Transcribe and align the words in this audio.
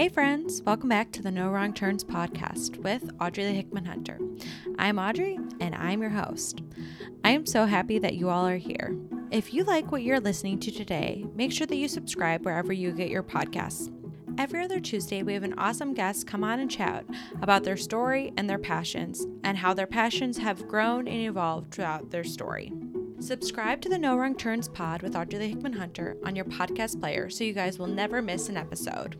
Hey, 0.00 0.08
friends, 0.08 0.62
welcome 0.62 0.88
back 0.88 1.12
to 1.12 1.20
the 1.20 1.30
No 1.30 1.50
Wrong 1.50 1.74
Turns 1.74 2.04
podcast 2.04 2.78
with 2.78 3.10
Audrey 3.20 3.44
the 3.44 3.52
Hickman 3.52 3.84
Hunter. 3.84 4.18
I'm 4.78 4.98
Audrey, 4.98 5.38
and 5.60 5.74
I'm 5.74 6.00
your 6.00 6.10
host. 6.10 6.62
I 7.22 7.32
am 7.32 7.44
so 7.44 7.66
happy 7.66 7.98
that 7.98 8.14
you 8.14 8.30
all 8.30 8.48
are 8.48 8.56
here. 8.56 8.96
If 9.30 9.52
you 9.52 9.62
like 9.62 9.92
what 9.92 10.02
you're 10.02 10.18
listening 10.18 10.58
to 10.60 10.70
today, 10.70 11.26
make 11.34 11.52
sure 11.52 11.66
that 11.66 11.76
you 11.76 11.86
subscribe 11.86 12.46
wherever 12.46 12.72
you 12.72 12.92
get 12.92 13.10
your 13.10 13.22
podcasts. 13.22 13.92
Every 14.38 14.64
other 14.64 14.80
Tuesday, 14.80 15.22
we 15.22 15.34
have 15.34 15.42
an 15.42 15.58
awesome 15.58 15.92
guest 15.92 16.26
come 16.26 16.44
on 16.44 16.60
and 16.60 16.70
chat 16.70 17.04
about 17.42 17.64
their 17.64 17.76
story 17.76 18.32
and 18.38 18.48
their 18.48 18.58
passions, 18.58 19.26
and 19.44 19.58
how 19.58 19.74
their 19.74 19.86
passions 19.86 20.38
have 20.38 20.66
grown 20.66 21.08
and 21.08 21.20
evolved 21.20 21.74
throughout 21.74 22.10
their 22.10 22.24
story. 22.24 22.72
Subscribe 23.18 23.82
to 23.82 23.90
the 23.90 23.98
No 23.98 24.16
Wrong 24.16 24.34
Turns 24.34 24.66
pod 24.66 25.02
with 25.02 25.14
Audrey 25.14 25.38
the 25.38 25.48
Hickman 25.48 25.74
Hunter 25.74 26.16
on 26.24 26.34
your 26.34 26.46
podcast 26.46 26.98
player 26.98 27.28
so 27.28 27.44
you 27.44 27.52
guys 27.52 27.78
will 27.78 27.86
never 27.86 28.22
miss 28.22 28.48
an 28.48 28.56
episode. 28.56 29.18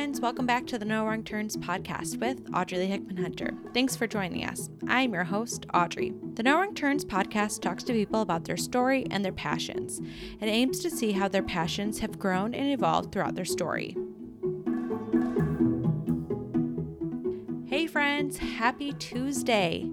Friends, 0.00 0.18
welcome 0.18 0.46
back 0.46 0.66
to 0.66 0.78
the 0.78 0.84
No 0.86 1.04
Wrong 1.04 1.22
Turns 1.22 1.58
podcast 1.58 2.18
with 2.20 2.40
Audrey 2.54 2.78
the 2.78 2.86
Hickman 2.86 3.18
Hunter. 3.18 3.52
Thanks 3.74 3.94
for 3.94 4.06
joining 4.06 4.46
us. 4.46 4.70
I'm 4.88 5.12
your 5.12 5.24
host, 5.24 5.66
Audrey. 5.74 6.14
The 6.36 6.42
No 6.42 6.56
Wrong 6.56 6.74
Turns 6.74 7.04
podcast 7.04 7.60
talks 7.60 7.84
to 7.84 7.92
people 7.92 8.22
about 8.22 8.46
their 8.46 8.56
story 8.56 9.04
and 9.10 9.22
their 9.22 9.30
passions. 9.30 10.00
It 10.40 10.46
aims 10.46 10.78
to 10.78 10.90
see 10.90 11.12
how 11.12 11.28
their 11.28 11.42
passions 11.42 11.98
have 11.98 12.18
grown 12.18 12.54
and 12.54 12.70
evolved 12.70 13.12
throughout 13.12 13.34
their 13.34 13.44
story. 13.44 13.94
Hey, 17.66 17.86
friends, 17.86 18.38
happy 18.38 18.94
Tuesday. 18.94 19.86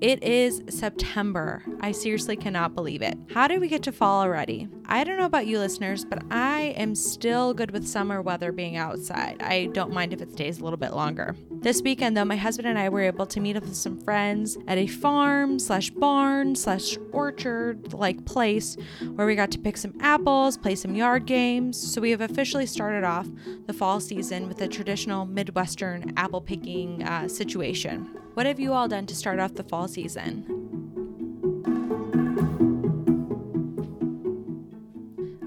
It 0.00 0.22
is 0.22 0.62
September. 0.70 1.62
I 1.82 1.92
seriously 1.92 2.34
cannot 2.34 2.74
believe 2.74 3.02
it. 3.02 3.18
How 3.34 3.46
did 3.46 3.60
we 3.60 3.68
get 3.68 3.82
to 3.82 3.92
fall 3.92 4.22
already? 4.22 4.66
I 4.86 5.04
don't 5.04 5.18
know 5.18 5.26
about 5.26 5.46
you 5.46 5.58
listeners, 5.58 6.06
but 6.06 6.22
I 6.30 6.74
am 6.78 6.94
still 6.94 7.52
good 7.52 7.70
with 7.70 7.86
summer 7.86 8.22
weather 8.22 8.50
being 8.50 8.78
outside. 8.78 9.42
I 9.42 9.66
don't 9.66 9.92
mind 9.92 10.14
if 10.14 10.22
it 10.22 10.32
stays 10.32 10.58
a 10.58 10.64
little 10.64 10.78
bit 10.78 10.94
longer. 10.94 11.36
This 11.50 11.82
weekend, 11.82 12.16
though, 12.16 12.24
my 12.24 12.36
husband 12.36 12.66
and 12.66 12.78
I 12.78 12.88
were 12.88 13.02
able 13.02 13.26
to 13.26 13.40
meet 13.40 13.56
up 13.56 13.64
with 13.64 13.76
some 13.76 14.00
friends 14.00 14.56
at 14.66 14.78
a 14.78 14.86
farm 14.86 15.58
slash 15.58 15.90
barn 15.90 16.54
slash 16.54 16.96
orchard 17.12 17.92
like 17.92 18.24
place 18.24 18.78
where 19.16 19.26
we 19.26 19.34
got 19.34 19.50
to 19.50 19.58
pick 19.58 19.76
some 19.76 19.92
apples, 20.00 20.56
play 20.56 20.76
some 20.76 20.94
yard 20.94 21.26
games. 21.26 21.78
So 21.78 22.00
we 22.00 22.10
have 22.12 22.22
officially 22.22 22.64
started 22.64 23.04
off 23.04 23.28
the 23.66 23.74
fall 23.74 24.00
season 24.00 24.48
with 24.48 24.62
a 24.62 24.68
traditional 24.68 25.26
Midwestern 25.26 26.14
apple 26.16 26.40
picking 26.40 27.02
uh, 27.02 27.28
situation. 27.28 28.16
What 28.34 28.46
have 28.46 28.60
you 28.60 28.72
all 28.72 28.86
done 28.86 29.06
to 29.06 29.14
start 29.14 29.40
off 29.40 29.54
the 29.54 29.64
fall 29.64 29.88
season? 29.90 30.44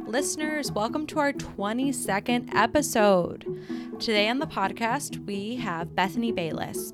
Listeners, 0.05 0.71
welcome 0.71 1.07
to 1.07 1.17
our 1.17 1.33
22nd 1.33 2.53
episode. 2.53 3.45
Today 3.99 4.29
on 4.29 4.39
the 4.39 4.45
podcast, 4.45 5.25
we 5.25 5.55
have 5.55 5.95
Bethany 5.95 6.31
Bayless. 6.31 6.93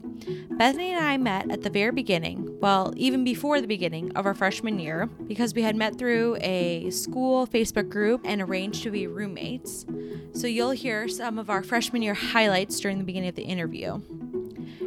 Bethany 0.52 0.92
and 0.92 1.04
I 1.04 1.18
met 1.18 1.50
at 1.52 1.62
the 1.64 1.70
very 1.70 1.92
beginning, 1.92 2.58
well, 2.60 2.94
even 2.96 3.24
before 3.24 3.62
the 3.62 3.68
beginning 3.68 4.12
of 4.16 4.26
our 4.26 4.34
freshman 4.34 4.80
year, 4.80 5.08
because 5.28 5.54
we 5.54 5.62
had 5.62 5.76
met 5.76 5.98
through 5.98 6.38
a 6.42 6.90
school 6.92 7.48
Facebook 7.48 7.90
group 7.90 8.22
and 8.26 8.42
arranged 8.42 8.84
to 8.84 8.92
be 8.92 9.08
roommates. 9.08 9.86
So 10.34 10.48
you'll 10.48 10.72
hear 10.72 11.08
some 11.08 11.40
of 11.40 11.50
our 11.50 11.64
freshman 11.64 12.02
year 12.02 12.14
highlights 12.14 12.80
during 12.80 13.00
the 13.00 13.04
beginning 13.04 13.30
of 13.30 13.36
the 13.36 13.44
interview. 13.44 14.02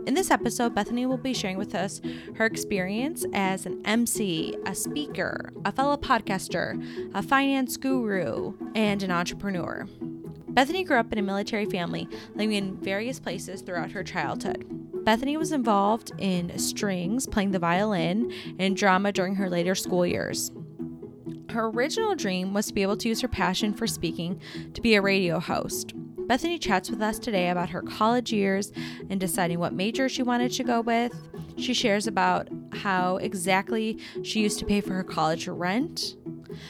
In 0.05 0.15
this 0.15 0.33
episode, 0.33 0.75
Bethany 0.75 1.07
will 1.07 1.17
be 1.17 1.33
sharing 1.33 1.59
with 1.59 1.77
us 1.77 2.01
her 2.35 2.45
experience 2.45 3.25
as 3.33 3.67
an 3.67 3.81
MC, 3.85 4.57
a 4.67 4.75
speaker, 4.75 5.53
a 5.65 5.71
fellow 5.71 5.97
podcaster, 5.97 6.83
a 7.15 7.23
finance 7.23 7.77
guru, 7.77 8.55
and 8.75 9.05
an 9.05 9.13
entrepreneur. 9.13 9.87
Bethany 10.49 10.83
grew 10.83 10.97
up 10.97 11.13
in 11.13 11.19
a 11.19 11.23
military 11.23 11.67
family, 11.67 12.09
living 12.35 12.53
in 12.53 12.77
various 12.79 13.21
places 13.21 13.63
throughout 13.63 13.93
her 13.93 14.03
childhood. 14.03 14.67
Bethany 15.05 15.37
was 15.37 15.53
involved 15.53 16.11
in 16.19 16.59
strings, 16.59 17.29
playing 17.29 17.53
the 17.53 17.61
violin, 17.61 18.33
and 18.59 18.77
drama 18.77 19.13
during 19.13 19.37
her 19.37 19.49
later 19.49 19.77
school 19.77 20.05
years. 20.05 20.51
Her 21.51 21.69
original 21.69 22.17
dream 22.17 22.55
was 22.55 22.67
to 22.67 22.75
be 22.75 22.83
able 22.83 22.97
to 22.97 23.09
use 23.09 23.21
her 23.21 23.29
passion 23.29 23.73
for 23.73 23.87
speaking 23.87 24.41
to 24.75 24.81
be 24.81 24.97
a 24.97 25.03
radio 25.03 25.39
host. 25.39 25.95
Bethany 26.33 26.59
chats 26.59 26.89
with 26.89 27.03
us 27.03 27.19
today 27.19 27.51
about 27.51 27.69
her 27.69 27.83
college 27.83 28.33
years 28.33 28.73
and 29.11 29.21
deciding 29.21 29.59
what 29.59 29.75
major 29.75 30.09
she 30.09 30.23
wanted 30.23 30.51
to 30.53 30.65
go 30.65 30.81
with. 30.81 31.13
She 31.59 31.75
shares 31.75 32.07
about 32.07 32.49
how 32.73 33.19
exactly 33.19 33.99
she 34.23 34.41
used 34.41 34.59
to 34.61 34.65
pay 34.65 34.81
for 34.81 34.95
her 34.95 35.05
college 35.05 35.47
rent. 35.47 36.17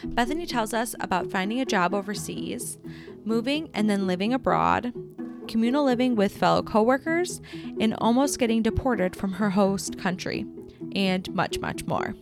Bethany 0.02 0.46
tells 0.46 0.74
us 0.74 0.96
about 0.98 1.30
finding 1.30 1.60
a 1.60 1.64
job 1.64 1.94
overseas, 1.94 2.76
moving 3.24 3.70
and 3.72 3.88
then 3.88 4.08
living 4.08 4.34
abroad, 4.34 4.92
communal 5.46 5.84
living 5.84 6.16
with 6.16 6.36
fellow 6.36 6.64
coworkers, 6.64 7.40
and 7.78 7.94
almost 7.98 8.40
getting 8.40 8.62
deported 8.62 9.14
from 9.14 9.34
her 9.34 9.50
host 9.50 9.96
country, 9.96 10.44
and 10.96 11.32
much, 11.32 11.60
much 11.60 11.84
more. 11.84 12.16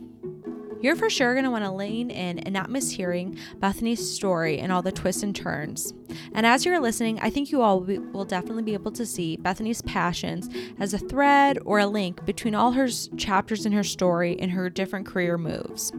You're 0.82 0.96
for 0.96 1.10
sure 1.10 1.34
going 1.34 1.44
to 1.44 1.50
want 1.50 1.64
to 1.64 1.70
lean 1.70 2.10
in 2.10 2.38
and 2.38 2.54
not 2.54 2.70
miss 2.70 2.90
hearing 2.92 3.36
Bethany's 3.56 4.10
story 4.10 4.58
and 4.58 4.72
all 4.72 4.80
the 4.80 4.90
twists 4.90 5.22
and 5.22 5.36
turns. 5.36 5.92
And 6.34 6.46
as 6.46 6.64
you're 6.64 6.80
listening, 6.80 7.20
I 7.20 7.28
think 7.28 7.52
you 7.52 7.60
all 7.60 7.80
will 7.80 8.24
definitely 8.24 8.62
be 8.62 8.72
able 8.72 8.92
to 8.92 9.04
see 9.04 9.36
Bethany's 9.36 9.82
passions 9.82 10.48
as 10.78 10.94
a 10.94 10.98
thread 10.98 11.58
or 11.66 11.80
a 11.80 11.86
link 11.86 12.24
between 12.24 12.54
all 12.54 12.72
her 12.72 12.88
chapters 13.16 13.66
in 13.66 13.72
her 13.72 13.84
story 13.84 14.38
and 14.40 14.52
her 14.52 14.70
different 14.70 15.06
career 15.06 15.36
moves. 15.36 15.92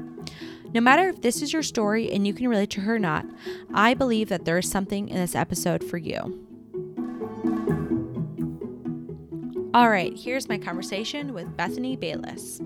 No 0.73 0.81
matter 0.81 1.09
if 1.09 1.21
this 1.21 1.41
is 1.43 1.53
your 1.53 1.63
story 1.63 2.11
and 2.11 2.25
you 2.25 2.33
can 2.33 2.47
relate 2.47 2.71
to 2.71 2.81
her 2.81 2.95
or 2.95 2.99
not, 2.99 3.25
I 3.73 3.93
believe 3.93 4.29
that 4.29 4.45
there 4.45 4.57
is 4.57 4.69
something 4.69 5.09
in 5.09 5.15
this 5.15 5.35
episode 5.35 5.83
for 5.83 5.97
you. 5.97 6.47
All 9.73 9.89
right, 9.89 10.13
here's 10.17 10.49
my 10.49 10.57
conversation 10.57 11.33
with 11.33 11.55
Bethany 11.55 11.95
Bayless. 11.95 12.61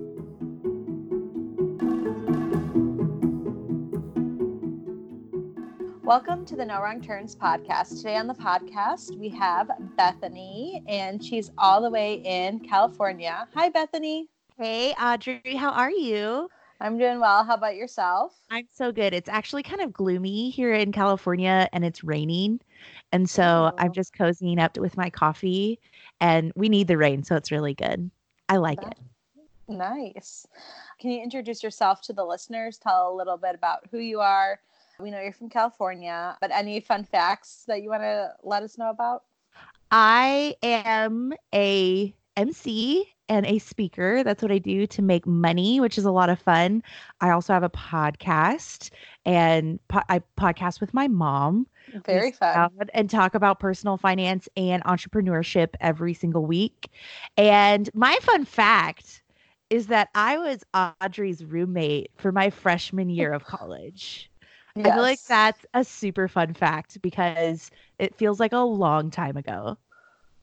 Welcome 6.05 6.45
to 6.45 6.55
the 6.55 6.63
No 6.63 6.83
Wrong 6.83 7.01
Turns 7.01 7.35
podcast. 7.35 7.97
Today 7.97 8.15
on 8.17 8.27
the 8.27 8.35
podcast, 8.35 9.17
we 9.17 9.27
have 9.29 9.71
Bethany, 9.97 10.83
and 10.87 11.25
she's 11.25 11.49
all 11.57 11.81
the 11.81 11.89
way 11.89 12.21
in 12.23 12.59
California. 12.59 13.47
Hi, 13.55 13.69
Bethany. 13.69 14.29
Hey, 14.55 14.93
Audrey. 15.01 15.55
How 15.55 15.71
are 15.71 15.89
you? 15.89 16.47
I'm 16.79 16.99
doing 16.99 17.19
well. 17.19 17.43
How 17.43 17.55
about 17.55 17.75
yourself? 17.75 18.35
I'm 18.51 18.67
so 18.71 18.91
good. 18.91 19.15
It's 19.15 19.27
actually 19.27 19.63
kind 19.63 19.81
of 19.81 19.91
gloomy 19.91 20.51
here 20.51 20.75
in 20.75 20.91
California 20.91 21.67
and 21.73 21.83
it's 21.83 22.03
raining. 22.03 22.59
And 23.11 23.27
so 23.27 23.71
oh. 23.73 23.75
I'm 23.79 23.91
just 23.91 24.13
cozying 24.13 24.59
up 24.59 24.77
with 24.77 24.95
my 24.97 25.09
coffee, 25.09 25.79
and 26.21 26.51
we 26.55 26.69
need 26.69 26.87
the 26.87 26.97
rain. 26.97 27.23
So 27.23 27.35
it's 27.35 27.51
really 27.51 27.73
good. 27.73 28.11
I 28.47 28.57
like 28.57 28.79
That's 28.79 28.99
it. 28.99 29.73
Nice. 29.75 30.45
Can 30.99 31.09
you 31.09 31.23
introduce 31.23 31.63
yourself 31.63 32.03
to 32.03 32.13
the 32.13 32.23
listeners? 32.23 32.77
Tell 32.77 33.11
a 33.11 33.15
little 33.15 33.37
bit 33.37 33.55
about 33.55 33.87
who 33.89 33.97
you 33.97 34.19
are 34.19 34.59
we 34.99 35.11
know 35.11 35.19
you're 35.19 35.33
from 35.33 35.49
California, 35.49 36.37
but 36.41 36.51
any 36.51 36.79
fun 36.79 37.03
facts 37.03 37.63
that 37.67 37.83
you 37.83 37.89
want 37.89 38.03
to 38.03 38.33
let 38.43 38.63
us 38.63 38.77
know 38.77 38.89
about? 38.89 39.23
I 39.91 40.55
am 40.63 41.33
a 41.53 42.13
MC 42.35 43.07
and 43.29 43.45
a 43.45 43.59
speaker. 43.59 44.23
That's 44.23 44.41
what 44.41 44.51
I 44.51 44.59
do 44.59 44.85
to 44.87 45.01
make 45.01 45.25
money, 45.25 45.79
which 45.79 45.97
is 45.97 46.05
a 46.05 46.11
lot 46.11 46.29
of 46.29 46.39
fun. 46.39 46.83
I 47.21 47.31
also 47.31 47.53
have 47.53 47.63
a 47.63 47.69
podcast 47.69 48.91
and 49.25 49.79
po- 49.87 50.03
I 50.09 50.21
podcast 50.39 50.81
with 50.81 50.93
my 50.93 51.07
mom. 51.07 51.67
Very 52.05 52.31
fun. 52.31 52.71
And 52.93 53.09
talk 53.09 53.35
about 53.35 53.59
personal 53.59 53.97
finance 53.97 54.49
and 54.57 54.83
entrepreneurship 54.83 55.69
every 55.79 56.13
single 56.13 56.45
week. 56.45 56.89
And 57.37 57.89
my 57.93 58.17
fun 58.21 58.45
fact 58.45 59.23
is 59.69 59.87
that 59.87 60.09
I 60.13 60.37
was 60.37 60.63
Audrey's 61.01 61.43
roommate 61.43 62.11
for 62.17 62.31
my 62.31 62.49
freshman 62.49 63.09
year 63.09 63.33
of 63.33 63.45
college. 63.45 64.29
Yes. 64.75 64.87
I 64.87 64.91
feel 64.93 65.01
like 65.01 65.23
that's 65.23 65.65
a 65.73 65.83
super 65.83 66.27
fun 66.27 66.53
fact 66.53 67.01
because 67.01 67.71
it 67.97 68.15
feels 68.15 68.39
like 68.39 68.51
a 68.51 68.59
long 68.59 69.09
time 69.09 69.37
ago. 69.37 69.77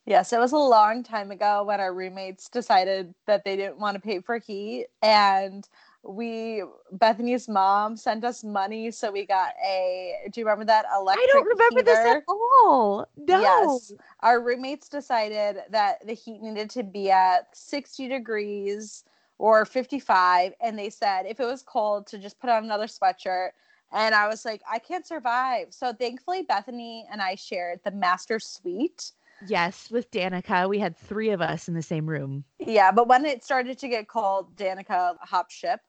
Yes, 0.05 0.33
it 0.33 0.41
was 0.41 0.53
a 0.53 0.59
long 0.59 1.05
time 1.05 1.31
ago 1.31 1.63
when 1.65 1.81
our 1.81 1.95
roommates 1.95 2.49
decided 2.49 3.15
that 3.27 3.45
they 3.45 3.57
didn't 3.57 3.79
want 3.79 3.95
to 3.95 4.01
pay 4.01 4.21
for 4.21 4.39
heat. 4.39 4.87
And 5.01 5.69
we, 6.03 6.65
Bethany's 6.91 7.49
mom 7.49 7.97
sent 7.97 8.25
us 8.25 8.43
money. 8.43 8.91
So 8.91 9.13
we 9.13 9.27
got 9.27 9.53
a, 9.65 10.17
do 10.33 10.41
you 10.41 10.47
remember 10.47 10.65
that 10.65 10.87
electric 10.97 11.25
I 11.25 11.33
don't 11.33 11.47
remember 11.47 11.81
heater? 11.81 11.85
this 11.85 12.05
at 12.05 12.23
all. 12.27 13.07
No. 13.17 13.41
Yes. 13.43 13.93
Our 14.21 14.41
roommates 14.41 14.89
decided 14.89 15.59
that 15.71 16.05
the 16.05 16.15
heat 16.15 16.43
needed 16.43 16.71
to 16.71 16.83
be 16.83 17.11
at 17.11 17.55
60 17.57 18.09
degrees 18.09 19.05
or 19.39 19.65
55. 19.65 20.53
And 20.61 20.77
they 20.77 20.91
said 20.91 21.27
if 21.27 21.39
it 21.39 21.45
was 21.45 21.63
cold 21.63 22.09
to 22.09 22.19
just 22.19 22.41
put 22.41 22.51
on 22.51 22.65
another 22.65 22.87
sweatshirt 22.87 23.51
and 23.93 24.15
I 24.15 24.29
was 24.29 24.45
like, 24.45 24.63
I 24.71 24.79
can't 24.79 25.07
survive. 25.07 25.69
So 25.71 25.93
thankfully, 25.93 26.43
Bethany 26.43 27.07
and 27.11 27.21
I 27.23 27.35
shared 27.37 27.81
the 27.85 27.91
master 27.91 28.39
suite. 28.41 29.13
Yes, 29.41 29.91
with 29.91 30.11
Danica. 30.11 30.69
We 30.69 30.79
had 30.79 30.97
three 30.97 31.31
of 31.31 31.41
us 31.41 31.69
in 31.69 31.75
the 31.75 31.83
same 31.83 32.09
room. 32.09 32.45
Yeah, 32.59 32.93
but 32.93 33.09
when 33.09 33.25
it 33.25 33.45
started 33.45 33.79
to 33.79 33.89
get 33.89 34.09
cold, 34.09 34.57
Danica 34.57 35.17
hopped 35.21 35.53
ship. 35.53 35.81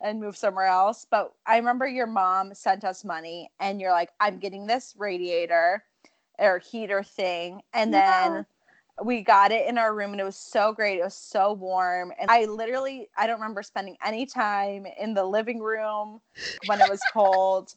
and 0.00 0.20
move 0.20 0.36
somewhere 0.36 0.66
else. 0.66 1.06
But 1.10 1.32
I 1.46 1.56
remember 1.56 1.86
your 1.86 2.06
mom 2.06 2.54
sent 2.54 2.84
us 2.84 3.04
money 3.04 3.50
and 3.60 3.80
you're 3.80 3.90
like, 3.92 4.10
I'm 4.20 4.38
getting 4.38 4.66
this 4.66 4.94
radiator 4.96 5.84
or 6.38 6.58
heater 6.60 7.02
thing. 7.02 7.62
And 7.74 7.92
then 7.92 8.02
Yeah. 8.02 8.42
We 9.02 9.22
got 9.22 9.52
it 9.52 9.66
in 9.68 9.78
our 9.78 9.94
room 9.94 10.12
and 10.12 10.20
it 10.20 10.24
was 10.24 10.36
so 10.36 10.72
great. 10.72 10.98
It 10.98 11.04
was 11.04 11.14
so 11.14 11.52
warm. 11.52 12.12
And 12.20 12.30
I 12.30 12.44
literally, 12.44 13.08
I 13.16 13.26
don't 13.26 13.40
remember 13.40 13.62
spending 13.62 13.96
any 14.04 14.26
time 14.26 14.86
in 14.98 15.14
the 15.14 15.24
living 15.24 15.60
room 15.60 16.20
when 16.66 16.80
it 16.80 16.88
was 16.88 17.00
cold. 17.12 17.74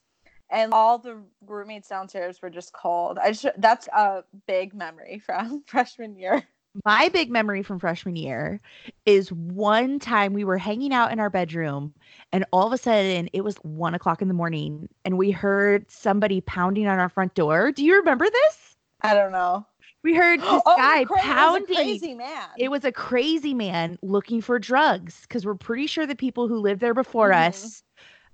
And 0.50 0.73
all 0.73 0.97
the 0.97 1.21
roommates 1.45 1.88
downstairs 1.88 2.41
were 2.41 2.50
just 2.50 2.73
cold. 2.73 3.18
I 3.18 3.31
just, 3.31 3.47
that's 3.57 3.88
a 3.88 4.23
big 4.47 4.73
memory 4.73 5.19
from 5.25 5.63
freshman 5.68 6.18
year. 6.18 6.44
My 6.85 7.09
big 7.09 7.29
memory 7.29 7.63
from 7.63 7.79
freshman 7.79 8.15
year 8.15 8.62
is 9.06 9.31
one 9.31 10.00
time 10.00 10.33
we 10.33 10.45
were 10.45 10.57
hanging 10.57 10.94
out 10.94 11.12
in 11.12 11.19
our 11.19 11.29
bedroom, 11.29 11.94
and 12.31 12.45
all 12.53 12.65
of 12.65 12.71
a 12.71 12.77
sudden 12.77 13.29
it 13.33 13.44
was 13.44 13.57
one 13.57 13.94
o'clock 13.94 14.21
in 14.21 14.29
the 14.29 14.33
morning, 14.33 14.88
and 15.03 15.18
we 15.18 15.31
heard 15.31 15.89
somebody 15.91 16.39
pounding 16.39 16.88
on 16.88 16.97
our 16.97 17.09
front 17.09 17.33
door. 17.33 17.73
Do 17.73 17.83
you 17.83 17.97
remember 17.97 18.25
this? 18.25 18.77
I 19.01 19.13
don't 19.13 19.33
know. 19.33 19.65
We 20.03 20.15
heard 20.15 20.39
this 20.42 20.62
Oh, 20.65 20.75
guy 20.75 21.06
cra- 21.06 21.18
it 21.18 21.27
was 21.27 21.27
a 21.27 21.33
pounding. 21.33 21.75
crazy 21.75 22.13
man. 22.15 22.48
It 22.57 22.71
was 22.71 22.86
a 22.86 22.92
crazy 22.92 23.53
man 23.53 23.98
looking 24.01 24.42
for 24.42 24.59
drugs 24.59 25.21
because 25.21 25.45
we're 25.45 25.56
pretty 25.56 25.88
sure 25.88 26.06
the 26.06 26.15
people 26.15 26.48
who 26.48 26.57
lived 26.57 26.81
there 26.81 26.94
before 26.94 27.30
Mhm. 27.30 27.48
us 27.48 27.83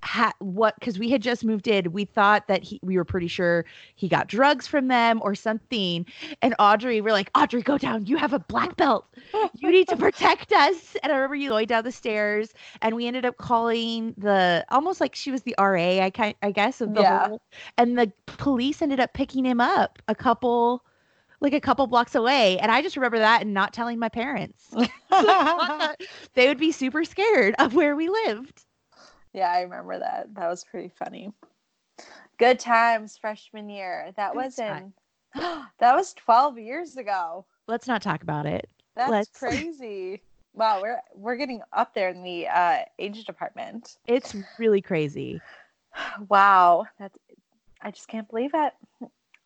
had 0.04 0.34
what 0.40 0.76
because 0.80 1.00
we 1.00 1.10
had 1.10 1.22
just 1.24 1.44
moved 1.44 1.68
in. 1.68 1.92
We 1.92 2.06
thought 2.06 2.48
that 2.48 2.64
he 2.64 2.80
we 2.84 2.98
were 2.98 3.04
pretty 3.04 3.28
sure 3.28 3.66
he 3.96 4.08
got 4.08 4.28
drugs 4.28 4.68
from 4.68 4.88
them 4.88 5.20
or 5.24 5.34
something. 5.34 6.06
And 6.42 6.54
Audrey, 6.60 7.02
we're 7.02 7.12
like, 7.14 7.32
Audrey, 7.36 7.64
go 7.64 7.78
down. 7.80 8.06
You 8.06 8.16
have 8.18 8.32
a 8.32 8.40
black 8.40 8.76
belt. 8.78 9.08
You 9.56 9.72
need 9.72 9.88
to 9.90 9.98
protect 9.98 10.52
us. 10.54 10.96
And 11.02 11.12
I 11.12 11.16
remember 11.16 11.36
you 11.36 11.50
going 11.50 11.66
down 11.68 11.84
the 11.84 11.92
stairs, 11.92 12.54
and 12.82 12.96
we 12.96 13.08
ended 13.08 13.26
up 13.26 13.38
calling 13.38 14.14
the 14.18 14.64
almost 14.70 15.02
like 15.02 15.16
she 15.16 15.32
was 15.32 15.42
the 15.42 15.56
RA, 15.58 16.00
I 16.00 16.12
kind 16.12 16.36
I 16.44 16.52
guess 16.52 16.80
of 16.80 16.94
the 16.94 17.02
Yeah. 17.02 17.28
whole. 17.28 17.42
And 17.78 17.98
the 17.98 18.12
police 18.28 18.82
ended 18.84 19.00
up 19.00 19.14
picking 19.14 19.46
him 19.46 19.60
up 19.60 20.00
a 20.08 20.16
couple 20.16 20.84
like 21.40 21.54
a 21.54 21.62
couple 21.62 21.88
blocks 21.88 22.16
away. 22.16 22.58
And 22.60 22.72
I 22.72 22.82
just 22.82 22.96
remember 22.96 23.20
that 23.20 23.42
and 23.42 23.54
not 23.54 23.74
telling 23.74 24.00
my 24.00 24.10
parents. 24.10 24.70
they 26.34 26.48
would 26.48 26.58
be 26.58 26.72
super 26.72 27.04
scared 27.04 27.56
of 27.60 27.74
where 27.74 27.96
we 27.96 28.10
lived. 28.10 28.66
yeah, 29.34 29.52
I 29.52 29.62
remember 29.62 30.00
that. 30.00 30.34
That 30.34 30.50
was 30.50 30.64
pretty 30.64 30.90
funny. 30.90 31.32
Good 32.38 32.60
times 32.60 33.18
freshman 33.18 33.70
year. 33.70 34.12
That 34.16 34.34
Good 34.34 34.38
was 34.38 34.60
in 34.60 34.94
that 35.36 35.96
was 35.96 36.14
12 36.14 36.60
years 36.60 36.98
ago. 36.98 37.46
Let's 37.68 37.88
not 37.88 38.02
talk 38.02 38.24
about 38.24 38.46
it. 38.46 38.70
That's 38.96 39.12
Let's- 39.12 39.30
crazy. 39.40 40.22
Wow, 40.54 40.82
we're 40.82 41.02
we're 41.14 41.36
getting 41.36 41.62
up 41.72 41.94
there 41.94 42.10
in 42.10 42.24
the 42.24 42.48
uh, 42.48 42.80
age 42.98 43.26
department. 43.26 43.98
It's 44.08 44.36
really 44.58 44.82
crazy. 44.82 45.42
Wow, 46.30 46.86
that's 47.00 47.18
I 47.82 47.90
just 47.90 48.08
can't 48.08 48.30
believe 48.30 48.52
it. 48.54 48.74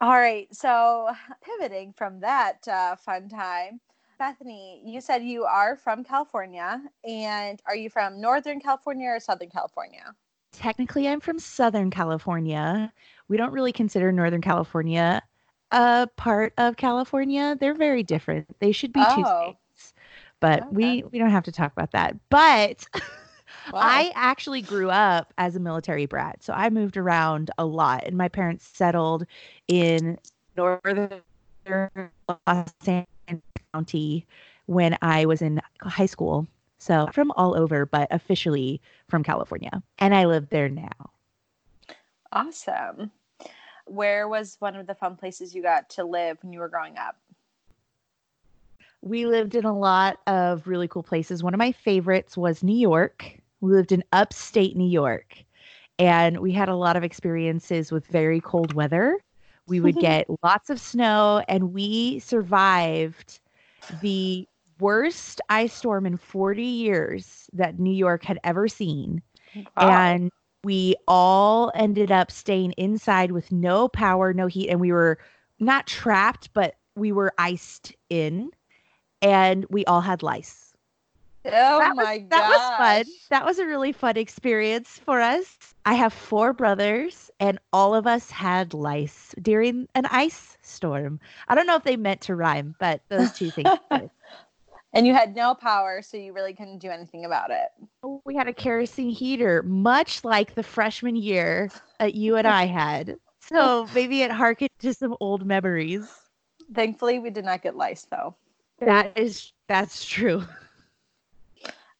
All 0.01 0.09
right, 0.12 0.53
so 0.53 1.09
pivoting 1.44 1.94
from 1.94 2.19
that 2.21 2.68
uh, 2.68 2.95
fun 2.98 3.30
time, 3.30 3.80
Bethany, 4.19 4.81
you 4.86 5.00
said 5.01 5.24
you 5.24 5.45
are 5.45 5.75
from 5.77 6.03
California, 6.03 6.81
and 7.07 7.62
are 7.65 7.75
you 7.75 7.89
from 7.89 8.19
Northern 8.19 8.59
California 8.59 9.09
or 9.09 9.19
Southern 9.19 9.50
California? 9.50 10.15
Technically, 10.51 11.07
I'm 11.07 11.21
from 11.21 11.39
Southern 11.39 11.89
California. 11.92 12.92
We 13.30 13.38
don't 13.38 13.53
really 13.53 13.71
consider 13.71 14.12
Northern 14.12 14.42
California 14.42 15.21
a 15.71 16.07
part 16.18 16.53
of 16.57 16.75
California. 16.77 17.56
They're 17.59 17.74
very 17.74 18.03
different. 18.03 18.59
They 18.59 18.74
should 18.74 18.92
be 18.94 19.06
two 19.06 19.24
states. 19.25 19.94
But 20.42 20.65
Okay. 20.68 20.71
we 20.71 21.03
we 21.12 21.19
don't 21.19 21.31
have 21.31 21.45
to 21.45 21.51
talk 21.53 21.71
about 21.71 21.92
that. 21.94 22.18
But 22.30 22.86
Wow. 23.69 23.79
I 23.81 24.11
actually 24.15 24.61
grew 24.61 24.89
up 24.89 25.33
as 25.37 25.55
a 25.55 25.59
military 25.59 26.05
brat. 26.05 26.43
So 26.43 26.53
I 26.53 26.69
moved 26.69 26.97
around 26.97 27.51
a 27.57 27.65
lot 27.65 28.03
and 28.05 28.17
my 28.17 28.27
parents 28.27 28.65
settled 28.67 29.25
in 29.67 30.17
northern 30.55 31.21
Los 31.67 32.73
Angeles 32.87 33.43
County 33.73 34.25
when 34.65 34.97
I 35.01 35.25
was 35.25 35.41
in 35.41 35.61
high 35.81 36.05
school. 36.05 36.47
So 36.79 37.07
from 37.13 37.31
all 37.35 37.55
over, 37.55 37.85
but 37.85 38.07
officially 38.11 38.81
from 39.07 39.23
California. 39.23 39.81
And 39.99 40.15
I 40.15 40.25
live 40.25 40.49
there 40.49 40.69
now. 40.69 41.11
awesome. 42.31 43.11
Where 43.85 44.27
was 44.27 44.57
one 44.59 44.75
of 44.75 44.87
the 44.87 44.95
fun 44.95 45.15
places 45.17 45.53
you 45.55 45.61
got 45.61 45.89
to 45.91 46.03
live 46.03 46.37
when 46.41 46.53
you 46.53 46.59
were 46.59 46.69
growing 46.69 46.97
up? 46.97 47.17
We 49.01 49.25
lived 49.25 49.55
in 49.55 49.65
a 49.65 49.77
lot 49.77 50.19
of 50.27 50.67
really 50.67 50.87
cool 50.87 51.03
places. 51.03 51.43
One 51.43 51.53
of 51.53 51.57
my 51.57 51.71
favorites 51.71 52.37
was 52.37 52.63
New 52.63 52.77
York. 52.77 53.40
We 53.61 53.73
lived 53.73 53.91
in 53.91 54.03
upstate 54.11 54.75
New 54.75 54.89
York, 54.89 55.43
and 55.99 56.39
we 56.39 56.51
had 56.51 56.69
a 56.69 56.75
lot 56.75 56.97
of 56.97 57.03
experiences 57.03 57.91
with 57.91 58.05
very 58.07 58.41
cold 58.41 58.73
weather. 58.73 59.19
We 59.67 59.79
would 59.79 59.95
get 59.99 60.27
lots 60.43 60.69
of 60.69 60.79
snow, 60.79 61.43
and 61.47 61.73
we 61.73 62.19
survived 62.19 63.39
the 64.01 64.47
worst 64.79 65.41
ice 65.49 65.73
storm 65.73 66.05
in 66.05 66.17
40 66.17 66.63
years 66.63 67.49
that 67.53 67.79
New 67.79 67.93
York 67.93 68.23
had 68.23 68.39
ever 68.43 68.67
seen. 68.67 69.21
Wow. 69.55 69.63
And 69.77 70.31
we 70.63 70.95
all 71.07 71.71
ended 71.75 72.11
up 72.11 72.31
staying 72.31 72.73
inside 72.73 73.31
with 73.31 73.51
no 73.51 73.87
power, 73.87 74.33
no 74.33 74.47
heat, 74.47 74.69
and 74.69 74.79
we 74.79 74.91
were 74.91 75.19
not 75.59 75.87
trapped, 75.87 76.49
but 76.53 76.75
we 76.95 77.11
were 77.11 77.33
iced 77.37 77.93
in, 78.09 78.51
and 79.21 79.65
we 79.69 79.85
all 79.85 80.01
had 80.01 80.23
lice. 80.23 80.70
Oh 81.45 81.79
that 81.79 81.95
my 81.95 82.17
was, 82.17 82.29
that 82.29 82.49
was 82.49 82.77
fun. 82.77 83.13
That 83.29 83.45
was 83.45 83.59
a 83.59 83.65
really 83.65 83.91
fun 83.91 84.17
experience 84.17 84.99
for 85.03 85.21
us. 85.21 85.57
I 85.85 85.95
have 85.95 86.13
four 86.13 86.53
brothers, 86.53 87.31
and 87.39 87.59
all 87.73 87.95
of 87.95 88.05
us 88.07 88.29
had 88.29 88.73
lice 88.73 89.33
during 89.41 89.88
an 89.95 90.05
ice 90.07 90.57
storm. 90.61 91.19
I 91.47 91.55
don't 91.55 91.67
know 91.67 91.75
if 91.75 91.83
they 91.83 91.97
meant 91.97 92.21
to 92.21 92.35
rhyme, 92.35 92.75
but 92.79 93.01
those 93.09 93.31
two 93.31 93.51
things. 93.51 93.69
And 94.93 95.07
you 95.07 95.13
had 95.13 95.35
no 95.35 95.55
power, 95.55 96.01
so 96.01 96.17
you 96.17 96.33
really 96.33 96.53
couldn't 96.53 96.79
do 96.79 96.89
anything 96.89 97.23
about 97.23 97.49
it. 97.49 97.69
we 98.25 98.35
had 98.35 98.47
a 98.47 98.53
kerosene 98.53 99.09
heater, 99.09 99.63
much 99.63 100.25
like 100.25 100.53
the 100.53 100.63
freshman 100.63 101.15
year 101.15 101.71
that 101.99 102.13
you 102.13 102.35
and 102.35 102.45
I 102.45 102.65
had. 102.65 103.15
So 103.39 103.88
maybe 103.95 104.21
it 104.21 104.31
harkened 104.31 104.69
to 104.79 104.93
some 104.93 105.15
old 105.21 105.45
memories. 105.45 106.09
Thankfully, 106.73 107.19
we 107.19 107.29
did 107.29 107.45
not 107.45 107.61
get 107.61 107.75
lice 107.75 108.05
though. 108.09 108.35
That 108.79 109.17
is 109.17 109.53
that's 109.67 110.05
true. 110.05 110.43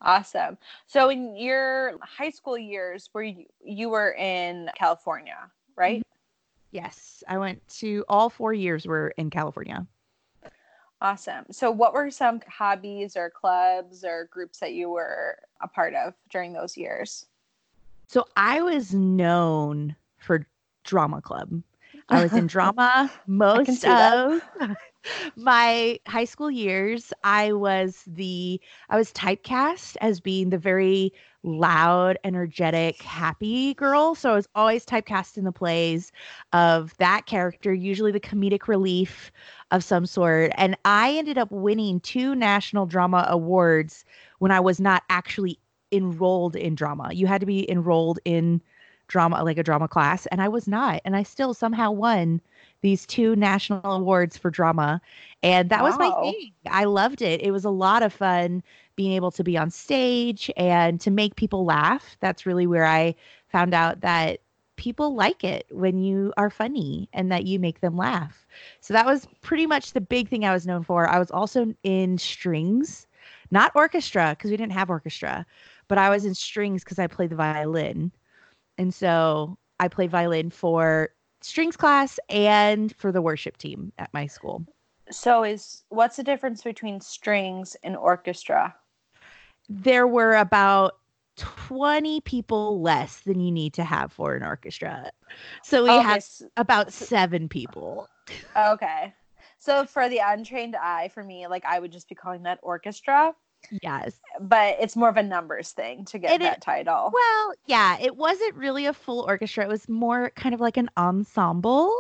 Awesome. 0.04 0.58
So 0.88 1.10
in 1.10 1.36
your 1.36 1.94
high 2.02 2.32
school 2.32 2.58
years, 2.58 3.10
where 3.12 3.24
you, 3.24 3.46
you 3.64 3.90
were 3.90 4.14
in 4.14 4.70
California, 4.76 5.38
right? 5.76 6.00
Mm-hmm. 6.00 6.08
Yes, 6.72 7.24
I 7.28 7.38
went 7.38 7.68
to 7.80 8.06
all 8.08 8.30
four 8.30 8.54
years 8.54 8.86
were 8.86 9.10
in 9.18 9.30
California. 9.30 9.86
Awesome. 11.02 11.46
So 11.52 11.72
what 11.72 11.94
were 11.94 12.12
some 12.12 12.42
hobbies 12.48 13.18
or 13.18 13.30
clubs 13.30 14.04
or 14.04 14.30
groups 14.32 14.60
that 14.60 14.74
you 14.74 14.90
were 14.90 15.38
a 15.62 15.68
part 15.68 15.96
of 15.96 16.14
during 16.30 16.54
those 16.54 16.78
years? 16.78 17.26
So 18.08 18.26
I 18.36 18.62
was 18.62 18.94
known 18.94 19.96
for 20.18 20.46
drama 20.84 21.22
club. 21.22 21.62
I 22.10 22.22
was 22.22 22.34
in 22.34 22.48
drama 22.48 23.12
most 23.26 23.84
of 23.84 24.42
my 25.36 26.00
high 26.08 26.26
school 26.26 26.52
years. 26.52 27.14
I 27.24 27.54
was 27.54 28.04
the 28.08 28.60
I 28.90 28.98
was 28.98 29.12
typecast 29.12 29.98
as 30.02 30.20
being 30.20 30.50
the 30.50 30.58
very 30.58 31.14
loud, 31.44 32.20
energetic, 32.24 33.02
happy 33.02 33.74
girl. 33.74 34.14
So 34.14 34.32
I 34.32 34.36
was 34.36 34.48
always 34.54 34.86
typecast 34.86 35.38
in 35.38 35.44
the 35.44 35.52
plays 35.52 36.12
of 36.54 36.96
that 36.98 37.26
character, 37.26 37.74
usually 37.74 38.12
the 38.12 38.20
comedic 38.20 38.68
relief 38.68 39.32
of 39.72 39.84
some 39.84 40.06
sort. 40.06 40.52
And 40.56 40.78
I 40.86 41.14
ended 41.18 41.38
up 41.38 41.52
winning 41.52 42.00
two 42.00 42.36
national 42.36 42.86
drama 42.86 43.26
awards 43.28 44.06
when 44.40 44.52
I 44.52 44.60
was 44.60 44.80
not 44.80 45.04
actually 45.10 45.58
enrolled 45.92 46.56
in 46.56 46.76
drama. 46.76 47.10
You 47.12 47.26
had 47.28 47.42
to 47.42 47.48
be 47.48 47.70
enrolled 47.70 48.20
in 48.24 48.62
drama, 49.08 49.44
like 49.44 49.58
a 49.58 49.64
drama 49.64 49.88
class, 49.88 50.26
and 50.28 50.42
I 50.42 50.48
was 50.48 50.68
not. 50.68 51.02
And 51.04 51.16
I 51.16 51.24
still 51.24 51.54
somehow 51.54 51.92
won 51.92 52.40
these 52.82 53.06
two 53.06 53.36
national 53.36 53.86
awards 53.86 54.38
for 54.38 54.50
drama. 54.50 55.02
And 55.44 55.70
that 55.70 55.84
was 55.84 55.98
my 55.98 56.12
thing. 56.22 56.52
I 56.70 56.86
loved 56.86 57.22
it. 57.22 57.42
It 57.42 57.52
was 57.52 57.66
a 57.66 57.70
lot 57.70 58.04
of 58.04 58.12
fun 58.14 58.64
being 58.96 59.14
able 59.14 59.32
to 59.32 59.44
be 59.44 59.58
on 59.58 59.70
stage 59.70 60.52
and 60.58 61.00
to 61.02 61.12
make 61.12 61.36
people 61.36 61.66
laugh. 61.66 62.18
That's 62.20 62.46
really 62.46 62.68
where 62.68 62.86
I 62.86 63.16
found 63.50 63.74
out 63.74 64.02
that 64.02 64.42
people 64.76 65.14
like 65.14 65.44
it 65.44 65.68
when 65.70 66.00
you 66.00 66.34
are 66.38 66.50
funny 66.50 67.08
and 67.14 67.32
that 67.32 67.46
you 67.46 67.60
make 67.60 67.82
them 67.82 67.96
laugh. 67.96 68.48
So 68.80 68.94
that 68.94 69.06
was 69.06 69.28
pretty 69.42 69.68
much 69.68 69.94
the 69.94 70.02
big 70.02 70.28
thing 70.28 70.44
I 70.44 70.54
was 70.54 70.66
known 70.66 70.84
for. 70.84 71.08
I 71.08 71.20
was 71.20 71.30
also 71.30 71.74
in 71.84 72.18
strings, 72.18 73.06
not 73.52 73.72
orchestra 73.76 74.36
because 74.36 74.50
we 74.50 74.58
didn't 74.58 74.74
have 74.74 74.90
orchestra, 74.90 75.46
but 75.88 76.00
I 76.00 76.10
was 76.10 76.26
in 76.26 76.34
strings 76.34 76.84
because 76.84 76.98
I 76.98 77.06
played 77.06 77.30
the 77.30 77.36
violin. 77.36 78.12
And 78.80 78.92
so 78.92 79.58
I 79.80 79.88
played 79.88 80.10
violin 80.10 80.50
for 80.50 81.10
strings 81.42 81.78
class 81.78 82.20
and 82.30 82.96
for 82.96 83.12
the 83.12 83.22
worship 83.22 83.58
team 83.58 83.92
at 83.98 84.14
my 84.14 84.28
school. 84.28 84.66
So 85.12 85.44
is 85.44 85.84
what's 85.90 86.16
the 86.16 86.24
difference 86.24 86.64
between 86.64 87.02
strings 87.02 87.76
and 87.84 87.96
orchestra? 87.96 88.76
There 89.70 90.08
were 90.08 90.36
about 90.36 90.98
20 91.38 92.22
people 92.22 92.82
less 92.82 93.22
than 93.22 93.40
you 93.40 93.52
need 93.52 93.74
to 93.76 93.84
have 93.84 94.12
for 94.12 94.36
an 94.36 94.44
orchestra. 94.44 95.12
So 95.64 95.84
we 95.84 95.98
Okay, 95.98 96.00
had 96.00 96.24
about 96.58 96.92
seven 96.94 97.48
people. 97.48 98.10
okay. 98.56 99.14
So 99.60 99.86
for 99.86 100.10
the 100.10 100.20
untrained 100.24 100.76
eye, 100.76 101.10
for 101.14 101.24
me, 101.24 101.48
like 101.48 101.66
I 101.66 101.80
would 101.80 101.92
just 101.92 102.10
be 102.10 102.16
calling 102.16 102.44
that 102.44 102.60
orchestra, 102.64 103.34
Yes. 103.82 104.20
but 104.40 104.78
it's 104.80 104.96
more 104.96 105.10
of 105.10 105.18
a 105.18 105.24
numbers 105.24 105.72
thing 105.72 106.06
to 106.06 106.20
get 106.20 106.42
It 106.42 106.62
title. 106.62 107.12
Well, 107.14 107.54
yeah, 107.66 107.98
it 108.00 108.16
wasn't 108.18 108.56
really 108.56 108.86
a 108.86 108.94
full 108.94 109.22
orchestra. 109.22 109.64
It 109.64 109.70
was 109.70 109.88
more 109.88 110.32
kind 110.36 110.54
of 110.54 110.60
like 110.62 110.78
an 110.78 110.90
ensemble. 110.98 111.94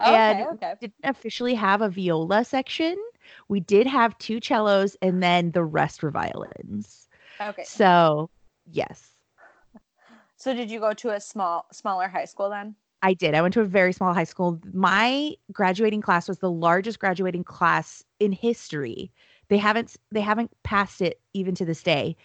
okay, 0.00 0.14
and- 0.14 0.46
okay. 0.54 0.74
Didn't 0.80 0.94
officially 1.04 1.54
have 1.54 1.82
a 1.82 1.88
viola 1.88 2.44
section. 2.44 2.96
We 3.48 3.60
did 3.60 3.86
have 3.86 4.16
two 4.18 4.40
cellos 4.40 4.96
and 5.02 5.22
then 5.22 5.50
the 5.52 5.64
rest 5.64 6.02
were 6.02 6.10
violins. 6.10 7.08
Okay. 7.40 7.64
So, 7.64 8.30
yes. 8.70 9.10
So 10.36 10.54
did 10.54 10.70
you 10.70 10.80
go 10.80 10.92
to 10.94 11.10
a 11.10 11.20
small 11.20 11.66
smaller 11.70 12.08
high 12.08 12.24
school 12.24 12.48
then? 12.50 12.74
I 13.02 13.14
did. 13.14 13.34
I 13.34 13.42
went 13.42 13.54
to 13.54 13.60
a 13.60 13.66
very 13.66 13.92
small 13.92 14.12
high 14.12 14.24
school. 14.24 14.60
My 14.72 15.34
graduating 15.52 16.00
class 16.02 16.28
was 16.28 16.38
the 16.38 16.50
largest 16.50 16.98
graduating 16.98 17.44
class 17.44 18.04
in 18.20 18.32
history. 18.32 19.10
They 19.50 19.58
haven't 19.58 19.96
they 20.12 20.22
haven't 20.22 20.50
passed 20.62 21.02
it 21.02 21.20
even 21.34 21.54
to 21.56 21.66
this 21.66 21.82
day 21.82 22.16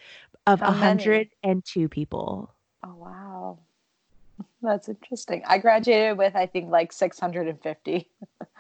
of 0.48 0.62
How 0.62 0.72
many? 0.72 1.30
102 1.44 1.90
people. 1.90 2.54
Oh 2.84 2.96
wow. 2.96 3.60
That's 4.62 4.90
interesting. 4.90 5.44
I 5.48 5.58
graduated 5.58 6.18
with 6.18 6.36
I 6.36 6.46
think 6.46 6.70
like 6.72 6.94
650. 6.94 8.10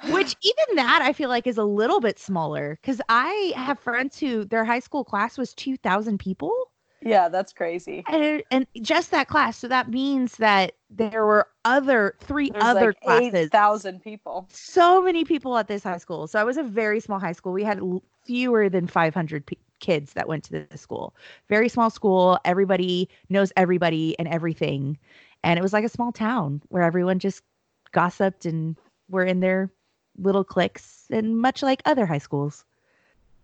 Which 0.09 0.35
even 0.41 0.75
that 0.75 1.01
I 1.01 1.13
feel 1.13 1.29
like 1.29 1.47
is 1.47 1.57
a 1.57 1.63
little 1.63 1.99
bit 1.99 2.19
smaller 2.19 2.79
cuz 2.83 3.01
I 3.09 3.53
have 3.55 3.79
friends 3.79 4.19
who 4.19 4.45
their 4.45 4.65
high 4.65 4.79
school 4.79 5.03
class 5.03 5.37
was 5.37 5.53
2000 5.53 6.17
people 6.19 6.71
Yeah, 7.01 7.29
that's 7.29 7.53
crazy. 7.53 8.03
and 8.07 8.43
and 8.51 8.67
just 8.81 9.11
that 9.11 9.27
class. 9.27 9.57
So 9.57 9.67
that 9.67 9.89
means 9.89 10.37
that 10.37 10.73
there 10.89 11.25
were 11.25 11.47
other 11.65 12.15
three 12.21 12.51
There's 12.51 12.63
other 12.63 12.87
like 12.87 13.01
classes. 13.01 13.47
8,000 13.47 14.01
people. 14.01 14.47
so 14.49 15.01
many 15.01 15.23
people 15.25 15.57
at 15.57 15.67
this 15.67 15.83
high 15.83 15.97
school. 15.97 16.27
So 16.27 16.39
I 16.39 16.43
was 16.43 16.57
a 16.57 16.63
very 16.63 16.99
small 16.99 17.19
high 17.19 17.33
school. 17.33 17.53
We 17.53 17.63
had 17.63 17.79
fewer 18.25 18.69
than 18.69 18.87
500 18.87 19.45
pe- 19.45 19.55
kids 19.79 20.13
that 20.13 20.27
went 20.27 20.43
to 20.45 20.65
the 20.69 20.77
school. 20.77 21.15
Very 21.47 21.69
small 21.69 21.89
school. 21.89 22.39
Everybody 22.45 23.09
knows 23.29 23.51
everybody 23.55 24.17
and 24.19 24.27
everything. 24.27 24.97
And 25.43 25.59
it 25.59 25.61
was 25.61 25.73
like 25.73 25.83
a 25.83 25.89
small 25.89 26.11
town 26.11 26.61
where 26.69 26.83
everyone 26.83 27.19
just 27.19 27.43
gossiped 27.91 28.45
and 28.45 28.75
were 29.09 29.23
in 29.23 29.39
their 29.39 29.71
little 30.17 30.43
cliques 30.43 31.05
and 31.11 31.37
much 31.39 31.61
like 31.61 31.81
other 31.85 32.05
high 32.05 32.17
schools. 32.17 32.65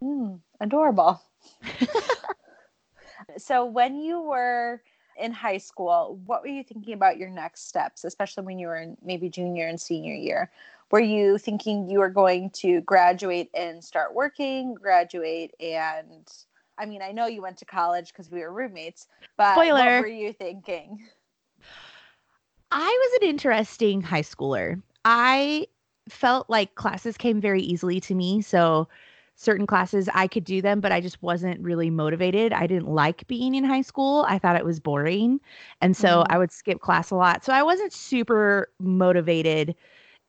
Hmm, 0.01 0.35
adorable. 0.59 1.21
so 3.37 3.65
when 3.65 3.95
you 3.95 4.21
were 4.21 4.81
in 5.17 5.31
high 5.31 5.57
school, 5.57 6.19
what 6.25 6.41
were 6.41 6.47
you 6.47 6.63
thinking 6.63 6.93
about 6.93 7.17
your 7.17 7.29
next 7.29 7.67
steps, 7.67 8.03
especially 8.03 8.45
when 8.45 8.57
you 8.57 8.67
were 8.67 8.77
in 8.77 8.97
maybe 9.03 9.29
junior 9.29 9.67
and 9.67 9.79
senior 9.79 10.15
year? 10.15 10.49
Were 10.91 10.99
you 10.99 11.37
thinking 11.37 11.89
you 11.89 11.99
were 11.99 12.09
going 12.09 12.49
to 12.55 12.81
graduate 12.81 13.49
and 13.53 13.83
start 13.83 14.13
working, 14.13 14.73
graduate 14.73 15.53
and 15.59 16.27
I 16.77 16.85
mean, 16.85 17.01
I 17.01 17.11
know 17.11 17.27
you 17.27 17.41
went 17.41 17.57
to 17.57 17.65
college 17.65 18.11
because 18.11 18.31
we 18.31 18.39
were 18.39 18.51
roommates, 18.51 19.07
but 19.37 19.55
Spoiler. 19.55 19.85
what 19.85 19.99
were 19.99 20.07
you 20.07 20.33
thinking? 20.33 20.99
I 22.71 23.09
was 23.11 23.21
an 23.21 23.29
interesting 23.29 24.01
high 24.01 24.21
schooler. 24.21 24.81
I 25.05 25.67
felt 26.09 26.49
like 26.49 26.75
classes 26.75 27.17
came 27.17 27.39
very 27.39 27.61
easily 27.61 27.99
to 28.01 28.15
me. 28.15 28.41
So 28.41 28.87
certain 29.35 29.67
classes 29.67 30.09
I 30.13 30.27
could 30.27 30.43
do 30.43 30.61
them, 30.61 30.81
but 30.81 30.91
I 30.91 31.01
just 31.01 31.21
wasn't 31.21 31.59
really 31.61 31.89
motivated. 31.89 32.53
I 32.53 32.67
didn't 32.67 32.87
like 32.87 33.27
being 33.27 33.55
in 33.55 33.63
high 33.63 33.81
school. 33.81 34.25
I 34.27 34.39
thought 34.39 34.55
it 34.55 34.65
was 34.65 34.79
boring. 34.79 35.39
And 35.81 35.95
so 35.95 36.21
Mhm. 36.21 36.27
I 36.29 36.37
would 36.37 36.51
skip 36.51 36.79
class 36.79 37.11
a 37.11 37.15
lot. 37.15 37.43
So 37.43 37.53
I 37.53 37.63
wasn't 37.63 37.93
super 37.93 38.69
motivated 38.79 39.75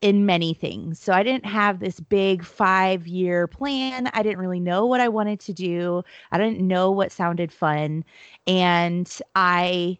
in 0.02 0.26
many 0.26 0.54
things. 0.54 1.00
So 1.00 1.12
I 1.14 1.22
didn't 1.22 1.46
have 1.46 1.80
this 1.80 2.00
big 2.00 2.44
5-year 2.44 3.46
plan. 3.48 4.08
I 4.12 4.22
didn't 4.22 4.40
really 4.40 4.60
know 4.60 4.86
what 4.86 5.00
I 5.00 5.08
wanted 5.08 5.40
to 5.40 5.54
do. 5.54 6.02
I 6.32 6.38
didn't 6.38 6.60
know 6.60 6.90
what 6.90 7.12
sounded 7.12 7.52
fun. 7.52 8.04
And 8.46 9.10
I 9.36 9.98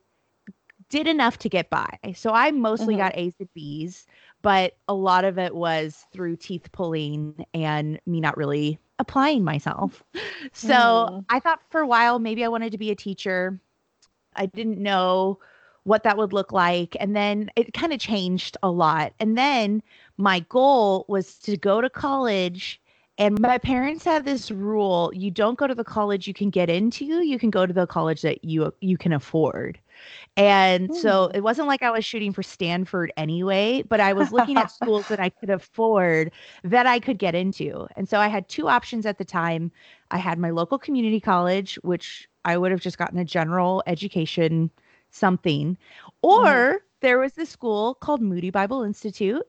did 0.91 1.07
enough 1.07 1.39
to 1.39 1.49
get 1.49 1.71
by. 1.71 1.89
So 2.15 2.33
I 2.33 2.51
mostly 2.51 2.97
Mhm. 2.97 2.97
got 2.97 3.17
A's 3.17 3.35
and 3.41 3.49
B's, 3.55 4.07
but 4.43 4.77
a 4.89 4.95
lot 4.95 5.25
of 5.25 5.39
it 5.39 5.55
was 5.55 6.07
through 6.13 6.37
teeth 6.37 6.71
pulling 6.73 7.47
and 7.55 7.99
me 8.07 8.21
not 8.21 8.37
really 8.37 8.79
applying 8.99 9.45
myself. 9.45 10.03
So 10.53 11.09
Mm. 11.09 11.25
I 11.31 11.41
thought 11.41 11.61
for 11.71 11.81
a 11.81 11.87
while 11.87 12.19
maybe 12.19 12.45
I 12.45 12.49
wanted 12.49 12.73
to 12.73 12.79
be 12.79 12.91
a 12.91 12.97
teacher. 12.97 13.61
I 14.35 14.47
didn't 14.47 14.79
know 14.79 15.39
what 15.85 16.03
that 16.05 16.17
would 16.17 16.33
look 16.33 16.53
like. 16.53 16.97
And 17.01 17.15
then 17.17 17.51
it 17.57 17.73
kind 17.73 17.93
of 17.93 17.99
changed 18.01 18.57
a 18.63 18.71
lot. 18.71 19.13
And 19.21 19.37
then 19.37 19.83
my 20.17 20.41
goal 20.41 21.05
was 21.09 21.39
to 21.41 21.57
go 21.57 21.81
to 21.81 21.91
college. 21.91 22.81
And 23.19 23.39
my 23.41 23.59
parents 23.59 24.05
had 24.05 24.25
this 24.25 24.51
rule 24.51 25.13
you 25.15 25.31
don't 25.31 25.59
go 25.59 25.67
to 25.67 25.75
the 25.75 25.85
college 25.85 26.27
you 26.27 26.35
can 26.35 26.51
get 26.51 26.71
into, 26.71 27.05
you 27.05 27.39
can 27.39 27.51
go 27.51 27.67
to 27.67 27.73
the 27.73 27.87
college 27.87 28.23
that 28.23 28.45
you 28.45 28.73
you 28.81 28.97
can 28.97 29.13
afford. 29.13 29.79
And 30.37 30.95
so 30.95 31.27
Hmm. 31.27 31.35
it 31.35 31.41
wasn't 31.43 31.69
like 31.69 31.83
I 31.83 31.91
was 31.91 32.05
shooting 32.05 32.33
for 32.33 32.43
Stanford 32.43 33.13
anyway, 33.17 33.83
but 33.89 34.01
I 34.01 34.13
was 34.13 34.33
looking 34.33 34.59
at 34.59 34.71
schools 34.71 35.09
that 35.09 35.21
I 35.21 35.31
could 35.31 35.51
afford 35.51 36.33
that 36.65 36.87
I 36.87 36.99
could 37.01 37.19
get 37.19 37.35
into. 37.35 37.87
And 37.97 38.09
so 38.09 38.19
I 38.19 38.29
had 38.29 38.49
two 38.49 38.69
options 38.69 39.07
at 39.07 39.19
the 39.19 39.25
time. 39.25 39.71
I 40.11 40.19
had 40.19 40.39
my 40.39 40.51
local 40.51 40.79
community 40.79 41.21
college, 41.21 41.77
which 41.83 42.29
I 42.45 42.57
would 42.57 42.71
have 42.73 42.81
just 42.81 42.99
gotten 42.99 43.19
a 43.19 43.25
general 43.25 43.83
education 43.87 44.71
something, 45.13 45.77
mm-hmm. 45.77 46.11
or 46.23 46.83
there 47.01 47.19
was 47.19 47.35
this 47.35 47.51
school 47.51 47.95
called 47.95 48.21
Moody 48.21 48.51
Bible 48.51 48.83
Institute 48.83 49.47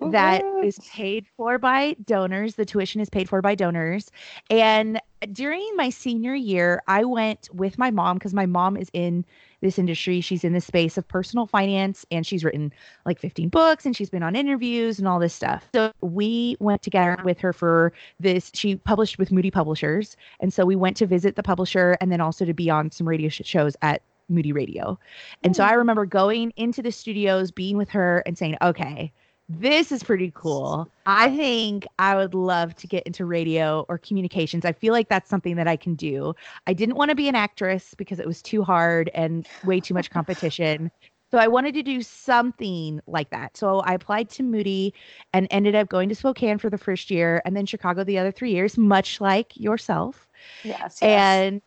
oh, 0.00 0.10
that 0.10 0.42
Woohoo. 0.42 0.64
is 0.64 0.78
paid 0.90 1.26
for 1.36 1.58
by 1.58 1.96
donors. 2.04 2.54
The 2.54 2.64
tuition 2.64 3.00
is 3.00 3.10
paid 3.10 3.28
for 3.28 3.40
by 3.42 3.54
donors. 3.54 4.10
And 4.50 5.00
during 5.32 5.70
my 5.76 5.90
senior 5.90 6.34
year, 6.34 6.82
I 6.86 7.04
went 7.04 7.48
with 7.52 7.78
my 7.78 7.90
mom 7.90 8.16
because 8.16 8.34
my 8.34 8.46
mom 8.46 8.76
is 8.76 8.90
in 8.92 9.24
this 9.60 9.78
industry. 9.78 10.20
She's 10.20 10.44
in 10.44 10.52
the 10.52 10.60
space 10.60 10.98
of 10.98 11.08
personal 11.08 11.46
finance 11.46 12.04
and 12.10 12.26
she's 12.26 12.44
written 12.44 12.72
like 13.06 13.18
15 13.18 13.48
books 13.48 13.86
and 13.86 13.96
she's 13.96 14.10
been 14.10 14.22
on 14.22 14.36
interviews 14.36 14.98
and 14.98 15.08
all 15.08 15.18
this 15.18 15.34
stuff. 15.34 15.68
So 15.74 15.92
we 16.00 16.56
went 16.60 16.82
together 16.82 17.18
with 17.24 17.38
her 17.40 17.52
for 17.52 17.92
this. 18.20 18.50
She 18.54 18.76
published 18.76 19.18
with 19.18 19.32
Moody 19.32 19.50
Publishers. 19.50 20.16
And 20.40 20.52
so 20.52 20.66
we 20.66 20.76
went 20.76 20.96
to 20.98 21.06
visit 21.06 21.36
the 21.36 21.42
publisher 21.42 21.96
and 22.00 22.12
then 22.12 22.20
also 22.20 22.44
to 22.44 22.54
be 22.54 22.68
on 22.68 22.90
some 22.90 23.08
radio 23.08 23.28
sh- 23.28 23.42
shows 23.44 23.76
at 23.80 24.02
Moody 24.28 24.52
Radio. 24.52 24.98
And 25.42 25.54
so 25.54 25.62
mm. 25.62 25.68
I 25.68 25.74
remember 25.74 26.06
going 26.06 26.52
into 26.56 26.82
the 26.82 26.92
studios, 26.92 27.50
being 27.50 27.76
with 27.76 27.90
her 27.90 28.22
and 28.26 28.36
saying, 28.36 28.56
okay, 28.62 29.12
this 29.48 29.92
is 29.92 30.02
pretty 30.02 30.32
cool. 30.34 30.88
I 31.04 31.34
think 31.36 31.86
I 31.98 32.16
would 32.16 32.34
love 32.34 32.74
to 32.76 32.86
get 32.86 33.02
into 33.06 33.26
radio 33.26 33.84
or 33.88 33.98
communications. 33.98 34.64
I 34.64 34.72
feel 34.72 34.92
like 34.92 35.08
that's 35.08 35.28
something 35.28 35.56
that 35.56 35.68
I 35.68 35.76
can 35.76 35.94
do. 35.94 36.34
I 36.66 36.72
didn't 36.72 36.96
want 36.96 37.10
to 37.10 37.14
be 37.14 37.28
an 37.28 37.34
actress 37.34 37.94
because 37.94 38.18
it 38.18 38.26
was 38.26 38.40
too 38.40 38.62
hard 38.62 39.10
and 39.14 39.46
way 39.64 39.80
too 39.80 39.92
much 39.92 40.10
competition. 40.10 40.90
So 41.30 41.38
I 41.38 41.48
wanted 41.48 41.74
to 41.74 41.82
do 41.82 42.00
something 42.00 43.00
like 43.06 43.30
that. 43.30 43.56
So 43.56 43.80
I 43.80 43.94
applied 43.94 44.30
to 44.30 44.42
Moody 44.42 44.94
and 45.32 45.46
ended 45.50 45.74
up 45.74 45.88
going 45.88 46.08
to 46.08 46.14
Spokane 46.14 46.58
for 46.58 46.70
the 46.70 46.78
first 46.78 47.10
year 47.10 47.42
and 47.44 47.56
then 47.56 47.66
Chicago 47.66 48.04
the 48.04 48.18
other 48.18 48.30
three 48.30 48.52
years, 48.52 48.78
much 48.78 49.20
like 49.20 49.54
yourself. 49.56 50.28
Yes, 50.62 51.00
yes. 51.02 51.02
And 51.02 51.62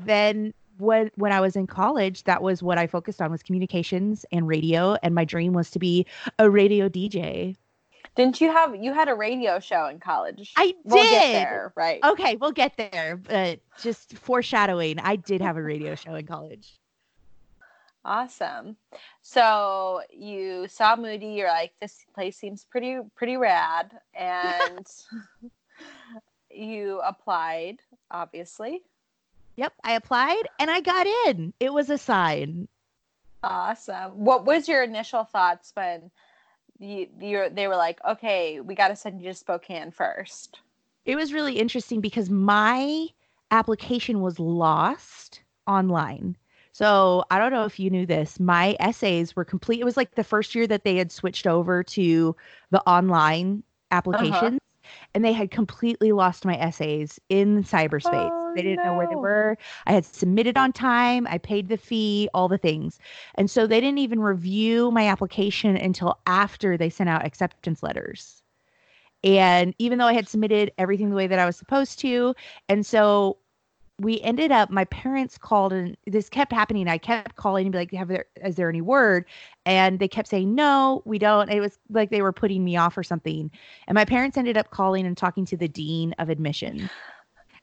then 0.00 0.54
when 0.78 1.10
when 1.16 1.32
I 1.32 1.40
was 1.40 1.56
in 1.56 1.66
college, 1.66 2.24
that 2.24 2.42
was 2.42 2.62
what 2.62 2.78
I 2.78 2.86
focused 2.86 3.20
on 3.22 3.30
was 3.30 3.42
communications 3.42 4.24
and 4.32 4.46
radio. 4.48 4.96
And 5.02 5.14
my 5.14 5.24
dream 5.24 5.52
was 5.52 5.70
to 5.70 5.78
be 5.78 6.06
a 6.38 6.48
radio 6.50 6.88
DJ. 6.88 7.56
Didn't 8.16 8.40
you 8.40 8.52
have 8.52 8.76
you 8.76 8.92
had 8.92 9.08
a 9.08 9.14
radio 9.14 9.58
show 9.58 9.86
in 9.88 9.98
college? 9.98 10.52
I 10.56 10.74
We'll 10.84 11.02
get 11.02 11.22
did. 11.26 11.34
there, 11.34 11.72
right? 11.76 12.00
Okay, 12.04 12.36
we'll 12.36 12.52
get 12.52 12.76
there. 12.76 13.16
But 13.16 13.60
just 13.82 14.16
foreshadowing, 14.16 14.98
I 15.00 15.16
did 15.16 15.40
have 15.40 15.56
a 15.56 15.62
radio 15.62 15.94
show 15.94 16.14
in 16.14 16.26
college. 16.26 16.78
Awesome. 18.04 18.76
So 19.22 20.02
you 20.10 20.68
saw 20.68 20.94
Moody, 20.94 21.28
you're 21.28 21.48
like, 21.48 21.72
this 21.80 22.04
place 22.14 22.36
seems 22.36 22.64
pretty 22.64 22.98
pretty 23.16 23.36
rad. 23.36 23.92
And 24.14 24.86
you 26.50 27.00
applied, 27.04 27.78
obviously. 28.10 28.82
Yep, 29.56 29.72
I 29.84 29.92
applied 29.92 30.42
and 30.58 30.70
I 30.70 30.80
got 30.80 31.06
in. 31.26 31.52
It 31.60 31.72
was 31.72 31.90
a 31.90 31.98
sign. 31.98 32.68
Awesome. 33.42 34.12
What 34.12 34.46
was 34.46 34.68
your 34.68 34.82
initial 34.82 35.24
thoughts 35.24 35.72
when 35.74 36.10
you 36.78 37.08
you 37.20 37.48
they 37.52 37.68
were 37.68 37.76
like, 37.76 38.00
okay, 38.04 38.60
we 38.60 38.74
gotta 38.74 38.96
send 38.96 39.20
you 39.20 39.28
to 39.28 39.34
Spokane 39.34 39.90
first? 39.90 40.60
It 41.04 41.16
was 41.16 41.32
really 41.32 41.58
interesting 41.58 42.00
because 42.00 42.30
my 42.30 43.06
application 43.50 44.20
was 44.20 44.40
lost 44.40 45.42
online. 45.66 46.36
So 46.72 47.24
I 47.30 47.38
don't 47.38 47.52
know 47.52 47.64
if 47.64 47.78
you 47.78 47.90
knew 47.90 48.06
this. 48.06 48.40
My 48.40 48.76
essays 48.80 49.36
were 49.36 49.44
complete. 49.44 49.80
It 49.80 49.84
was 49.84 49.96
like 49.96 50.16
the 50.16 50.24
first 50.24 50.54
year 50.54 50.66
that 50.66 50.82
they 50.82 50.96
had 50.96 51.12
switched 51.12 51.46
over 51.46 51.84
to 51.84 52.34
the 52.70 52.80
online 52.88 53.62
uh-huh. 53.62 53.98
applications, 53.98 54.58
and 55.14 55.24
they 55.24 55.32
had 55.32 55.52
completely 55.52 56.10
lost 56.10 56.44
my 56.44 56.56
essays 56.56 57.20
in 57.28 57.62
cyberspace. 57.62 58.43
They 58.54 58.62
didn't 58.62 58.84
know 58.84 58.94
where 58.94 59.08
they 59.08 59.14
were. 59.14 59.56
I 59.86 59.92
had 59.92 60.04
submitted 60.04 60.56
on 60.56 60.72
time. 60.72 61.26
I 61.28 61.38
paid 61.38 61.68
the 61.68 61.76
fee, 61.76 62.28
all 62.34 62.48
the 62.48 62.58
things. 62.58 62.98
And 63.36 63.50
so 63.50 63.66
they 63.66 63.80
didn't 63.80 63.98
even 63.98 64.20
review 64.20 64.90
my 64.90 65.06
application 65.06 65.76
until 65.76 66.18
after 66.26 66.76
they 66.76 66.90
sent 66.90 67.10
out 67.10 67.24
acceptance 67.24 67.82
letters. 67.82 68.42
And 69.22 69.74
even 69.78 69.98
though 69.98 70.06
I 70.06 70.12
had 70.12 70.28
submitted 70.28 70.72
everything 70.76 71.10
the 71.10 71.16
way 71.16 71.26
that 71.26 71.38
I 71.38 71.46
was 71.46 71.56
supposed 71.56 71.98
to, 72.00 72.34
and 72.68 72.84
so 72.84 73.38
we 74.00 74.20
ended 74.22 74.50
up 74.50 74.70
my 74.70 74.84
parents 74.86 75.38
called 75.38 75.72
and 75.72 75.96
this 76.06 76.28
kept 76.28 76.52
happening 76.52 76.88
i 76.88 76.98
kept 76.98 77.36
calling 77.36 77.66
and 77.66 77.72
be 77.72 77.78
like 77.78 77.92
have 77.92 78.08
there 78.08 78.26
is 78.44 78.56
there 78.56 78.68
any 78.68 78.80
word 78.80 79.24
and 79.66 80.00
they 80.00 80.08
kept 80.08 80.28
saying 80.28 80.54
no 80.54 81.00
we 81.04 81.18
don't 81.18 81.48
it 81.48 81.60
was 81.60 81.78
like 81.90 82.10
they 82.10 82.22
were 82.22 82.32
putting 82.32 82.64
me 82.64 82.76
off 82.76 82.96
or 82.98 83.02
something 83.02 83.50
and 83.86 83.94
my 83.94 84.04
parents 84.04 84.36
ended 84.36 84.56
up 84.56 84.70
calling 84.70 85.06
and 85.06 85.16
talking 85.16 85.44
to 85.44 85.56
the 85.56 85.68
dean 85.68 86.12
of 86.18 86.28
admission 86.28 86.90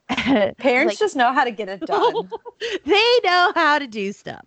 Parents 0.58 0.92
Like- 0.92 0.98
just 0.98 1.16
know 1.16 1.32
how 1.32 1.44
to 1.44 1.50
get 1.50 1.68
it 1.68 1.80
done. 1.86 2.28
they 2.84 3.18
know 3.24 3.52
how 3.54 3.78
to 3.78 3.86
do 3.86 4.12
stuff. 4.12 4.44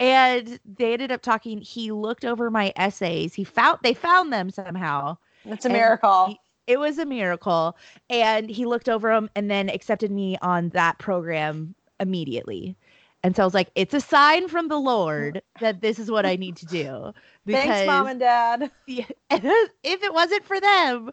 And 0.00 0.58
they 0.64 0.92
ended 0.92 1.12
up 1.12 1.22
talking 1.22 1.60
he 1.60 1.92
looked 1.92 2.24
over 2.24 2.50
my 2.50 2.72
essays. 2.76 3.34
He 3.34 3.44
found 3.44 3.78
they 3.82 3.94
found 3.94 4.32
them 4.32 4.50
somehow. 4.50 5.16
It's 5.44 5.64
a 5.64 5.68
miracle. 5.70 6.26
he- 6.28 6.38
it 6.68 6.78
was 6.78 6.98
a 6.98 7.04
miracle. 7.04 7.76
And 8.08 8.48
he 8.48 8.66
looked 8.66 8.88
over 8.88 9.12
them 9.12 9.28
and 9.34 9.50
then 9.50 9.68
accepted 9.68 10.10
me 10.12 10.36
on 10.42 10.68
that 10.70 10.98
program 10.98 11.74
immediately 11.98 12.76
and 13.22 13.36
so 13.36 13.42
i 13.42 13.46
was 13.46 13.54
like 13.54 13.70
it's 13.74 13.94
a 13.94 14.00
sign 14.00 14.48
from 14.48 14.68
the 14.68 14.78
lord 14.78 15.42
that 15.60 15.80
this 15.80 15.98
is 15.98 16.10
what 16.10 16.26
i 16.26 16.36
need 16.36 16.56
to 16.56 16.66
do 16.66 17.12
Thanks, 17.44 17.86
mom 17.86 18.06
and 18.06 18.20
dad. 18.20 18.70
If 18.86 20.02
it 20.02 20.14
wasn't 20.14 20.44
for 20.44 20.60
them 20.60 21.10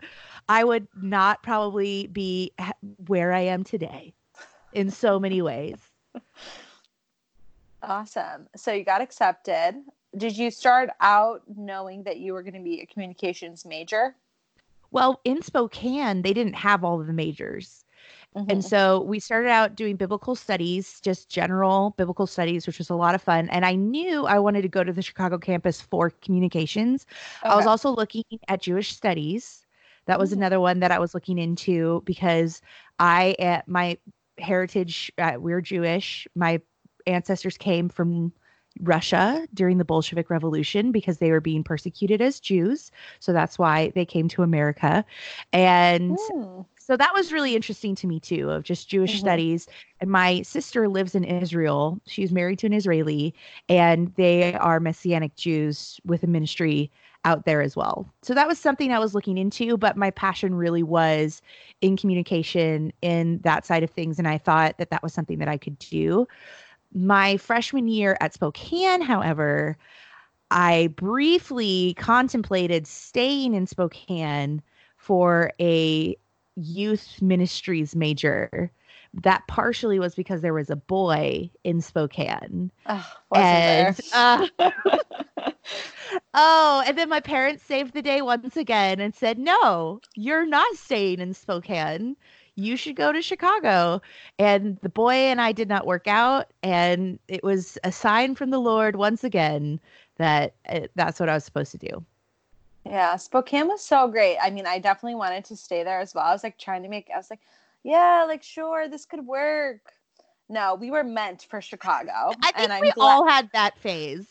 i 0.48 0.64
would 0.64 0.88
not 1.02 1.42
probably 1.44 2.08
be 2.08 2.52
where 3.08 3.34
i 3.34 3.42
am 3.42 3.64
today 3.64 4.14
in 4.74 4.92
so 4.92 5.20
many 5.20 5.42
ways 5.42 5.78
Awesome. 7.82 8.48
So 8.58 8.74
you 8.74 8.84
got 8.84 9.00
accepted. 9.00 9.76
Did 10.18 10.38
you 10.38 10.52
start 10.52 10.90
out 11.00 11.44
knowing 11.56 12.04
that 12.04 12.18
you 12.18 12.34
were 12.34 12.44
going 12.44 12.56
to 12.56 12.60
be 12.60 12.82
a 12.82 12.86
communications 12.86 13.66
major? 13.66 14.16
well 14.92 15.22
in 15.24 15.42
spokane 15.42 16.22
they 16.22 16.34
didn't 16.34 16.56
have 16.56 16.84
all 16.84 17.00
of 17.00 17.08
the 17.08 17.14
majors 17.14 17.86
Mhm. 18.36 18.50
And 18.52 18.66
so 18.66 19.02
we 19.02 19.20
started 19.20 19.50
out 19.50 19.76
doing 19.76 19.96
biblical 19.96 20.36
studies, 20.36 21.00
just 21.02 21.30
general 21.30 21.92
biblical 21.98 22.26
studies, 22.28 22.66
which 22.66 22.80
was 22.80 22.90
a 22.90 22.96
lot 22.96 23.14
of 23.16 23.22
fun. 23.22 23.48
And 23.50 23.66
I 23.66 23.76
knew 23.76 24.26
I 24.26 24.40
wanted 24.40 24.64
to 24.64 24.68
go 24.70 24.84
to 24.84 24.92
the 24.94 25.02
Chicago 25.04 25.38
campus 25.38 25.82
for 25.82 26.10
communications. 26.10 27.06
I 27.48 27.56
was 27.56 27.66
also 27.68 27.92
looking 27.92 28.24
at 28.48 28.62
Jewish 28.62 28.94
studies. 28.96 29.66
That 30.08 30.20
was 30.20 30.32
Mm. 30.32 30.38
another 30.38 30.60
one 30.60 30.80
that 30.80 30.92
I 30.92 31.00
was 31.00 31.14
looking 31.14 31.38
into 31.38 32.02
because 32.06 32.62
I, 32.98 33.36
at 33.40 33.68
my 33.68 33.98
heritage, 34.40 35.12
uh, 35.20 35.34
we're 35.38 35.62
Jewish. 35.62 36.28
My 36.36 36.60
ancestors 37.06 37.58
came 37.58 37.88
from 37.90 38.34
Russia 38.82 39.48
during 39.54 39.78
the 39.78 39.86
Bolshevik 39.86 40.30
Revolution 40.30 40.92
because 40.92 41.18
they 41.20 41.32
were 41.32 41.42
being 41.42 41.64
persecuted 41.64 42.22
as 42.22 42.40
Jews. 42.40 42.92
So 43.20 43.34
that's 43.34 43.60
why 43.60 43.90
they 43.96 44.06
came 44.06 44.28
to 44.30 44.42
America. 44.44 45.06
And 45.54 46.18
Hmm. 46.18 46.62
So 46.90 46.98
that 46.98 47.14
was 47.14 47.32
really 47.32 47.56
interesting 47.56 47.94
to 47.94 48.08
me 48.08 48.20
too 48.20 48.50
of 48.50 48.64
just 48.64 48.90
jewish 48.90 49.14
Mhm. 49.16 49.20
studies. 49.20 49.68
And 50.02 50.10
my 50.10 50.42
sister 50.42 50.88
lives 50.90 51.14
in 51.14 51.24
israel. 51.24 52.02
She's 52.08 52.32
married 52.32 52.58
to 52.60 52.66
an 52.66 52.74
israeli 52.74 53.36
and 53.70 54.12
they 54.16 54.56
are 54.56 54.80
messianic 54.80 55.36
jews 55.36 56.00
with 56.04 56.24
a 56.24 56.28
ministry 56.28 56.90
out 57.26 57.46
there 57.46 57.62
as 57.62 57.76
well. 57.76 58.12
So 58.24 58.34
that 58.34 58.48
was 58.48 58.58
something 58.58 58.92
i 58.92 58.98
was 58.98 59.14
looking 59.14 59.38
into 59.38 59.78
but 59.78 59.98
my 59.98 60.10
passion 60.10 60.56
really 60.56 60.82
was 60.82 61.44
in 61.82 61.96
communication 61.96 62.92
in 63.04 63.40
that 63.44 63.66
side 63.68 63.84
of 63.84 63.92
things 63.92 64.18
and 64.18 64.28
i 64.28 64.40
thought 64.40 64.78
that 64.80 64.90
that 64.90 65.04
was 65.04 65.14
something 65.14 65.38
that 65.40 65.48
i 65.48 65.58
could 65.58 65.78
do. 65.78 66.26
My 66.92 67.38
freshman 67.38 67.88
year 67.88 68.18
at 68.20 68.34
spokane 68.34 69.02
however 69.02 69.78
i 70.50 70.88
briefly 70.96 71.94
contemplated 72.00 72.88
staying 72.88 73.54
in 73.54 73.68
spokane 73.68 74.64
for 74.98 75.52
a 75.62 76.16
youth 76.62 77.22
ministries 77.22 77.96
major. 77.96 78.72
That 79.14 79.48
partially 79.48 79.98
was 79.98 80.14
because 80.14 80.42
there 80.42 80.54
was 80.54 80.70
a 80.70 80.76
boy 80.76 81.50
in 81.64 81.82
Spokane. 81.82 82.72
Wasn't 83.32 83.48
and 83.48 84.00
uh, 84.14 84.48
oh, 86.34 86.84
and 86.86 86.98
then 86.98 87.10
my 87.10 87.20
parents 87.20 87.64
saved 87.64 87.94
the 87.94 88.02
day 88.02 88.22
once 88.22 88.56
again 88.56 89.00
and 89.00 89.16
said, 89.16 89.40
"No, 89.40 90.00
you're 90.16 90.46
not 90.46 90.76
staying 90.76 91.20
in 91.20 91.34
Spokane. 91.34 92.16
You 92.56 92.76
should 92.76 92.96
go 92.96 93.12
to 93.12 93.22
Chicago." 93.22 94.02
And 94.38 94.78
the 94.82 94.90
boy 94.90 95.14
and 95.14 95.42
I 95.42 95.52
did 95.52 95.70
not 95.70 95.88
work 95.88 96.08
out, 96.08 96.52
and 96.64 97.20
it 97.28 97.44
was 97.44 97.78
a 97.84 97.92
sign 97.92 98.36
from 98.36 98.50
the 98.50 98.60
Lord 98.60 98.96
once 98.96 99.24
again 99.24 99.80
that 100.18 100.56
uh, 100.68 100.82
that's 100.96 101.20
what 101.20 101.30
I 101.30 101.34
was 101.34 101.46
supposed 101.46 101.72
to 101.72 101.78
do. 101.78 102.06
Yeah, 102.86 103.16
Spokane 103.18 103.68
was 103.68 103.84
so 103.84 104.08
great. 104.08 104.38
I 104.42 104.50
mean, 104.50 104.66
I 104.66 104.80
definitely 104.80 105.16
wanted 105.16 105.46
to 105.46 105.56
stay 105.56 105.84
there 105.84 106.00
as 106.00 106.16
well. 106.16 106.26
I 106.26 106.32
was 106.32 106.44
like 106.44 106.58
trying 106.58 106.84
to 106.84 106.90
make, 106.90 107.10
I 107.14 107.18
was 107.18 107.30
like, 107.30 107.42
yeah, 107.84 108.26
like 108.28 108.44
sure, 108.44 108.88
this 108.88 109.06
could 109.06 109.26
work. 109.26 109.82
No, 110.50 110.76
we 110.76 110.90
were 110.90 111.04
meant 111.04 111.46
for 111.50 111.62
Chicago. 111.62 112.34
I 112.44 112.52
think 112.52 112.72
and 112.72 112.82
we 112.82 112.92
glad 112.92 113.06
all 113.06 113.28
had 113.28 113.50
that 113.54 113.78
phase. 113.78 114.28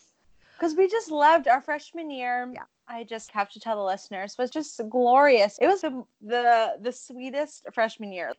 because 0.56 0.74
we 0.74 0.88
just 0.88 1.10
loved 1.10 1.46
our 1.46 1.60
freshman 1.60 2.10
year. 2.10 2.50
Yeah. 2.52 2.64
I 2.88 3.04
just 3.04 3.30
have 3.32 3.50
to 3.50 3.60
tell 3.60 3.76
the 3.76 3.84
listeners 3.84 4.36
was 4.38 4.50
just 4.50 4.80
glorious. 4.88 5.58
It 5.60 5.66
was 5.66 5.82
the 5.82 6.04
the, 6.22 6.76
the 6.80 6.92
sweetest 6.92 7.66
freshman 7.72 8.12
year. 8.12 8.32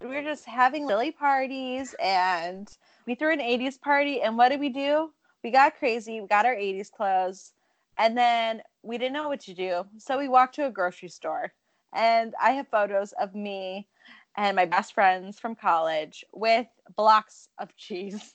We 0.00 0.08
were 0.08 0.22
just 0.22 0.44
having 0.46 0.88
silly 0.88 1.10
parties 1.12 1.94
and 2.02 2.68
we 3.06 3.14
threw 3.14 3.32
an 3.32 3.40
80s 3.40 3.80
party 3.80 4.22
and 4.22 4.36
what 4.38 4.48
did 4.48 4.60
we 4.60 4.68
do? 4.68 5.10
We 5.44 5.50
got 5.50 5.76
crazy. 5.78 6.20
We 6.20 6.26
got 6.26 6.46
our 6.46 6.54
80s 6.54 6.90
clothes 6.90 7.52
and 7.98 8.16
then 8.16 8.62
we 8.82 8.98
didn't 8.98 9.14
know 9.14 9.28
what 9.28 9.40
to 9.42 9.54
do. 9.54 9.86
So 9.98 10.18
we 10.18 10.28
walked 10.28 10.54
to 10.56 10.66
a 10.66 10.70
grocery 10.70 11.08
store 11.08 11.52
and 11.92 12.34
I 12.40 12.52
have 12.52 12.68
photos 12.68 13.12
of 13.12 13.34
me 13.34 13.86
and 14.36 14.56
my 14.56 14.64
best 14.66 14.94
friends 14.94 15.38
from 15.38 15.54
college 15.54 16.24
with 16.32 16.66
blocks 16.96 17.48
of 17.58 17.76
cheese. 17.76 18.34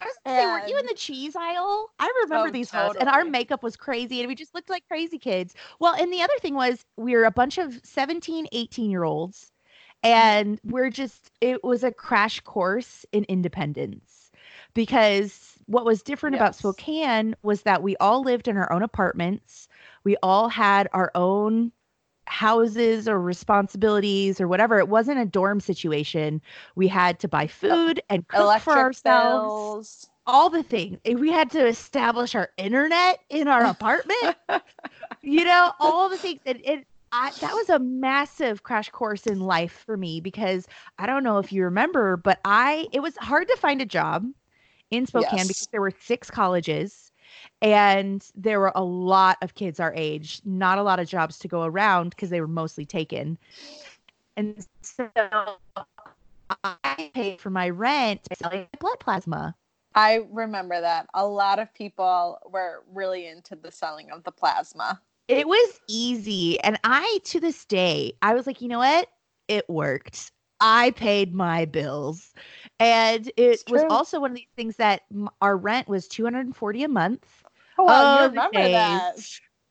I 0.00 0.06
was 0.06 0.16
gonna 0.24 0.36
say, 0.36 0.46
were 0.46 0.66
you 0.66 0.78
in 0.80 0.86
the 0.88 0.94
cheese 0.94 1.36
aisle? 1.36 1.90
I 1.98 2.12
remember 2.24 2.48
Oh, 2.48 2.50
these 2.50 2.70
photos, 2.70 2.96
and 2.96 3.08
our 3.08 3.24
makeup 3.24 3.62
was 3.62 3.76
crazy, 3.76 4.20
and 4.20 4.28
we 4.28 4.34
just 4.34 4.54
looked 4.54 4.70
like 4.70 4.86
crazy 4.88 5.18
kids. 5.18 5.54
Well, 5.78 5.94
and 5.94 6.12
the 6.12 6.22
other 6.22 6.36
thing 6.40 6.54
was, 6.54 6.84
we 6.96 7.14
were 7.14 7.24
a 7.24 7.30
bunch 7.30 7.58
of 7.58 7.80
17, 7.84 8.46
18 8.52 8.90
year 8.90 9.04
olds, 9.04 9.52
and 10.02 10.58
we're 10.64 10.90
just, 10.90 11.30
it 11.40 11.62
was 11.62 11.84
a 11.84 11.92
crash 11.92 12.40
course 12.40 13.06
in 13.12 13.24
independence 13.24 14.30
because 14.74 15.58
what 15.66 15.84
was 15.84 16.02
different 16.02 16.36
about 16.36 16.54
Spokane 16.54 17.34
was 17.42 17.62
that 17.62 17.82
we 17.82 17.96
all 17.96 18.22
lived 18.22 18.48
in 18.48 18.56
our 18.56 18.70
own 18.72 18.82
apartments, 18.82 19.68
we 20.04 20.16
all 20.22 20.48
had 20.48 20.88
our 20.92 21.10
own 21.14 21.72
houses 22.26 23.08
or 23.08 23.20
responsibilities 23.20 24.40
or 24.40 24.48
whatever. 24.48 24.78
It 24.78 24.88
wasn't 24.88 25.18
a 25.18 25.26
dorm 25.26 25.60
situation. 25.60 26.40
We 26.74 26.88
had 26.88 27.18
to 27.20 27.28
buy 27.28 27.46
food 27.46 28.00
and 28.08 28.26
cook 28.28 28.40
Electric 28.40 28.64
for 28.64 28.78
ourselves 28.78 29.44
bills. 29.44 30.10
all 30.26 30.48
the 30.50 30.62
things. 30.62 30.98
We 31.04 31.30
had 31.30 31.50
to 31.52 31.66
establish 31.66 32.34
our 32.34 32.50
internet 32.56 33.20
in 33.28 33.48
our 33.48 33.64
apartment. 33.64 34.36
you 35.22 35.44
know, 35.44 35.72
all 35.80 36.08
the 36.08 36.16
things. 36.16 36.40
And 36.46 36.60
it, 36.64 36.86
I, 37.12 37.30
that 37.40 37.52
was 37.52 37.68
a 37.68 37.78
massive 37.78 38.62
crash 38.62 38.88
course 38.90 39.26
in 39.26 39.40
life 39.40 39.82
for 39.84 39.96
me 39.96 40.20
because 40.20 40.66
I 40.98 41.06
don't 41.06 41.24
know 41.24 41.38
if 41.38 41.52
you 41.52 41.64
remember, 41.64 42.16
but 42.16 42.40
I 42.44 42.88
it 42.92 43.00
was 43.00 43.16
hard 43.18 43.48
to 43.48 43.56
find 43.56 43.82
a 43.82 43.86
job 43.86 44.26
in 44.92 45.06
Spokane 45.06 45.38
Yes. 45.38 45.48
because 45.48 45.68
there 45.72 45.80
were 45.80 45.92
six 46.00 46.30
colleges 46.30 47.10
and 47.60 48.24
there 48.34 48.60
were 48.60 48.72
a 48.74 48.84
lot 48.84 49.38
of 49.42 49.54
kids 49.54 49.80
our 49.80 49.92
age, 49.94 50.40
not 50.44 50.78
a 50.78 50.82
lot 50.82 51.00
of 51.00 51.08
jobs 51.08 51.38
to 51.40 51.48
go 51.48 51.62
around 51.64 52.10
because 52.10 52.30
they 52.30 52.40
were 52.40 52.46
mostly 52.46 52.84
taken. 52.84 53.38
And 54.36 54.64
so 54.82 55.08
I 56.62 57.10
paid 57.14 57.40
for 57.40 57.50
my 57.50 57.70
rent 57.70 58.20
by 58.28 58.36
selling 58.36 58.68
blood 58.78 59.00
plasma. 59.00 59.54
I 59.94 60.20
remember 60.30 60.80
that. 60.80 61.06
A 61.14 61.26
lot 61.26 61.58
of 61.58 61.72
people 61.74 62.38
were 62.50 62.82
really 62.92 63.26
into 63.26 63.56
the 63.56 63.70
selling 63.70 64.10
of 64.10 64.24
the 64.24 64.32
plasma. 64.32 65.00
It 65.28 65.48
was 65.48 65.80
easy. 65.88 66.60
And 66.60 66.78
I, 66.84 67.20
to 67.24 67.40
this 67.40 67.64
day, 67.64 68.12
I 68.22 68.34
was 68.34 68.46
like, 68.46 68.60
you 68.60 68.68
know 68.68 68.78
what? 68.78 69.08
It 69.48 69.68
worked. 69.68 70.32
I 70.62 70.92
paid 70.92 71.34
my 71.34 71.66
bills. 71.66 72.34
And 72.80 73.30
it 73.36 73.64
was 73.68 73.84
also 73.90 74.20
one 74.20 74.32
of 74.32 74.36
these 74.36 74.46
things 74.56 74.76
that 74.78 75.02
m- 75.12 75.30
our 75.42 75.56
rent 75.56 75.88
was 75.88 76.08
240 76.08 76.84
a 76.84 76.88
month. 76.88 77.44
Oh, 77.78 77.84
wow, 77.84 78.02
Oh, 78.02 78.02
you 78.02 78.22
remember 78.22 78.68
that. 78.70 79.16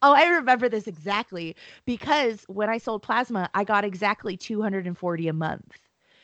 Oh, 0.04 0.14
I 0.14 0.26
remember 0.28 0.70
this 0.70 0.88
exactly 0.88 1.56
because 1.86 2.44
when 2.48 2.70
I 2.70 2.78
sold 2.80 3.04
plasma, 3.04 3.50
I 3.54 3.64
got 3.66 3.86
exactly 3.86 4.38
240 4.38 5.28
a 5.28 5.34
month. 5.34 5.80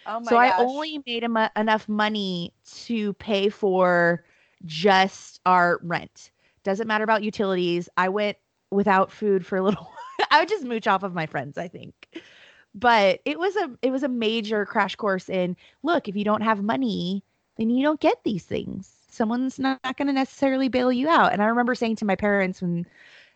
Oh 0.06 0.20
my 0.20 0.34
so 0.34 0.38
gosh. 0.38 0.50
I 0.50 0.54
only 0.58 1.02
made 1.06 1.24
em- 1.24 1.50
enough 1.56 1.88
money 1.90 2.54
to 2.86 3.14
pay 3.14 3.50
for 3.50 4.26
just 4.66 5.40
our 5.46 5.80
rent. 5.84 6.32
Doesn't 6.64 6.88
matter 6.88 7.04
about 7.04 7.24
utilities. 7.24 7.90
I 7.98 8.10
went 8.10 8.38
without 8.72 9.12
food 9.12 9.46
for 9.46 9.58
a 9.58 9.64
little. 9.64 9.84
While. 10.20 10.28
I 10.32 10.40
would 10.42 10.50
just 10.50 10.66
mooch 10.66 10.88
off 10.88 11.04
of 11.04 11.14
my 11.14 11.28
friends, 11.28 11.58
I 11.58 11.68
think. 11.70 12.08
But 12.80 13.22
it 13.26 13.40
was 13.40 13.56
a 13.56 13.72
it 13.82 13.92
was 13.92 14.04
a 14.04 14.08
major 14.08 14.66
crash 14.66 14.96
course 14.96 15.30
in 15.30 15.56
look, 15.84 16.08
if 16.08 16.16
you 16.16 16.24
don't 16.24 16.42
have 16.42 16.62
money, 16.62 17.24
then 17.58 17.70
you 17.70 17.84
don't 17.84 18.00
get 18.00 18.24
these 18.24 18.46
things. 18.46 18.92
Someone's 19.10 19.58
not, 19.58 19.80
not 19.84 19.98
going 19.98 20.08
to 20.08 20.14
necessarily 20.14 20.68
bail 20.68 20.92
you 20.92 21.10
out. 21.10 21.34
And 21.34 21.42
I 21.42 21.48
remember 21.48 21.74
saying 21.74 21.96
to 21.98 22.06
my 22.06 22.16
parents 22.16 22.62
when 22.62 22.86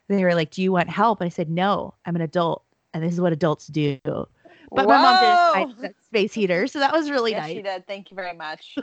they 0.08 0.22
were 0.22 0.34
like, 0.34 0.50
"Do 0.50 0.62
you 0.62 0.70
want 0.70 0.88
help?" 0.88 1.20
And 1.20 1.26
I 1.26 1.30
said, 1.30 1.50
"No, 1.50 1.94
I'm 2.06 2.14
an 2.14 2.22
adult, 2.22 2.62
and 2.94 3.02
this 3.02 3.12
is 3.12 3.20
what 3.20 3.32
adults 3.32 3.66
do." 3.66 3.98
But 4.04 4.86
my 4.86 5.02
mom 5.02 5.76
that 5.80 5.94
space 6.06 6.32
heater, 6.32 6.66
so 6.66 6.78
that 6.78 6.92
was 6.92 7.10
really 7.10 7.32
yes, 7.32 7.42
nice. 7.42 7.56
she 7.56 7.62
did. 7.62 7.86
Thank 7.86 8.10
you 8.10 8.14
very 8.14 8.34
much. 8.36 8.76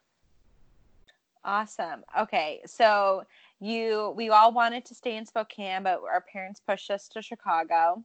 awesome. 1.44 2.04
Okay, 2.18 2.60
so 2.66 3.24
you 3.60 4.12
we 4.14 4.28
all 4.28 4.52
wanted 4.52 4.84
to 4.84 4.94
stay 4.94 5.16
in 5.16 5.24
Spokane, 5.24 5.82
but 5.82 6.00
our 6.02 6.20
parents 6.20 6.60
pushed 6.60 6.90
us 6.90 7.08
to 7.08 7.22
Chicago. 7.22 8.04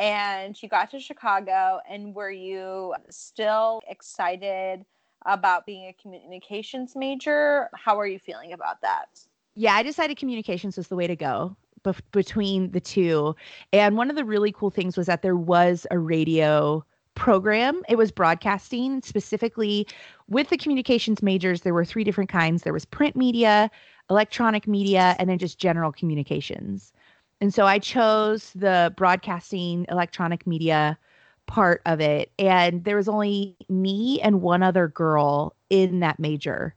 And 0.00 0.60
you 0.62 0.68
got 0.70 0.90
to 0.92 0.98
Chicago, 0.98 1.78
and 1.88 2.14
were 2.14 2.30
you 2.30 2.94
still 3.10 3.82
excited 3.86 4.86
about 5.26 5.66
being 5.66 5.88
a 5.88 5.92
communications 6.00 6.96
major? 6.96 7.68
How 7.74 8.00
are 8.00 8.06
you 8.06 8.18
feeling 8.18 8.54
about 8.54 8.80
that? 8.80 9.20
Yeah, 9.56 9.74
I 9.74 9.82
decided 9.82 10.16
communications 10.16 10.78
was 10.78 10.88
the 10.88 10.96
way 10.96 11.06
to 11.06 11.16
go 11.16 11.54
bef- 11.84 12.00
between 12.12 12.70
the 12.70 12.80
two. 12.80 13.36
And 13.74 13.98
one 13.98 14.08
of 14.08 14.16
the 14.16 14.24
really 14.24 14.52
cool 14.52 14.70
things 14.70 14.96
was 14.96 15.06
that 15.06 15.20
there 15.20 15.36
was 15.36 15.86
a 15.90 15.98
radio 15.98 16.82
program. 17.14 17.82
It 17.86 17.96
was 17.96 18.10
broadcasting 18.10 19.02
specifically 19.02 19.86
with 20.28 20.48
the 20.48 20.56
communications 20.56 21.22
majors. 21.22 21.60
There 21.60 21.74
were 21.74 21.84
three 21.84 22.04
different 22.04 22.30
kinds 22.30 22.62
there 22.62 22.72
was 22.72 22.86
print 22.86 23.16
media, 23.16 23.70
electronic 24.08 24.66
media, 24.66 25.14
and 25.18 25.28
then 25.28 25.36
just 25.36 25.58
general 25.58 25.92
communications. 25.92 26.94
And 27.40 27.52
so 27.54 27.66
I 27.66 27.78
chose 27.78 28.52
the 28.54 28.92
broadcasting 28.96 29.86
electronic 29.88 30.46
media 30.46 30.98
part 31.46 31.82
of 31.86 32.00
it. 32.00 32.30
And 32.38 32.84
there 32.84 32.96
was 32.96 33.08
only 33.08 33.56
me 33.68 34.20
and 34.20 34.42
one 34.42 34.62
other 34.62 34.88
girl 34.88 35.54
in 35.70 36.00
that 36.00 36.18
major. 36.18 36.74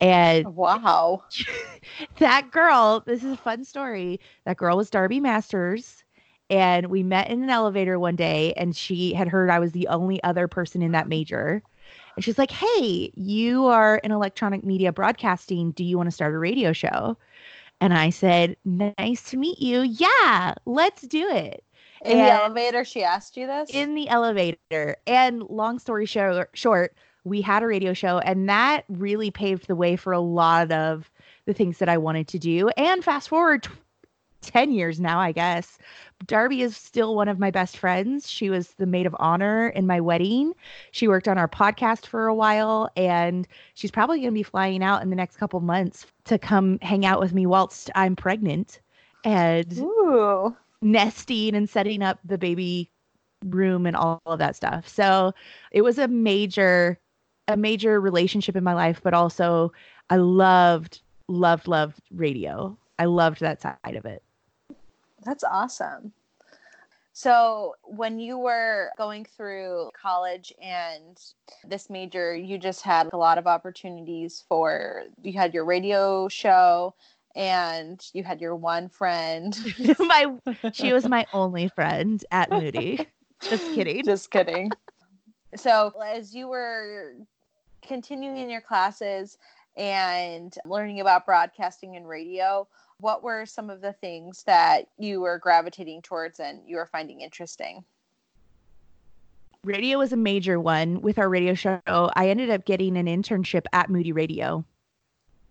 And 0.00 0.56
wow, 0.56 1.22
that 2.18 2.50
girl, 2.50 3.04
this 3.06 3.22
is 3.22 3.32
a 3.32 3.36
fun 3.36 3.64
story. 3.64 4.18
That 4.44 4.56
girl 4.56 4.76
was 4.76 4.90
Darby 4.90 5.20
Masters. 5.20 6.02
And 6.50 6.88
we 6.88 7.02
met 7.02 7.30
in 7.30 7.42
an 7.42 7.48
elevator 7.50 7.98
one 7.98 8.16
day, 8.16 8.52
and 8.58 8.76
she 8.76 9.14
had 9.14 9.28
heard 9.28 9.48
I 9.48 9.58
was 9.58 9.72
the 9.72 9.88
only 9.88 10.22
other 10.22 10.48
person 10.48 10.82
in 10.82 10.92
that 10.92 11.08
major. 11.08 11.62
And 12.16 12.24
she's 12.24 12.36
like, 12.36 12.50
Hey, 12.50 13.10
you 13.14 13.66
are 13.66 13.96
in 13.98 14.10
electronic 14.10 14.64
media 14.64 14.92
broadcasting. 14.92 15.70
Do 15.70 15.84
you 15.84 15.96
want 15.96 16.08
to 16.08 16.10
start 16.12 16.34
a 16.34 16.38
radio 16.38 16.72
show? 16.72 17.16
And 17.82 17.92
I 17.92 18.10
said, 18.10 18.56
Nice 18.64 19.28
to 19.30 19.36
meet 19.36 19.58
you. 19.60 19.80
Yeah, 19.80 20.54
let's 20.66 21.02
do 21.02 21.28
it. 21.28 21.64
In 22.04 22.12
And- 22.12 22.20
the 22.20 22.32
elevator, 22.32 22.84
she 22.84 23.02
asked 23.02 23.36
you 23.36 23.48
this? 23.48 23.70
in 23.74 23.96
the 23.96 24.08
elevator. 24.08 24.96
And 25.04 25.42
long 25.42 25.80
story 25.80 26.06
short, 26.06 26.50
short, 26.54 26.94
we 27.24 27.40
had 27.40 27.64
a 27.64 27.66
radio 27.66 27.92
show, 27.92 28.18
and 28.20 28.48
that 28.48 28.84
really 28.88 29.32
paved 29.32 29.66
the 29.66 29.74
way 29.74 29.96
for 29.96 30.12
a 30.12 30.20
lot 30.20 30.70
of 30.70 31.10
the 31.44 31.52
things 31.54 31.78
that 31.78 31.88
I 31.88 31.98
wanted 31.98 32.28
to 32.28 32.38
do. 32.38 32.68
And 32.76 33.02
fast 33.04 33.28
forward 33.28 33.66
10 34.42 34.72
years 34.72 35.00
now, 35.00 35.18
I 35.18 35.32
guess. 35.32 35.78
Darby 36.26 36.62
is 36.62 36.76
still 36.76 37.14
one 37.14 37.28
of 37.28 37.38
my 37.38 37.50
best 37.50 37.78
friends. 37.78 38.30
She 38.30 38.50
was 38.50 38.68
the 38.74 38.86
maid 38.86 39.06
of 39.06 39.16
honor 39.18 39.68
in 39.68 39.86
my 39.86 40.00
wedding. 40.00 40.52
She 40.92 41.08
worked 41.08 41.28
on 41.28 41.38
our 41.38 41.48
podcast 41.48 42.06
for 42.06 42.26
a 42.26 42.34
while, 42.34 42.90
and 42.96 43.48
she's 43.74 43.90
probably 43.90 44.18
going 44.18 44.30
to 44.30 44.38
be 44.38 44.42
flying 44.42 44.82
out 44.82 45.02
in 45.02 45.10
the 45.10 45.16
next 45.16 45.36
couple 45.36 45.60
months 45.60 46.06
to 46.24 46.38
come 46.38 46.78
hang 46.80 47.04
out 47.04 47.20
with 47.20 47.32
me 47.32 47.46
whilst 47.46 47.90
I'm 47.94 48.14
pregnant. 48.14 48.80
And 49.24 49.78
Ooh. 49.78 50.56
nesting 50.80 51.54
and 51.54 51.68
setting 51.68 52.02
up 52.02 52.18
the 52.24 52.38
baby 52.38 52.90
room 53.44 53.86
and 53.86 53.96
all 53.96 54.20
of 54.26 54.38
that 54.38 54.56
stuff. 54.56 54.88
So 54.88 55.32
it 55.70 55.82
was 55.82 55.98
a 55.98 56.08
major 56.08 56.98
a 57.48 57.56
major 57.56 58.00
relationship 58.00 58.54
in 58.56 58.64
my 58.64 58.74
life, 58.74 59.00
but 59.02 59.14
also 59.14 59.72
I 60.10 60.16
loved 60.16 61.00
loved 61.28 61.68
loved 61.68 62.00
radio. 62.12 62.76
I 62.98 63.06
loved 63.06 63.40
that 63.40 63.60
side 63.60 63.96
of 63.96 64.04
it. 64.04 64.22
That's 65.24 65.44
awesome. 65.44 66.12
So, 67.14 67.74
when 67.84 68.18
you 68.18 68.38
were 68.38 68.90
going 68.96 69.26
through 69.26 69.90
college 70.00 70.52
and 70.62 71.20
this 71.62 71.90
major, 71.90 72.34
you 72.34 72.56
just 72.56 72.80
had 72.80 73.10
a 73.12 73.16
lot 73.18 73.36
of 73.36 73.46
opportunities 73.46 74.44
for 74.48 75.02
you 75.22 75.34
had 75.34 75.52
your 75.52 75.66
radio 75.66 76.26
show 76.28 76.94
and 77.36 78.02
you 78.14 78.24
had 78.24 78.40
your 78.40 78.56
one 78.56 78.88
friend. 78.88 79.58
my 79.98 80.34
she 80.72 80.94
was 80.94 81.06
my 81.06 81.26
only 81.34 81.68
friend 81.68 82.24
at 82.30 82.50
Moody. 82.50 83.06
Just 83.42 83.74
kidding. 83.74 84.04
Just 84.04 84.30
kidding. 84.30 84.70
So, 85.54 85.92
as 86.02 86.34
you 86.34 86.48
were 86.48 87.12
continuing 87.86 88.38
in 88.38 88.48
your 88.48 88.60
classes 88.62 89.36
and 89.76 90.54
learning 90.64 91.00
about 91.00 91.26
broadcasting 91.26 91.96
and 91.96 92.08
radio, 92.08 92.66
what 93.02 93.22
were 93.22 93.44
some 93.44 93.68
of 93.68 93.80
the 93.80 93.92
things 93.92 94.44
that 94.44 94.86
you 94.98 95.20
were 95.20 95.38
gravitating 95.38 96.00
towards 96.02 96.40
and 96.40 96.60
you 96.66 96.76
were 96.76 96.86
finding 96.86 97.20
interesting? 97.20 97.84
radio 99.64 99.98
was 99.98 100.12
a 100.12 100.16
major 100.16 100.58
one 100.58 101.00
with 101.02 101.18
our 101.18 101.28
radio 101.28 101.54
show. 101.54 101.80
I 101.86 102.28
ended 102.28 102.50
up 102.50 102.64
getting 102.64 102.96
an 102.96 103.06
internship 103.06 103.64
at 103.72 103.88
Moody 103.88 104.10
Radio, 104.10 104.64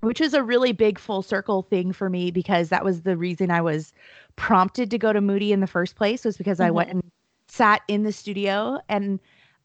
which 0.01 0.19
is 0.19 0.33
a 0.33 0.43
really 0.43 0.73
big 0.73 0.99
full 0.99 1.21
circle 1.21 1.61
thing 1.61 1.93
for 1.93 2.09
me 2.09 2.29
because 2.29 2.69
that 2.69 2.83
was 2.83 3.03
the 3.03 3.15
reason 3.15 3.51
I 3.51 3.61
was 3.61 3.93
prompted 4.35 4.91
to 4.91 4.97
go 4.97 5.13
to 5.13 5.21
Moody 5.21 5.53
in 5.53 5.61
the 5.61 5.67
first 5.67 5.95
place 5.95 6.25
was 6.25 6.35
because 6.35 6.59
I 6.59 6.67
mm-hmm. 6.67 6.75
went 6.75 6.89
and 6.89 7.11
sat 7.47 7.83
in 7.87 8.03
the 8.03 8.11
studio 8.11 8.79
and 8.89 9.19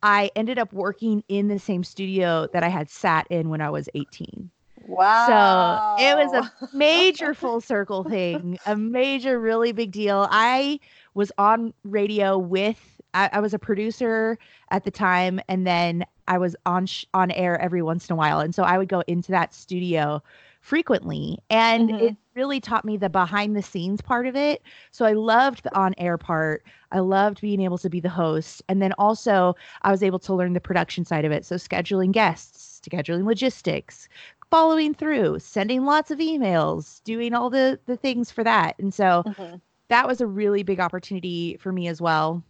I 0.04 0.30
ended 0.36 0.60
up 0.60 0.72
working 0.72 1.24
in 1.28 1.48
the 1.48 1.58
same 1.58 1.82
studio 1.82 2.46
that 2.52 2.62
I 2.62 2.68
had 2.68 2.88
sat 2.88 3.26
in 3.30 3.48
when 3.48 3.60
I 3.60 3.70
was 3.70 3.88
18. 3.94 4.48
Wow. 4.86 5.08
So 5.12 5.80
it 5.96 6.16
was 6.16 6.32
a 6.32 6.44
major 6.72 7.34
full 7.34 7.60
circle 7.60 8.04
thing, 8.04 8.58
a 8.64 8.76
major, 8.76 9.38
really 9.40 9.72
big 9.72 9.92
deal. 9.92 10.26
I 10.30 10.78
was 11.14 11.32
on 11.38 11.72
radio 11.84 12.38
with, 12.38 13.00
I, 13.14 13.30
I 13.32 13.40
was 13.40 13.54
a 13.54 13.58
producer 13.58 14.38
at 14.70 14.84
the 14.84 14.90
time, 14.90 15.40
and 15.48 15.66
then 15.66 16.04
I 16.28 16.38
was 16.38 16.56
on 16.66 16.86
sh- 16.86 17.04
on 17.14 17.30
air 17.32 17.60
every 17.60 17.82
once 17.82 18.08
in 18.08 18.12
a 18.14 18.16
while, 18.16 18.40
and 18.40 18.54
so 18.54 18.62
I 18.62 18.78
would 18.78 18.88
go 18.88 19.02
into 19.06 19.32
that 19.32 19.54
studio 19.54 20.22
frequently, 20.60 21.38
and 21.50 21.90
Mhm. 21.90 22.00
it 22.00 22.16
really 22.34 22.60
taught 22.60 22.84
me 22.84 22.96
the 22.96 23.08
behind 23.08 23.56
the 23.56 23.62
scenes 23.62 24.00
part 24.00 24.26
of 24.26 24.36
it. 24.36 24.62
So 24.90 25.04
I 25.06 25.12
loved 25.12 25.62
the 25.62 25.74
on 25.76 25.94
air 25.96 26.18
part. 26.18 26.64
I 26.92 26.98
loved 27.00 27.40
being 27.40 27.60
able 27.60 27.78
to 27.78 27.88
be 27.88 28.00
the 28.00 28.08
host, 28.08 28.62
and 28.68 28.82
then 28.82 28.92
also 28.98 29.54
I 29.82 29.90
was 29.90 30.02
able 30.02 30.18
to 30.20 30.34
learn 30.34 30.52
the 30.52 30.60
production 30.60 31.04
side 31.04 31.24
of 31.24 31.32
it. 31.32 31.44
So 31.44 31.56
scheduling 31.56 32.12
guests, 32.12 32.80
scheduling 32.88 33.24
logistics, 33.26 34.08
following 34.50 34.94
through, 34.94 35.38
sending 35.40 35.84
lots 35.84 36.10
of 36.10 36.18
emails, 36.18 37.02
doing 37.04 37.34
all 37.34 37.50
the 37.50 37.80
the 37.86 37.96
things 37.96 38.30
for 38.30 38.44
that. 38.44 38.78
And 38.78 38.92
so 38.92 39.24
Mhm. 39.24 39.60
that 39.88 40.06
was 40.06 40.20
a 40.20 40.26
really 40.26 40.62
big 40.62 40.80
opportunity 40.80 41.56
for 41.58 41.72
me 41.72 41.88
as 41.88 42.00
well. 42.00 42.42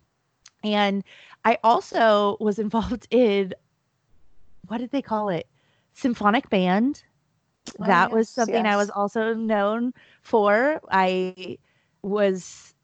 And 0.64 1.04
I 1.44 1.58
also 1.62 2.36
was 2.40 2.58
involved 2.58 3.06
in 3.10 3.54
what 4.68 4.78
did 4.78 4.90
they 4.90 5.02
call 5.02 5.28
it? 5.28 5.46
Symphonic 5.94 6.48
band. 6.50 7.02
Oh, 7.80 7.86
that 7.86 8.10
was 8.12 8.28
yes, 8.30 8.30
something 8.30 8.66
I 8.66 8.76
was 8.76 8.90
also 8.90 9.34
known 9.34 9.92
for. 10.22 10.80
I 10.90 11.58
was 12.02 12.74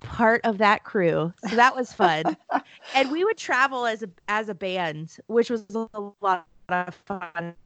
part 0.00 0.40
of 0.44 0.58
that 0.58 0.84
crew. 0.84 1.32
So 1.36 1.56
that 1.56 1.74
was 1.74 1.92
fun. 1.92 2.36
and 2.94 3.10
we 3.10 3.24
would 3.24 3.38
travel 3.38 3.86
as 3.86 4.02
a 4.02 4.10
as 4.28 4.48
a 4.48 4.54
band, 4.54 5.16
which 5.26 5.50
was 5.50 5.66
a 5.70 5.88
lot 6.20 6.46
of 6.68 6.94
fun. 6.94 7.56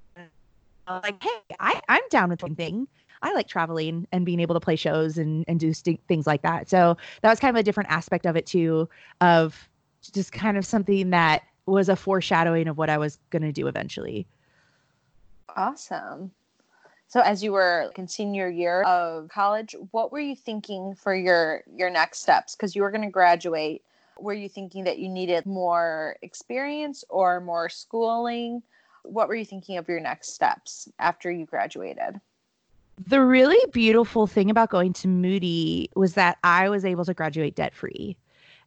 Like, 0.89 1.23
hey, 1.23 1.57
I, 1.61 1.81
I'm 1.89 2.03
down 2.11 2.31
with 2.31 2.43
one 2.43 2.55
thing. 2.55 2.89
I 3.23 3.33
like 3.35 3.47
traveling 3.47 4.07
and 4.11 4.27
being 4.27 4.41
able 4.41 4.55
to 4.55 4.61
play 4.61 4.77
shows 4.77 5.17
and, 5.17 5.45
and 5.47 5.61
do 5.61 5.73
st- 5.73 6.01
things 6.09 6.27
like 6.27 6.43
that. 6.43 6.69
So 6.69 6.97
that 7.21 7.31
was 7.31 7.39
kind 7.39 7.57
of 7.57 7.61
a 7.61 7.63
different 7.63 7.91
aspect 7.91 8.27
of 8.27 8.37
it 8.37 8.47
too, 8.47 8.89
of 9.21 9.69
just 10.13 10.33
kind 10.33 10.57
of 10.57 10.67
something 10.67 11.11
that 11.11 11.43
was 11.67 11.89
a 11.89 11.95
foreshadowing 11.95 12.67
of 12.67 12.77
what 12.77 12.91
I 12.91 12.99
was 12.99 13.19
going 13.31 13.43
to 13.43 13.53
do 13.53 13.69
eventually. 13.69 14.27
Awesome. 15.57 16.33
So 17.07 17.21
as 17.21 17.45
you 17.45 17.53
were 17.53 17.93
in 17.97 18.09
senior 18.09 18.49
year 18.49 18.83
of 18.83 19.29
college, 19.29 19.77
what 19.91 20.11
were 20.11 20.19
you 20.19 20.35
thinking 20.35 20.95
for 20.95 21.15
your 21.15 21.63
your 21.77 21.91
next 21.91 22.21
steps? 22.21 22.57
Because 22.57 22.75
you 22.75 22.83
were 22.83 22.91
going 22.91 23.05
to 23.05 23.11
graduate. 23.11 23.83
Were 24.19 24.33
you 24.33 24.49
thinking 24.49 24.85
that 24.85 24.99
you 24.99 25.09
needed 25.09 25.45
more 25.47 26.17
experience 26.23 27.05
or 27.09 27.41
more 27.41 27.69
schooling? 27.69 28.63
What 29.03 29.29
were 29.29 29.35
you 29.35 29.45
thinking 29.45 29.79
of 29.79 29.89
your 29.89 30.01
next 30.01 30.35
steps 30.35 30.89
after 30.99 31.31
you 31.31 31.47
graduated? 31.47 32.21
The 33.07 33.21
really 33.21 33.59
beautiful 33.73 34.27
thing 34.27 34.51
about 34.51 34.71
going 34.71 34.93
to 34.95 35.09
Moody 35.09 35.91
was 35.97 36.15
that 36.15 36.39
I 36.45 36.69
was 36.69 36.85
able 36.85 37.05
to 37.07 37.15
graduate 37.15 37.57
debt 37.57 37.75
free. 37.75 38.17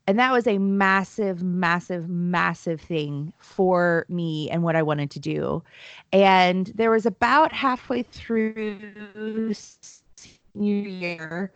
And 0.07 0.19
that 0.19 0.31
was 0.31 0.45
a 0.45 0.59
massive, 0.59 1.41
massive, 1.41 2.09
massive 2.09 2.79
thing 2.79 3.33
for 3.39 4.05
me 4.07 4.49
and 4.51 4.61
what 4.61 4.75
I 4.75 4.83
wanted 4.83 5.09
to 5.11 5.19
do. 5.19 5.63
And 6.11 6.67
there 6.75 6.91
was 6.91 7.05
about 7.05 7.51
halfway 7.51 8.03
through 8.03 9.53
senior 9.53 10.87
year, 10.87 11.51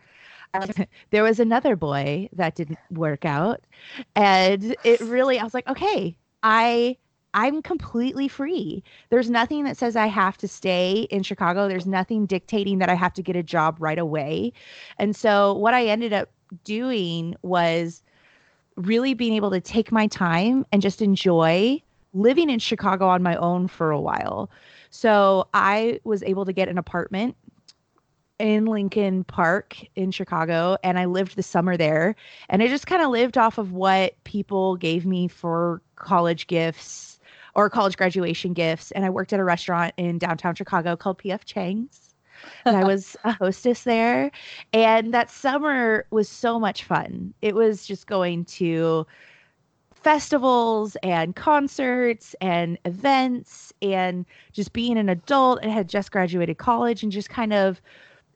there 1.10 1.22
was 1.22 1.40
another 1.40 1.76
boy 1.76 2.28
that 2.32 2.54
didn't 2.54 2.78
work 2.90 3.24
out 3.24 3.60
and 4.16 4.76
it 4.84 5.00
really 5.00 5.38
i 5.38 5.44
was 5.44 5.54
like 5.54 5.68
okay 5.68 6.16
i 6.42 6.96
i'm 7.34 7.62
completely 7.62 8.28
free. 8.28 8.82
There's 9.10 9.30
nothing 9.30 9.64
that 9.64 9.76
says 9.76 9.96
i 9.96 10.06
have 10.06 10.36
to 10.38 10.48
stay 10.48 11.06
in 11.10 11.22
chicago. 11.22 11.68
There's 11.68 11.86
nothing 11.86 12.26
dictating 12.26 12.78
that 12.78 12.88
i 12.88 12.94
have 12.94 13.14
to 13.14 13.22
get 13.22 13.36
a 13.36 13.42
job 13.42 13.76
right 13.78 13.98
away. 13.98 14.52
And 14.98 15.14
so 15.14 15.54
what 15.54 15.74
i 15.74 15.86
ended 15.86 16.12
up 16.12 16.30
doing 16.64 17.36
was 17.42 18.02
really 18.76 19.14
being 19.14 19.34
able 19.34 19.50
to 19.50 19.60
take 19.60 19.92
my 19.92 20.06
time 20.06 20.66
and 20.72 20.82
just 20.82 21.02
enjoy 21.02 21.80
living 22.12 22.50
in 22.50 22.58
chicago 22.58 23.06
on 23.06 23.22
my 23.22 23.36
own 23.36 23.68
for 23.68 23.90
a 23.90 24.00
while. 24.00 24.50
So 24.90 25.48
i 25.54 26.00
was 26.04 26.22
able 26.22 26.44
to 26.44 26.52
get 26.52 26.68
an 26.68 26.78
apartment 26.78 27.36
in 28.40 28.64
Lincoln 28.64 29.22
Park 29.22 29.76
in 29.96 30.10
Chicago 30.10 30.78
and 30.82 30.98
I 30.98 31.04
lived 31.04 31.36
the 31.36 31.42
summer 31.42 31.76
there. 31.76 32.16
And 32.48 32.62
I 32.62 32.68
just 32.68 32.86
kind 32.86 33.02
of 33.02 33.10
lived 33.10 33.36
off 33.36 33.58
of 33.58 33.72
what 33.72 34.14
people 34.24 34.76
gave 34.76 35.04
me 35.04 35.28
for 35.28 35.82
college 35.96 36.46
gifts 36.46 37.09
or 37.60 37.68
college 37.68 37.98
graduation 37.98 38.54
gifts 38.54 38.90
and 38.92 39.04
I 39.04 39.10
worked 39.10 39.34
at 39.34 39.38
a 39.38 39.44
restaurant 39.44 39.92
in 39.98 40.16
downtown 40.16 40.54
Chicago 40.54 40.96
called 40.96 41.18
PF 41.18 41.44
Chang's 41.44 42.14
and 42.64 42.74
I 42.74 42.84
was 42.92 43.18
a 43.24 43.32
hostess 43.32 43.82
there 43.84 44.30
and 44.72 45.12
that 45.12 45.30
summer 45.30 46.06
was 46.10 46.26
so 46.26 46.58
much 46.58 46.84
fun. 46.84 47.34
It 47.42 47.54
was 47.54 47.86
just 47.86 48.06
going 48.06 48.46
to 48.46 49.06
festivals 49.92 50.96
and 51.02 51.36
concerts 51.36 52.34
and 52.40 52.78
events 52.86 53.74
and 53.82 54.24
just 54.52 54.72
being 54.72 54.96
an 54.96 55.10
adult 55.10 55.58
and 55.62 55.70
had 55.70 55.86
just 55.86 56.10
graduated 56.10 56.56
college 56.56 57.02
and 57.02 57.12
just 57.12 57.28
kind 57.28 57.52
of 57.52 57.82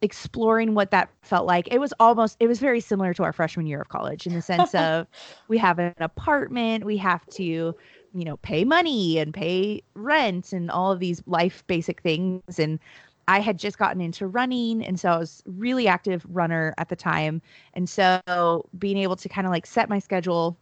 exploring 0.03 0.75
what 0.75 0.91
that 0.91 1.09
felt 1.23 1.47
like. 1.47 1.67
It 1.73 1.79
was 1.79 1.95
almost 1.99 2.37
it 2.41 2.47
was 2.47 2.59
very 2.59 2.81
similar 2.81 3.15
to 3.15 3.23
our 3.23 3.33
freshman 3.33 3.67
year 3.67 3.81
of 3.81 3.89
college 3.89 4.27
in 4.27 4.35
the 4.35 4.43
sense 4.43 4.75
of 4.75 5.07
we 5.49 5.57
have 5.57 5.79
an 5.79 5.95
apartment, 5.99 6.85
we 6.85 6.99
have 6.99 7.25
to, 7.29 7.75
you 8.15 8.25
know, 8.25 8.37
pay 8.39 8.65
money 8.65 9.19
and 9.19 9.35
pay 9.35 9.83
rent 9.95 10.53
and 10.53 10.71
all 10.71 10.93
of 10.93 11.01
these 11.01 11.23
life 11.27 11.65
basic 11.67 12.01
things 12.01 12.59
and 12.59 12.79
I 13.27 13.41
had 13.41 13.59
just 13.59 13.79
gotten 13.79 14.01
into 14.01 14.27
running 14.27 14.85
and 14.85 15.01
so 15.01 15.11
I 15.11 15.19
was 15.19 15.43
really 15.47 15.89
active 15.89 16.27
runner 16.29 16.75
at 16.79 16.89
the 16.89 16.97
time. 16.97 17.41
And 17.73 17.89
so 17.89 18.69
being 18.79 18.99
able 18.99 19.17
to 19.17 19.29
kind 19.29 19.47
of 19.47 19.51
like 19.51 19.67
set 19.67 19.89
my 19.89 19.99
schedule 19.99 20.57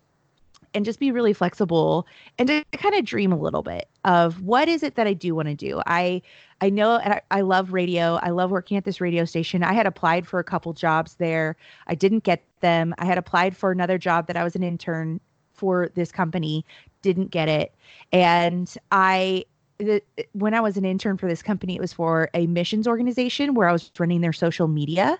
and 0.74 0.84
just 0.84 0.98
be 0.98 1.10
really 1.10 1.32
flexible 1.32 2.06
and 2.38 2.48
to 2.48 2.64
kind 2.72 2.94
of 2.94 3.04
dream 3.04 3.32
a 3.32 3.36
little 3.36 3.62
bit 3.62 3.88
of 4.04 4.40
what 4.42 4.68
is 4.68 4.82
it 4.82 4.94
that 4.94 5.06
I 5.06 5.12
do 5.12 5.34
want 5.34 5.48
to 5.48 5.54
do. 5.54 5.82
I 5.86 6.22
I 6.60 6.70
know 6.70 6.96
and 6.96 7.14
I, 7.14 7.20
I 7.30 7.40
love 7.42 7.72
radio. 7.72 8.18
I 8.22 8.30
love 8.30 8.50
working 8.50 8.76
at 8.76 8.84
this 8.84 9.00
radio 9.00 9.24
station. 9.24 9.62
I 9.62 9.72
had 9.72 9.86
applied 9.86 10.26
for 10.26 10.38
a 10.38 10.44
couple 10.44 10.72
jobs 10.72 11.16
there. 11.16 11.56
I 11.88 11.94
didn't 11.94 12.24
get 12.24 12.42
them. 12.60 12.94
I 12.98 13.04
had 13.04 13.18
applied 13.18 13.56
for 13.56 13.72
another 13.72 13.98
job 13.98 14.28
that 14.28 14.36
I 14.36 14.44
was 14.44 14.54
an 14.54 14.62
intern 14.62 15.20
for 15.62 15.90
this 15.94 16.10
company, 16.10 16.66
didn't 17.02 17.30
get 17.30 17.48
it. 17.48 17.72
And 18.12 18.74
I 18.90 19.44
the, 19.78 20.02
when 20.32 20.54
I 20.54 20.60
was 20.60 20.76
an 20.76 20.84
intern 20.84 21.16
for 21.16 21.28
this 21.28 21.40
company, 21.40 21.76
it 21.76 21.80
was 21.80 21.92
for 21.92 22.28
a 22.34 22.48
missions 22.48 22.88
organization 22.88 23.54
where 23.54 23.68
I 23.68 23.72
was 23.72 23.92
running 23.96 24.22
their 24.22 24.32
social 24.32 24.66
media. 24.66 25.18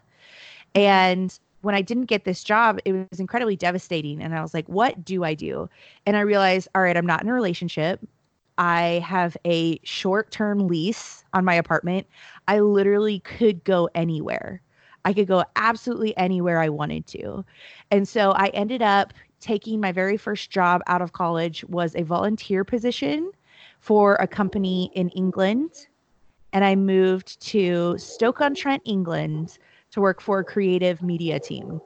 And 0.75 1.39
when 1.61 1.77
I 1.77 1.83
didn't 1.83 2.07
get 2.07 2.25
this 2.25 2.43
job, 2.43 2.81
it 2.85 2.93
was 2.93 3.21
incredibly 3.21 3.55
devastating. 3.55 4.21
And 4.21 4.35
I 4.35 4.43
was 4.43 4.53
like, 4.53 4.69
what 4.69 5.05
do 5.05 5.23
I 5.23 5.35
do? 5.35 5.69
And 6.07 6.17
I 6.17 6.21
realized, 6.21 6.67
all 6.75 6.83
right, 6.83 6.97
I'm 6.97 7.07
not 7.07 7.23
in 7.23 7.29
a 7.29 7.33
relationship. 7.33 8.01
I 8.59 9.01
have 9.07 9.37
a 9.45 9.79
short 9.85 10.33
term 10.33 10.67
lease 10.67 11.25
on 11.35 11.45
my 11.45 11.55
apartment. 11.55 12.09
I 12.49 12.59
literally 12.59 13.21
could 13.21 13.63
go 13.63 13.89
anywhere. 13.95 14.61
I 15.05 15.13
could 15.13 15.29
go 15.29 15.45
absolutely 15.57 16.17
anywhere 16.17 16.61
I 16.61 16.69
wanted 16.69 17.07
to. 17.09 17.45
And 17.91 18.09
so 18.09 18.33
I 18.33 18.49
ended 18.49 18.83
up 18.83 19.13
taking 19.43 19.81
my 19.81 19.93
very 19.93 20.17
first 20.17 20.51
job 20.51 20.81
out 20.87 21.03
of 21.03 21.13
college 21.13 21.65
was 21.65 21.95
a 21.95 22.03
volunteer 22.03 22.65
position 22.65 23.31
for 23.81 24.15
a 24.17 24.27
company 24.27 24.91
in 24.95 25.09
England. 25.11 25.89
And 26.53 26.65
I 26.65 26.77
moved 26.77 27.41
to 27.49 27.99
Stoke-on-Trent, 27.99 28.83
England 28.85 29.59
to 29.91 30.01
work 30.01 30.21
for 30.21 30.39
a 30.39 30.45
creative 30.45 31.03
media 31.03 31.41
team. 31.41 31.81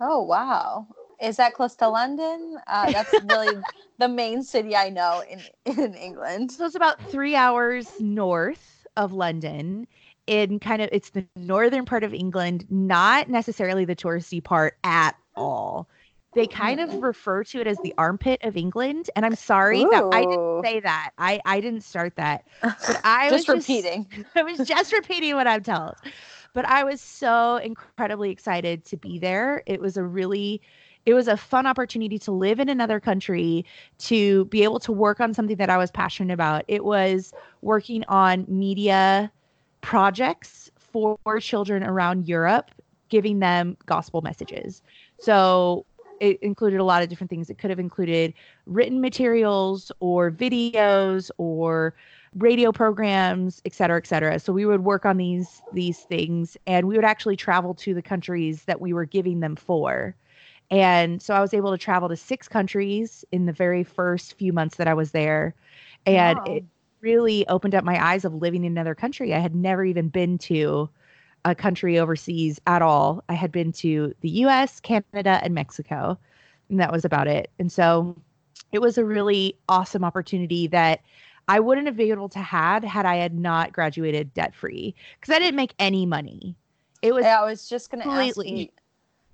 Oh, 0.00 0.22
wow. 0.22 0.86
Is 1.20 1.36
that 1.36 1.54
close 1.54 1.74
to 1.76 1.88
London? 1.88 2.58
Uh, 2.66 2.90
that's 2.90 3.12
really 3.24 3.56
the 3.98 4.08
main 4.08 4.42
city 4.42 4.76
I 4.76 4.90
know 4.90 5.22
in, 5.28 5.40
in 5.64 5.94
England. 5.94 6.52
So 6.52 6.66
it's 6.66 6.74
about 6.74 7.00
three 7.10 7.34
hours 7.34 7.88
north 7.98 8.86
of 8.96 9.12
London. 9.12 9.86
In 10.26 10.58
kind 10.58 10.80
of, 10.80 10.88
it's 10.92 11.10
the 11.10 11.26
northern 11.36 11.84
part 11.84 12.02
of 12.02 12.14
England, 12.14 12.66
not 12.70 13.28
necessarily 13.28 13.84
the 13.84 13.96
touristy 13.96 14.42
part 14.42 14.76
at 14.84 15.16
all. 15.36 15.88
They 16.34 16.46
mm-hmm. 16.46 16.60
kind 16.60 16.80
of 16.80 17.02
refer 17.02 17.44
to 17.44 17.60
it 17.60 17.66
as 17.66 17.78
the 17.82 17.94
armpit 17.98 18.42
of 18.42 18.56
England, 18.56 19.10
and 19.16 19.24
I'm 19.24 19.36
sorry 19.36 19.82
Ooh. 19.82 19.90
that 19.90 20.04
I 20.12 20.24
didn't 20.24 20.64
say 20.64 20.80
that. 20.80 21.10
I 21.18 21.40
I 21.44 21.60
didn't 21.60 21.82
start 21.82 22.16
that, 22.16 22.46
but 22.62 23.00
I 23.04 23.30
was 23.30 23.44
just 23.44 23.48
was 23.48 23.68
repeating. 23.68 24.06
Just, 24.10 24.36
I 24.36 24.42
was 24.42 24.58
just 24.68 24.92
repeating 24.92 25.34
what 25.34 25.46
I'm 25.46 25.62
told. 25.62 25.94
But 26.52 26.64
I 26.66 26.84
was 26.84 27.00
so 27.00 27.56
incredibly 27.56 28.30
excited 28.30 28.84
to 28.86 28.96
be 28.96 29.18
there. 29.18 29.62
It 29.66 29.80
was 29.80 29.96
a 29.96 30.04
really 30.04 30.60
it 31.06 31.14
was 31.14 31.28
a 31.28 31.36
fun 31.36 31.66
opportunity 31.66 32.18
to 32.18 32.32
live 32.32 32.58
in 32.58 32.68
another 32.68 32.98
country, 32.98 33.64
to 33.98 34.46
be 34.46 34.62
able 34.62 34.80
to 34.80 34.92
work 34.92 35.20
on 35.20 35.34
something 35.34 35.56
that 35.56 35.68
I 35.70 35.76
was 35.76 35.90
passionate 35.90 36.32
about. 36.32 36.64
It 36.68 36.84
was 36.84 37.32
working 37.60 38.04
on 38.08 38.46
media 38.48 39.30
projects 39.82 40.70
for 40.76 41.18
children 41.40 41.82
around 41.82 42.26
Europe, 42.26 42.70
giving 43.10 43.40
them 43.40 43.76
gospel 43.84 44.22
messages. 44.22 44.82
So 45.18 45.84
it 46.20 46.38
included 46.42 46.80
a 46.80 46.84
lot 46.84 47.02
of 47.02 47.08
different 47.08 47.30
things. 47.30 47.50
It 47.50 47.58
could 47.58 47.70
have 47.70 47.78
included 47.78 48.34
written 48.66 49.00
materials 49.00 49.90
or 50.00 50.30
videos 50.30 51.30
or 51.38 51.94
radio 52.36 52.72
programs, 52.72 53.62
et 53.64 53.72
cetera, 53.72 53.96
et 53.98 54.06
cetera. 54.06 54.38
So 54.38 54.52
we 54.52 54.66
would 54.66 54.84
work 54.84 55.04
on 55.06 55.16
these 55.16 55.62
these 55.72 56.00
things, 56.00 56.56
and 56.66 56.88
we 56.88 56.96
would 56.96 57.04
actually 57.04 57.36
travel 57.36 57.74
to 57.74 57.94
the 57.94 58.02
countries 58.02 58.64
that 58.64 58.80
we 58.80 58.92
were 58.92 59.04
giving 59.04 59.40
them 59.40 59.56
for. 59.56 60.16
And 60.70 61.20
so 61.22 61.34
I 61.34 61.40
was 61.40 61.54
able 61.54 61.70
to 61.72 61.78
travel 61.78 62.08
to 62.08 62.16
six 62.16 62.48
countries 62.48 63.24
in 63.30 63.46
the 63.46 63.52
very 63.52 63.84
first 63.84 64.34
few 64.34 64.52
months 64.52 64.76
that 64.76 64.88
I 64.88 64.94
was 64.94 65.12
there, 65.12 65.54
and 66.06 66.38
wow. 66.38 66.44
it 66.44 66.64
really 67.00 67.46
opened 67.48 67.74
up 67.74 67.84
my 67.84 68.02
eyes 68.02 68.24
of 68.24 68.34
living 68.34 68.64
in 68.64 68.72
another 68.72 68.94
country. 68.94 69.34
I 69.34 69.38
had 69.38 69.54
never 69.54 69.84
even 69.84 70.08
been 70.08 70.38
to 70.38 70.88
a 71.44 71.54
country 71.54 71.98
overseas 71.98 72.60
at 72.66 72.82
all. 72.82 73.22
I 73.28 73.34
had 73.34 73.52
been 73.52 73.72
to 73.72 74.14
the 74.20 74.30
U.S., 74.30 74.80
Canada, 74.80 75.40
and 75.42 75.54
Mexico, 75.54 76.18
and 76.70 76.80
that 76.80 76.92
was 76.92 77.04
about 77.04 77.28
it. 77.28 77.50
And 77.58 77.70
so 77.70 78.16
it 78.72 78.80
was 78.80 78.98
a 78.98 79.04
really 79.04 79.56
awesome 79.68 80.04
opportunity 80.04 80.66
that 80.68 81.00
I 81.48 81.60
wouldn't 81.60 81.86
have 81.86 81.96
been 81.96 82.10
able 82.10 82.28
to 82.30 82.38
had 82.38 82.84
had 82.84 83.06
I 83.06 83.16
had 83.16 83.38
not 83.38 83.72
graduated 83.72 84.32
debt 84.34 84.54
free 84.54 84.94
because 85.20 85.34
I 85.34 85.38
didn't 85.38 85.56
make 85.56 85.74
any 85.78 86.06
money. 86.06 86.56
It 87.02 87.14
was 87.14 87.24
I 87.26 87.44
was 87.44 87.68
just 87.68 87.90
gonna 87.90 88.04
completely. 88.04 88.46
ask 88.46 88.58
you. 88.58 88.68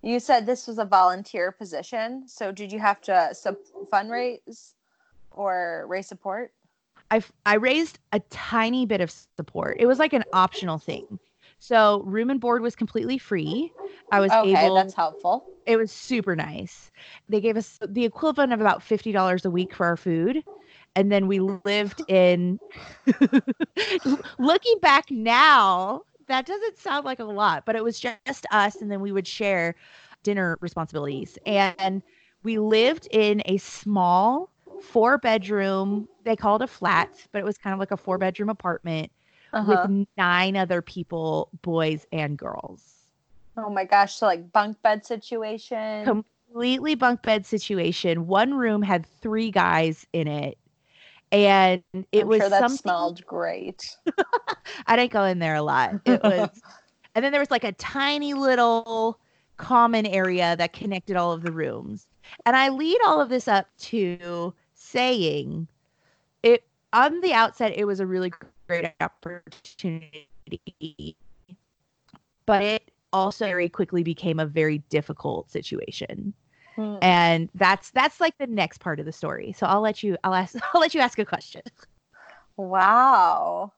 You 0.03 0.18
said 0.18 0.46
this 0.46 0.66
was 0.66 0.79
a 0.79 0.85
volunteer 0.85 1.53
position, 1.53 2.27
so 2.27 2.51
did 2.51 2.73
you 2.73 2.79
have 2.79 3.01
to 3.03 3.29
sub 3.33 3.57
fundraise 3.92 4.73
or 5.31 5.85
raise 5.88 6.09
support? 6.09 6.53
I 7.11 7.23
I 7.46 7.57
raised 7.57 7.99
a 8.12 8.20
tiny 8.31 8.87
bit 8.87 9.01
of 9.01 9.12
support. 9.37 9.77
It 9.79 9.87
was 9.87 9.99
like 9.99 10.12
an 10.12 10.25
optional 10.33 10.79
thing. 10.79 11.18
So 11.61 12.03
room 12.05 12.31
and 12.31 12.40
board 12.40 12.62
was 12.62 12.77
completely 12.77 13.18
free. 13.18 13.73
I 14.11 14.20
was 14.20 14.33
okay, 14.33 14.42
able. 14.42 14.75
that's 14.75 14.94
helpful. 14.94 15.46
It 15.66 15.77
was 15.77 15.92
super 15.92 16.37
nice. 16.37 16.90
They 17.29 17.40
gave 17.40 17.57
us 17.57 17.79
the 17.87 18.05
equivalent 18.05 18.53
of 18.53 18.61
about 18.61 18.83
fifty 18.83 19.12
dollars 19.12 19.44
a 19.44 19.51
week 19.51 19.75
for 19.75 19.87
our 19.87 19.96
food, 19.96 20.44
and 20.96 21.12
then 21.12 21.29
we 21.29 21.40
lived 21.40 22.03
in 22.09 22.61
looking 24.38 24.77
back 24.83 25.11
now 25.11 26.03
that 26.29 26.46
doesn't 26.46 26.79
sound 26.79 27.05
like 27.05 27.18
a 27.18 27.25
lot 27.25 27.64
but 27.66 27.77
it 27.77 27.85
was 27.85 27.99
just 28.01 28.46
us 28.53 28.81
and 28.81 28.90
then 28.90 29.01
we 29.01 29.12
would 29.12 29.27
share 29.27 29.75
dinner 30.23 30.59
responsibilities 30.61 31.38
and 31.46 32.03
we 32.42 32.59
lived 32.59 33.09
in 33.11 33.42
a 33.46 33.57
small 33.59 34.51
four 34.79 35.18
bedroom 35.18 36.09
they 36.25 36.37
called 36.37 36.62
a 36.62 36.66
flat 36.66 37.11
but 37.33 37.40
it 37.40 37.44
was 37.44 37.59
kind 37.59 37.75
of 37.75 37.81
like 37.81 37.90
a 37.90 37.96
four 37.96 38.18
bedroom 38.18 38.49
apartment 38.49 39.11
uh-huh. 39.53 39.87
with 39.89 40.07
nine 40.17 40.57
other 40.57 40.83
people 40.83 41.49
boys 41.63 42.07
and 42.13 42.39
girls 42.39 42.83
oh 43.57 43.71
my 43.71 43.85
gosh 43.85 44.15
so 44.17 44.27
like 44.27 44.53
bunk 44.53 44.81
bed 44.83 45.05
situation 45.05 46.05
completely 46.05 46.95
bunk 46.95 47.23
bed 47.23 47.45
situation 47.45 48.27
one 48.27 48.55
room 48.55 48.83
had 48.83 49.07
three 49.21 49.51
guys 49.51 50.07
in 50.13 50.27
it 50.29 50.57
and 51.33 51.83
it 52.13 52.23
I'm 52.23 52.29
was 52.29 52.41
sure 52.41 52.49
that 52.49 52.61
something 52.61 52.79
smelled 52.79 53.25
great. 53.27 53.97
I 54.87 54.97
didn't 54.97 55.13
go 55.13 55.25
in 55.25 55.39
there 55.39 55.55
a 55.55 55.63
lot. 55.63 55.95
It 56.05 56.21
was, 56.25 56.61
and 57.15 57.25
then 57.25 57.33
there 57.33 57.41
was 57.41 57.51
like 57.51 57.65
a 57.65 57.73
tiny 57.73 58.35
little 58.35 59.19
common 59.57 60.07
area 60.07 60.57
that 60.57 60.73
connected 60.73 61.17
all 61.17 61.33
of 61.33 61.43
the 61.43 61.53
rooms. 61.53 62.07
And 62.47 62.57
I 62.57 62.69
lead 62.69 62.99
all 63.05 63.21
of 63.21 63.29
this 63.29 63.47
up 63.47 63.67
to 63.81 64.55
saying 64.75 65.69
it 66.43 66.65
on 66.93 67.21
the 67.21 67.33
outset, 67.33 67.73
it 67.77 67.85
was 67.85 68.01
a 68.01 68.07
really 68.07 68.33
great 68.70 68.92
opportunity, 69.00 71.16
but 72.46 72.62
it 72.62 72.90
also 73.12 73.46
very 73.46 73.68
quickly 73.68 74.02
became 74.02 74.38
a 74.38 74.46
very 74.46 74.78
difficult 74.90 75.50
situation. 75.50 76.33
Hmm. 76.76 76.96
And 77.02 77.50
that's 77.54 77.90
that's 77.90 78.20
like 78.20 78.37
the 78.38 78.46
next 78.46 78.78
part 78.78 79.00
of 79.00 79.06
the 79.06 79.12
story. 79.12 79.52
So 79.56 79.66
I'll 79.66 79.80
let 79.80 80.02
you 80.02 80.16
I'll 80.24 80.35
ask 80.35 80.54
I'll 80.74 80.80
let 80.80 80.94
you 80.94 81.00
ask 81.00 81.18
a 81.18 81.24
question. 81.24 81.62
Wow. 82.56 83.72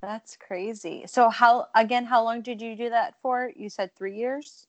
That's 0.00 0.36
crazy. 0.36 1.04
So 1.06 1.28
how 1.28 1.66
again, 1.74 2.06
how 2.06 2.24
long 2.24 2.40
did 2.40 2.62
you 2.62 2.74
do 2.76 2.88
that 2.90 3.14
for? 3.20 3.50
You 3.54 3.68
said 3.68 3.94
three 3.94 4.16
years? 4.16 4.66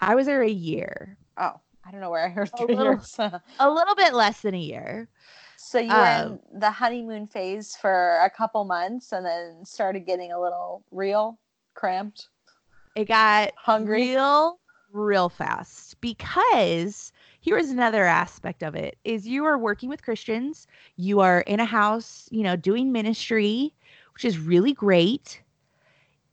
I 0.00 0.14
was 0.14 0.26
there 0.26 0.42
a 0.42 0.48
year. 0.48 1.16
Oh, 1.38 1.58
I 1.86 1.90
don't 1.90 2.00
know 2.00 2.10
where 2.10 2.26
I 2.26 2.28
heard 2.28 2.50
A 2.58 2.64
little- 2.64 2.84
years. 2.84 3.14
A 3.18 3.70
little 3.70 3.94
bit 3.94 4.12
less 4.12 4.42
than 4.42 4.54
a 4.54 4.58
year. 4.58 5.08
So 5.74 5.80
you 5.80 5.98
were 5.98 6.06
Um, 6.06 6.38
in 6.38 6.40
the 6.52 6.70
honeymoon 6.70 7.26
phase 7.26 7.76
for 7.76 8.20
a 8.24 8.30
couple 8.30 8.64
months 8.64 9.12
and 9.12 9.26
then 9.26 9.64
started 9.64 10.06
getting 10.06 10.32
a 10.32 10.40
little 10.40 10.84
real, 10.92 11.40
cramped, 11.74 12.28
It 12.94 13.06
got 13.08 13.52
hungry. 13.56 14.10
real 14.10 14.58
real 14.92 15.28
fast 15.28 16.00
because 16.00 17.12
here 17.40 17.58
is 17.58 17.70
another 17.70 18.04
aspect 18.04 18.62
of 18.62 18.74
it 18.74 18.98
is 19.04 19.26
you 19.26 19.44
are 19.44 19.58
working 19.58 19.88
with 19.88 20.02
christians. 20.02 20.66
You 20.96 21.20
are 21.20 21.40
in 21.42 21.60
a 21.60 21.64
house 21.66 22.28
you 22.30 22.42
know 22.42 22.56
doing 22.56 22.92
ministry 22.92 23.74
which 24.14 24.24
is 24.24 24.38
really 24.38 24.72
great. 24.72 25.42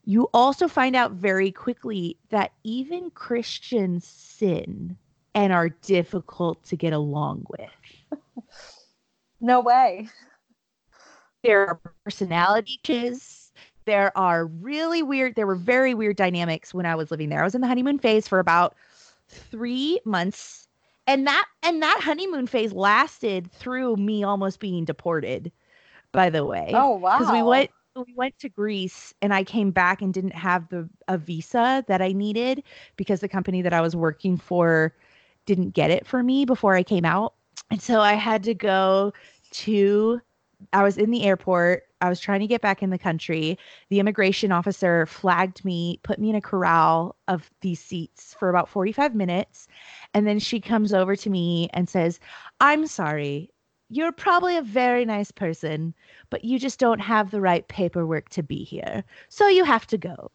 You 0.04 0.28
also 0.34 0.68
find 0.68 0.94
out 0.96 1.12
very 1.12 1.50
quickly 1.52 2.18
that 2.30 2.52
even 2.64 3.10
christians 3.10 4.06
sin 4.06 4.96
and 5.34 5.52
are 5.52 5.68
difficult 5.70 6.62
to 6.64 6.76
get 6.76 6.92
along 6.92 7.46
with 7.48 7.70
No 9.42 9.60
way. 9.60 10.08
there 11.42 11.68
are 11.68 11.80
personality 12.04 12.80
changes 12.84 13.52
there 13.84 14.16
are 14.16 14.46
really 14.46 15.02
weird 15.02 15.34
there 15.34 15.46
were 15.46 15.56
very 15.56 15.94
weird 15.94 16.16
dynamics 16.16 16.72
when 16.72 16.86
i 16.86 16.94
was 16.94 17.10
living 17.10 17.28
there 17.28 17.40
i 17.40 17.44
was 17.44 17.54
in 17.54 17.60
the 17.60 17.66
honeymoon 17.66 17.98
phase 17.98 18.28
for 18.28 18.38
about 18.38 18.76
three 19.28 20.00
months 20.04 20.68
and 21.06 21.26
that 21.26 21.46
and 21.62 21.82
that 21.82 22.00
honeymoon 22.02 22.46
phase 22.46 22.72
lasted 22.72 23.50
through 23.52 23.96
me 23.96 24.22
almost 24.22 24.60
being 24.60 24.84
deported 24.84 25.50
by 26.12 26.30
the 26.30 26.44
way 26.44 26.72
Oh 26.72 26.96
wow. 26.96 27.18
because 27.18 27.32
we 27.32 27.42
went 27.42 27.70
we 27.96 28.14
went 28.16 28.38
to 28.38 28.48
Greece 28.48 29.12
and 29.20 29.34
I 29.34 29.44
came 29.44 29.70
back 29.70 30.00
and 30.00 30.14
didn't 30.14 30.34
have 30.34 30.68
the 30.70 30.88
a 31.08 31.18
visa 31.18 31.84
that 31.88 32.00
I 32.00 32.12
needed 32.12 32.62
because 32.96 33.20
the 33.20 33.28
company 33.28 33.62
that 33.62 33.74
I 33.74 33.82
was 33.82 33.94
working 33.94 34.38
for 34.38 34.94
didn't 35.46 35.70
get 35.70 35.90
it 35.90 36.06
for 36.06 36.22
me 36.22 36.44
before 36.46 36.74
I 36.74 36.84
came 36.84 37.04
out. 37.04 37.34
And 37.70 37.82
so 37.82 38.00
I 38.00 38.14
had 38.14 38.44
to 38.44 38.54
go 38.54 39.12
to 39.52 40.20
I 40.72 40.82
was 40.82 40.96
in 40.96 41.10
the 41.10 41.24
airport. 41.24 41.84
I 42.00 42.08
was 42.08 42.20
trying 42.20 42.40
to 42.40 42.46
get 42.46 42.60
back 42.60 42.82
in 42.82 42.90
the 42.90 42.98
country. 42.98 43.58
The 43.88 44.00
immigration 44.00 44.52
officer 44.52 45.06
flagged 45.06 45.64
me, 45.64 45.98
put 46.02 46.18
me 46.18 46.30
in 46.30 46.36
a 46.36 46.40
corral 46.40 47.16
of 47.28 47.50
these 47.60 47.80
seats 47.80 48.34
for 48.38 48.48
about 48.48 48.68
45 48.68 49.14
minutes. 49.14 49.66
And 50.14 50.26
then 50.26 50.38
she 50.38 50.60
comes 50.60 50.92
over 50.92 51.16
to 51.16 51.30
me 51.30 51.68
and 51.72 51.88
says, 51.88 52.20
I'm 52.60 52.86
sorry. 52.86 53.50
You're 53.88 54.12
probably 54.12 54.56
a 54.56 54.62
very 54.62 55.04
nice 55.04 55.30
person, 55.30 55.94
but 56.30 56.44
you 56.44 56.58
just 56.58 56.78
don't 56.78 57.00
have 57.00 57.30
the 57.30 57.40
right 57.40 57.66
paperwork 57.68 58.28
to 58.30 58.42
be 58.42 58.64
here. 58.64 59.04
So 59.28 59.48
you 59.48 59.64
have 59.64 59.86
to 59.88 59.98
go. 59.98 60.30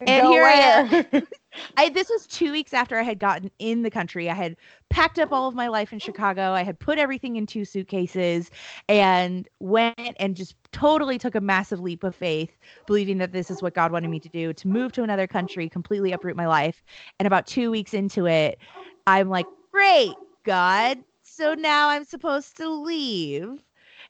And 0.00 0.22
Go 0.22 0.30
here 0.30 0.44
I 0.44 0.52
am. 0.52 1.26
I 1.76 1.88
this 1.88 2.08
was 2.08 2.26
2 2.26 2.52
weeks 2.52 2.72
after 2.72 2.98
I 2.98 3.02
had 3.02 3.18
gotten 3.18 3.50
in 3.58 3.82
the 3.82 3.90
country. 3.90 4.30
I 4.30 4.34
had 4.34 4.56
packed 4.90 5.18
up 5.18 5.32
all 5.32 5.48
of 5.48 5.54
my 5.54 5.68
life 5.68 5.92
in 5.92 5.98
Chicago. 5.98 6.52
I 6.52 6.62
had 6.62 6.78
put 6.78 6.98
everything 6.98 7.36
in 7.36 7.46
two 7.46 7.64
suitcases 7.64 8.50
and 8.88 9.48
went 9.58 10.16
and 10.18 10.36
just 10.36 10.54
totally 10.72 11.18
took 11.18 11.34
a 11.34 11.40
massive 11.40 11.80
leap 11.80 12.04
of 12.04 12.14
faith, 12.14 12.56
believing 12.86 13.18
that 13.18 13.32
this 13.32 13.50
is 13.50 13.62
what 13.62 13.74
God 13.74 13.92
wanted 13.92 14.08
me 14.08 14.20
to 14.20 14.28
do, 14.28 14.52
to 14.52 14.68
move 14.68 14.92
to 14.92 15.02
another 15.02 15.26
country, 15.26 15.68
completely 15.68 16.12
uproot 16.12 16.36
my 16.36 16.46
life. 16.46 16.84
And 17.18 17.26
about 17.26 17.46
2 17.46 17.70
weeks 17.70 17.94
into 17.94 18.26
it, 18.26 18.58
I'm 19.06 19.28
like, 19.28 19.46
"Great, 19.72 20.14
God. 20.44 20.98
So 21.22 21.54
now 21.54 21.88
I'm 21.88 22.04
supposed 22.04 22.56
to 22.58 22.68
leave." 22.68 23.62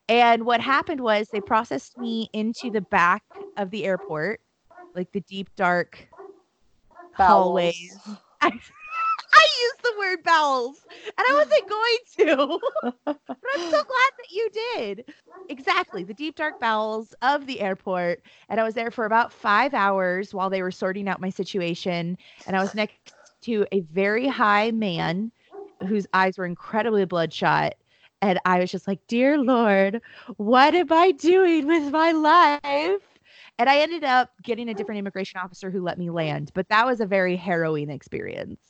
And 0.08 0.44
what 0.44 0.60
happened 0.60 1.00
was 1.00 1.28
they 1.28 1.40
processed 1.40 1.98
me 1.98 2.30
into 2.32 2.70
the 2.70 2.80
back 2.80 3.22
of 3.56 3.70
the 3.70 3.84
airport, 3.84 4.40
like 4.98 5.12
the 5.12 5.20
deep 5.20 5.48
dark 5.56 6.08
hallways. 7.12 7.96
Bowels. 8.04 8.18
I, 8.40 8.48
I 8.48 9.46
used 9.62 9.82
the 9.82 9.94
word 9.98 10.22
bowels, 10.24 10.76
and 10.90 11.12
I 11.18 11.44
wasn't 11.44 11.68
going 12.26 12.48
to. 12.48 12.60
but 13.06 13.16
I'm 13.54 13.70
so 13.70 13.70
glad 13.70 14.12
that 14.18 14.30
you 14.30 14.50
did. 14.76 15.04
Exactly, 15.48 16.04
the 16.04 16.12
deep 16.12 16.34
dark 16.36 16.58
bowels 16.58 17.14
of 17.22 17.46
the 17.46 17.60
airport, 17.60 18.20
and 18.48 18.60
I 18.60 18.64
was 18.64 18.74
there 18.74 18.90
for 18.90 19.06
about 19.06 19.32
five 19.32 19.72
hours 19.72 20.34
while 20.34 20.50
they 20.50 20.62
were 20.62 20.70
sorting 20.70 21.08
out 21.08 21.20
my 21.20 21.30
situation. 21.30 22.18
And 22.46 22.56
I 22.56 22.60
was 22.60 22.74
next 22.74 23.14
to 23.42 23.64
a 23.72 23.80
very 23.80 24.26
high 24.26 24.72
man 24.72 25.30
whose 25.86 26.06
eyes 26.12 26.36
were 26.36 26.44
incredibly 26.44 27.04
bloodshot. 27.06 27.74
And 28.20 28.40
I 28.44 28.58
was 28.58 28.70
just 28.72 28.88
like, 28.88 29.00
Dear 29.06 29.38
Lord, 29.38 30.02
what 30.36 30.74
am 30.74 30.92
I 30.92 31.12
doing 31.12 31.66
with 31.68 31.92
my 31.92 32.10
life? 32.10 33.07
And 33.58 33.68
I 33.68 33.78
ended 33.78 34.04
up 34.04 34.30
getting 34.42 34.68
a 34.68 34.74
different 34.74 35.00
immigration 35.00 35.40
officer 35.40 35.70
who 35.70 35.82
let 35.82 35.98
me 35.98 36.10
land. 36.10 36.52
But 36.54 36.68
that 36.68 36.86
was 36.86 37.00
a 37.00 37.06
very 37.06 37.34
harrowing 37.36 37.90
experience. 37.90 38.60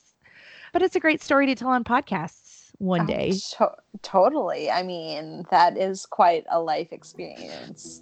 But 0.73 0.81
it's 0.81 0.95
a 0.95 0.99
great 0.99 1.21
story 1.21 1.45
to 1.45 1.55
tell 1.55 1.69
on 1.69 1.83
podcasts 1.83 2.71
one 2.79 3.01
oh, 3.01 3.05
day. 3.05 3.33
to- 3.57 3.75
totally. 4.01 4.71
I 4.71 4.81
mean, 4.81 5.45
that 5.51 5.77
is 5.77 6.07
quite 6.07 6.45
a 6.49 6.59
life 6.59 6.91
experience. 6.91 8.01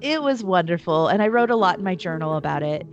It 0.00 0.22
was 0.22 0.44
wonderful. 0.44 1.08
And 1.08 1.20
I 1.20 1.28
wrote 1.28 1.50
a 1.50 1.56
lot 1.56 1.78
in 1.78 1.84
my 1.84 1.96
journal 1.96 2.36
about 2.36 2.62
it. 2.62 2.86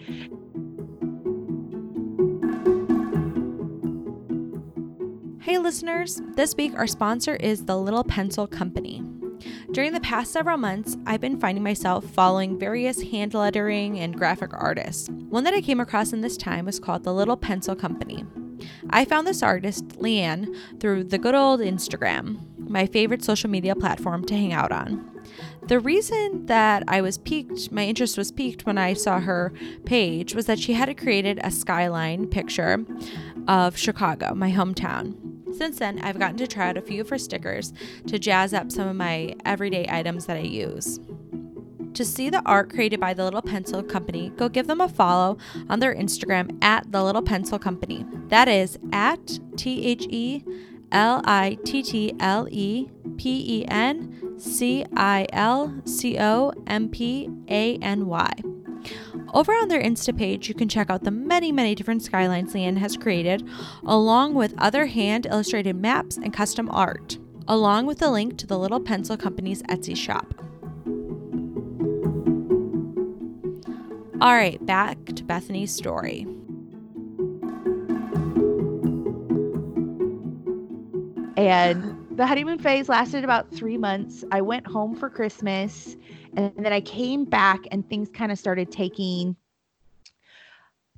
Hey, 5.42 5.60
listeners, 5.60 6.22
this 6.36 6.56
week 6.56 6.74
our 6.76 6.88
sponsor 6.88 7.36
is 7.36 7.66
the 7.66 7.78
Little 7.78 8.04
Pencil 8.04 8.48
Company. 8.48 9.04
During 9.72 9.94
the 9.94 10.00
past 10.00 10.32
several 10.32 10.58
months, 10.58 10.98
I've 11.06 11.22
been 11.22 11.40
finding 11.40 11.64
myself 11.64 12.06
following 12.06 12.58
various 12.58 13.02
hand 13.02 13.34
lettering 13.34 14.00
and 14.00 14.18
graphic 14.18 14.52
artists. 14.54 15.10
One 15.10 15.44
that 15.44 15.54
I 15.54 15.62
came 15.62 15.80
across 15.80 16.14
in 16.14 16.22
this 16.22 16.38
time 16.38 16.66
was 16.66 16.80
called 16.80 17.04
the 17.04 17.14
Little 17.14 17.38
Pencil 17.38 17.76
Company. 17.76 18.26
I 18.90 19.06
found 19.06 19.28
this 19.28 19.44
artist, 19.44 19.88
Leanne, 20.00 20.56
through 20.80 21.06
the 21.06 21.18
good 21.18 21.36
old 21.36 21.60
Instagram, 21.60 22.40
my 22.58 22.86
favorite 22.86 23.24
social 23.24 23.50
media 23.50 23.76
platform 23.76 24.26
to 24.26 24.34
hang 24.34 24.54
out 24.54 24.72
on. 24.72 25.12
The 25.68 25.80
reason 25.80 26.46
that 26.46 26.84
I 26.88 27.02
was 27.02 27.18
piqued, 27.18 27.72
my 27.72 27.84
interest 27.84 28.18
was 28.18 28.32
piqued 28.32 28.66
when 28.66 28.78
I 28.78 28.94
saw 28.94 29.20
her 29.20 29.52
page, 29.86 30.34
was 30.34 30.46
that 30.46 30.60
she 30.60 30.74
had 30.74 30.96
created 30.98 31.40
a 31.44 31.52
skyline 31.52 32.28
picture 32.28 32.86
of 33.48 33.78
Chicago, 33.78 34.34
my 34.34 34.52
hometown. 34.52 35.37
Since 35.56 35.80
then, 35.80 36.00
I've 36.00 36.20
gotten 36.20 36.38
to 36.38 36.48
try 36.48 36.70
out 36.70 36.78
a 36.78 36.82
few 36.82 37.02
of 37.02 37.10
her 37.10 37.18
stickers 37.18 37.74
to 38.08 38.20
jazz 38.20 38.54
up 38.54 38.72
some 38.72 38.88
of 38.88 38.96
my 38.96 39.36
everyday 39.46 39.88
items 39.90 40.26
that 40.26 40.38
I 40.38 40.42
use. 40.42 41.00
To 41.94 42.06
see 42.06 42.30
the 42.30 42.44
art 42.46 42.70
created 42.70 43.00
by 43.00 43.16
the 43.16 43.24
Little 43.24 43.42
Pencil 43.42 43.82
Company, 43.82 44.30
go 44.38 44.50
give 44.50 44.68
them 44.68 44.82
a 44.82 44.88
follow 44.88 45.38
on 45.68 45.80
their 45.80 45.96
Instagram 45.96 46.56
at 46.64 46.92
the 46.92 47.04
Little 47.04 47.24
Pencil 47.24 47.58
Company. 47.58 48.06
That 48.28 48.48
is 48.48 48.78
at 48.92 49.40
T 49.56 49.84
H 49.84 50.06
E 50.10 50.44
L 50.92 51.22
I 51.26 51.58
T 51.66 51.82
T 51.82 52.14
L 52.20 52.48
E 52.52 52.90
P 53.18 53.62
E 53.62 53.66
N 53.68 54.36
C 54.38 54.86
I 54.96 55.26
L 55.34 55.74
C 55.86 56.18
O 56.20 56.54
M 56.68 56.90
P 56.90 57.30
A 57.50 57.78
N 57.78 58.06
Y. 58.06 58.32
Over 59.34 59.52
on 59.52 59.68
their 59.68 59.82
Insta 59.82 60.18
page, 60.18 60.48
you 60.48 60.56
can 60.56 60.70
check 60.70 60.90
out 60.90 61.04
the 61.04 61.12
many, 61.12 61.52
many 61.52 61.76
different 61.76 62.02
skylines 62.02 62.54
Leanne 62.54 62.78
has 62.78 62.96
created, 62.96 63.48
along 63.86 64.34
with 64.34 64.54
other 64.58 64.86
hand 64.86 65.26
illustrated 65.26 65.76
maps 65.76 66.18
and 66.18 66.34
custom 66.34 66.70
art, 66.72 67.18
along 67.48 67.86
with 67.86 68.02
a 68.02 68.10
link 68.10 68.38
to 68.38 68.48
the 68.48 68.58
Little 68.58 68.80
Pencil 68.80 69.18
Company's 69.18 69.62
Etsy 69.64 69.96
shop. 69.96 70.34
All 74.20 74.34
right, 74.34 74.66
back 74.66 75.06
to 75.08 75.24
Bethany's 75.24 75.76
story. 75.76 76.26
And 81.38 81.96
the 82.18 82.26
honeymoon 82.26 82.58
phase 82.58 82.90
lasted 82.90 83.24
about 83.24 83.54
three 83.54 83.78
months. 83.78 84.24
I 84.32 84.42
went 84.42 84.66
home 84.66 84.96
for 84.96 85.08
Christmas 85.08 85.96
and 86.38 86.54
then 86.56 86.72
I 86.72 86.82
came 86.82 87.26
back 87.26 87.62
and 87.72 87.88
things 87.90 88.10
kind 88.10 88.32
of 88.32 88.38
started 88.38 88.72
taking 88.72 89.36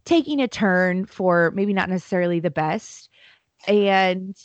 taking 0.04 0.42
a 0.42 0.48
turn 0.48 1.06
for 1.06 1.52
maybe 1.52 1.72
not 1.72 1.90
necessarily 1.90 2.42
the 2.42 2.52
best. 2.52 3.10
And 3.68 4.36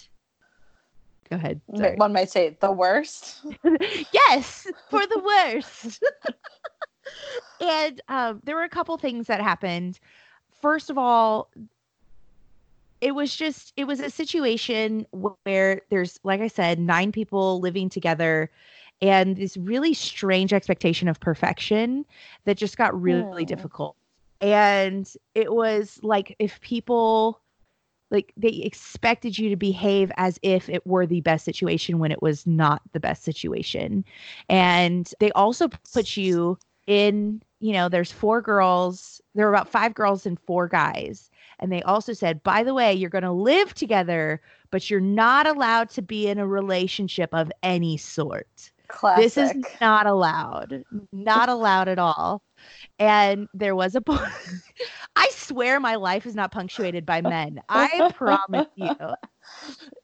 go 1.28 1.36
ahead. 1.36 1.60
Sorry. 1.74 1.96
One 1.96 2.12
might 2.12 2.30
say 2.30 2.56
the 2.60 2.70
worst. 2.70 3.44
yes, 4.12 4.68
for 4.88 5.00
the 5.00 5.52
worst. 5.52 6.02
and 7.60 8.00
um, 8.08 8.40
there 8.44 8.54
were 8.54 8.62
a 8.62 8.68
couple 8.68 8.96
things 8.96 9.26
that 9.26 9.40
happened. 9.40 9.98
First 10.62 10.90
of 10.90 10.98
all, 10.98 11.50
it 13.00 13.14
was 13.14 13.34
just 13.34 13.72
it 13.76 13.84
was 13.84 13.98
a 13.98 14.10
situation 14.10 15.06
where 15.10 15.82
there's 15.90 16.20
like 16.22 16.40
I 16.40 16.48
said, 16.48 16.78
nine 16.78 17.10
people 17.10 17.58
living 17.60 17.88
together 17.88 18.50
and 19.00 19.36
this 19.36 19.56
really 19.56 19.94
strange 19.94 20.52
expectation 20.52 21.08
of 21.08 21.20
perfection 21.20 22.04
that 22.44 22.56
just 22.56 22.76
got 22.76 22.98
really 23.00 23.44
Hmm. 23.44 23.44
difficult. 23.44 23.96
and 24.40 25.12
it 25.34 25.54
was 25.54 26.00
like 26.02 26.34
if 26.38 26.60
people 26.60 27.40
like 28.10 28.32
they 28.36 28.48
expected 28.48 29.38
you 29.38 29.48
to 29.48 29.56
behave 29.56 30.12
as 30.16 30.38
if 30.42 30.68
it 30.68 30.86
were 30.86 31.06
the 31.06 31.20
best 31.22 31.44
situation 31.44 31.98
when 31.98 32.12
it 32.12 32.20
was 32.22 32.46
not 32.46 32.82
the 32.92 33.00
best 33.00 33.22
situation 33.24 34.04
and 34.48 35.14
they 35.20 35.30
also 35.32 35.68
put 35.92 36.16
you 36.16 36.58
in 36.86 37.40
you 37.60 37.72
know 37.72 37.88
there's 37.88 38.12
four 38.12 38.42
girls 38.42 39.20
there 39.34 39.46
were 39.46 39.54
about 39.54 39.68
five 39.68 39.94
girls 39.94 40.26
and 40.26 40.38
four 40.40 40.68
guys 40.68 41.30
and 41.60 41.72
they 41.72 41.82
also 41.82 42.12
said 42.12 42.42
by 42.42 42.62
the 42.62 42.74
way 42.74 42.92
you're 42.92 43.08
going 43.10 43.24
to 43.24 43.32
live 43.32 43.72
together 43.74 44.40
but 44.70 44.90
you're 44.90 45.00
not 45.00 45.46
allowed 45.46 45.88
to 45.88 46.02
be 46.02 46.26
in 46.28 46.38
a 46.38 46.46
relationship 46.46 47.30
of 47.32 47.50
any 47.62 47.96
sort 47.96 48.70
Classic. 48.94 49.24
this 49.24 49.36
is 49.36 49.52
not 49.80 50.06
allowed 50.06 50.84
not 51.12 51.48
allowed 51.48 51.88
at 51.88 51.98
all 51.98 52.42
and 52.98 53.48
there 53.52 53.74
was 53.74 53.94
a 53.94 54.00
boy 54.00 54.16
i 55.16 55.28
swear 55.32 55.80
my 55.80 55.96
life 55.96 56.26
is 56.26 56.34
not 56.34 56.52
punctuated 56.52 57.04
by 57.04 57.20
men 57.20 57.60
i 57.68 58.08
promise 58.14 58.66
you 58.76 58.90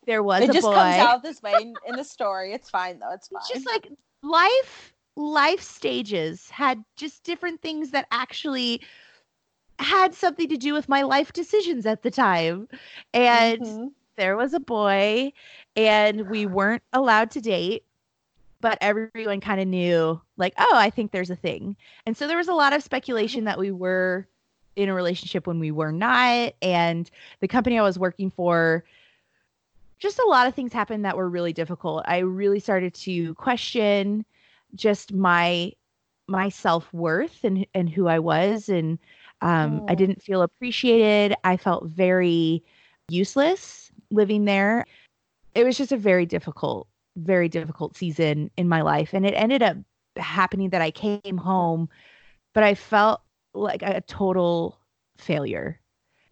there 0.06 0.22
was 0.22 0.42
it 0.42 0.50
a 0.50 0.52
just 0.52 0.64
boy 0.64 0.74
comes 0.74 0.96
out 0.98 1.22
this 1.22 1.40
way 1.42 1.62
in, 1.62 1.74
in 1.86 1.96
the 1.96 2.04
story. 2.04 2.52
It's 2.52 2.68
fine 2.70 2.98
though. 2.98 3.12
It's 3.12 3.28
fine. 3.28 3.40
it's 3.40 3.48
just 3.48 3.66
like 3.66 3.88
life 4.22 4.92
life 5.16 5.60
stages 5.60 6.48
had 6.50 6.82
just 6.96 7.22
different 7.24 7.60
things 7.62 7.90
that 7.92 8.06
actually 8.10 8.80
had 9.78 10.14
something 10.14 10.48
to 10.48 10.56
do 10.56 10.72
with 10.74 10.88
my 10.88 11.02
life 11.02 11.32
decisions 11.32 11.86
at 11.86 12.02
the 12.02 12.10
time 12.10 12.68
and 13.14 13.60
Mhm. 13.62 13.88
there 14.16 14.36
was 14.36 14.52
a 14.52 14.60
boy 14.60 15.32
and 15.76 16.28
we 16.28 16.44
weren't 16.46 16.82
allowed 16.92 17.30
to 17.32 17.40
date 17.40 17.84
but 18.60 18.78
everyone 18.80 19.40
kind 19.40 19.60
of 19.60 19.66
knew 19.68 20.20
like 20.36 20.54
oh 20.58 20.72
i 20.74 20.90
think 20.90 21.10
there's 21.10 21.30
a 21.30 21.36
thing 21.36 21.76
and 22.06 22.16
so 22.16 22.26
there 22.26 22.36
was 22.36 22.48
a 22.48 22.54
lot 22.54 22.72
of 22.72 22.82
speculation 22.82 23.44
that 23.44 23.58
we 23.58 23.70
were 23.70 24.26
in 24.76 24.88
a 24.88 24.94
relationship 24.94 25.46
when 25.46 25.58
we 25.58 25.70
were 25.70 25.92
not 25.92 26.52
and 26.62 27.10
the 27.40 27.48
company 27.48 27.78
i 27.78 27.82
was 27.82 27.98
working 27.98 28.30
for 28.30 28.84
just 29.98 30.18
a 30.18 30.26
lot 30.28 30.46
of 30.46 30.54
things 30.54 30.72
happened 30.72 31.04
that 31.04 31.16
were 31.16 31.28
really 31.28 31.52
difficult 31.52 32.02
i 32.06 32.18
really 32.18 32.60
started 32.60 32.94
to 32.94 33.34
question 33.34 34.24
just 34.74 35.12
my 35.12 35.72
my 36.28 36.48
self-worth 36.48 37.44
and 37.44 37.66
and 37.74 37.88
who 37.90 38.06
i 38.08 38.18
was 38.18 38.68
and 38.68 38.98
um, 39.42 39.82
i 39.88 39.94
Mm. 39.94 39.98
didn't 39.98 40.22
feel 40.22 40.42
appreciated 40.42 41.36
i 41.44 41.56
felt 41.56 41.86
very 41.86 42.62
useless 43.08 43.90
living 44.10 44.44
there. 44.44 44.84
It 45.54 45.64
was 45.64 45.76
just 45.76 45.92
a 45.92 45.96
very 45.96 46.26
difficult, 46.26 46.86
very 47.22 47.48
difficult 47.48 47.96
season 47.96 48.50
in 48.56 48.68
my 48.68 48.82
life. 48.82 49.12
And 49.12 49.24
it 49.26 49.34
ended 49.34 49.62
up 49.62 49.76
happening 50.16 50.70
that 50.70 50.82
I 50.82 50.90
came 50.90 51.38
home, 51.38 51.88
but 52.54 52.64
I 52.64 52.74
felt 52.74 53.20
like 53.54 53.82
a 53.82 54.00
total 54.02 54.78
failure, 55.18 55.80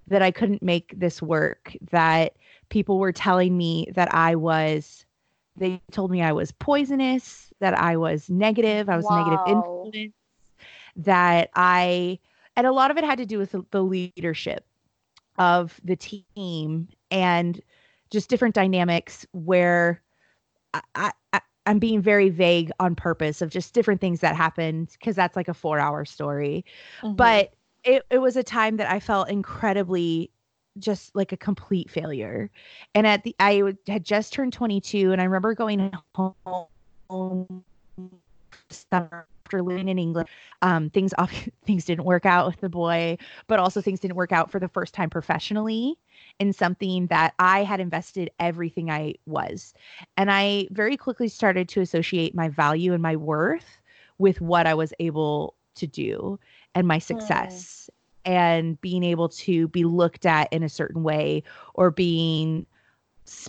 that 0.07 0.23
I 0.23 0.31
couldn't 0.31 0.63
make 0.63 0.95
this 0.97 1.21
work, 1.21 1.77
that 1.91 2.35
people 2.71 2.99
were 2.99 3.13
telling 3.13 3.57
me 3.57 3.89
that 3.95 4.13
I 4.15 4.35
was, 4.35 5.05
they 5.57 5.81
told 5.91 6.11
me 6.11 6.23
I 6.23 6.33
was 6.33 6.53
poisonous, 6.53 7.53
that 7.61 7.79
I 7.79 7.97
was 7.97 8.31
negative, 8.31 8.89
I 8.89 8.97
was 8.97 9.07
a 9.11 9.15
negative 9.15 9.41
influence, 9.47 10.15
that 10.97 11.51
I, 11.55 12.19
and 12.57 12.67
a 12.67 12.73
lot 12.73 12.91
of 12.91 12.97
it 12.97 13.05
had 13.05 13.19
to 13.19 13.27
do 13.27 13.39
with 13.39 13.55
the 13.71 13.83
leadership 13.83 14.65
of 15.39 15.81
the 15.85 15.97
team 15.97 16.89
and 17.11 17.61
just 18.11 18.31
different 18.31 18.55
dynamics 18.55 19.27
where 19.33 20.03
I, 20.75 21.13
I, 21.33 21.41
I'm 21.67 21.79
being 21.79 22.01
very 22.01 22.31
vague 22.31 22.71
on 22.81 22.95
purpose 22.95 23.43
of 23.43 23.51
just 23.51 23.75
different 23.75 24.01
things 24.01 24.21
that 24.21 24.35
happened 24.35 24.89
because 24.93 25.17
that's 25.17 25.37
like 25.37 25.49
a 25.49 25.55
four 25.55 25.79
hour 25.79 26.05
story. 26.05 26.65
Mhm. 27.03 27.17
But 27.17 27.55
it, 27.85 28.05
it 28.11 28.19
was 28.19 28.37
a 28.37 28.43
time 28.43 28.77
that 28.79 28.91
I 28.91 29.01
felt 29.01 29.29
incredibly 29.29 30.31
just 30.79 31.15
like 31.15 31.33
a 31.33 31.37
complete 31.37 31.91
failure. 31.91 32.51
And 32.95 33.07
at 33.07 33.23
the, 33.25 33.35
I 33.41 33.75
had 33.87 34.05
just 34.05 34.33
turned 34.33 34.53
22 34.53 35.13
and 35.13 35.21
I 35.21 35.25
remember 35.25 35.55
going 35.55 35.93
home 36.15 37.65
summer 38.71 39.27
after 39.45 39.63
living 39.63 39.89
in 39.89 39.99
England. 39.99 40.29
Um, 40.63 40.91
things 40.91 41.13
off, 41.19 41.33
things 41.67 41.85
didn't 41.85 42.05
work 42.05 42.27
out 42.27 42.47
with 42.47 42.61
the 42.61 42.69
boy, 42.69 43.19
but 43.47 43.59
also 43.59 43.81
things 43.81 44.01
didn't 44.01 44.17
work 44.17 44.33
out 44.33 44.51
for 44.51 44.59
the 44.61 44.69
first 44.69 44.95
time 44.95 45.11
professionally 45.11 45.99
in 46.39 46.53
something 46.53 47.07
that 47.09 47.35
I 47.39 47.65
had 47.65 47.81
invested 47.81 48.31
everything 48.39 48.91
I 48.91 49.15
was. 49.27 49.75
And 50.17 50.31
I 50.31 50.69
very 50.71 50.97
quickly 50.97 51.29
started 51.29 51.69
to 51.71 51.81
associate 51.81 52.35
my 52.35 52.49
value 52.49 52.93
and 52.93 53.03
my 53.03 53.17
worth 53.17 53.81
with 54.19 54.41
what 54.41 54.67
I 54.67 54.75
was 54.75 54.93
able 54.99 55.55
to 55.77 55.87
do 55.87 56.39
and 56.75 56.87
my 56.87 56.97
hmm. 56.97 57.01
success 57.01 57.91
and 58.25 58.81
being 58.81 59.05
able 59.05 59.29
to 59.29 59.69
be 59.69 59.85
looked 59.85 60.27
at 60.27 60.53
in 60.53 60.63
a 60.63 60.69
certain 60.69 61.03
way 61.03 61.43
or 61.75 61.91
being 61.91 62.67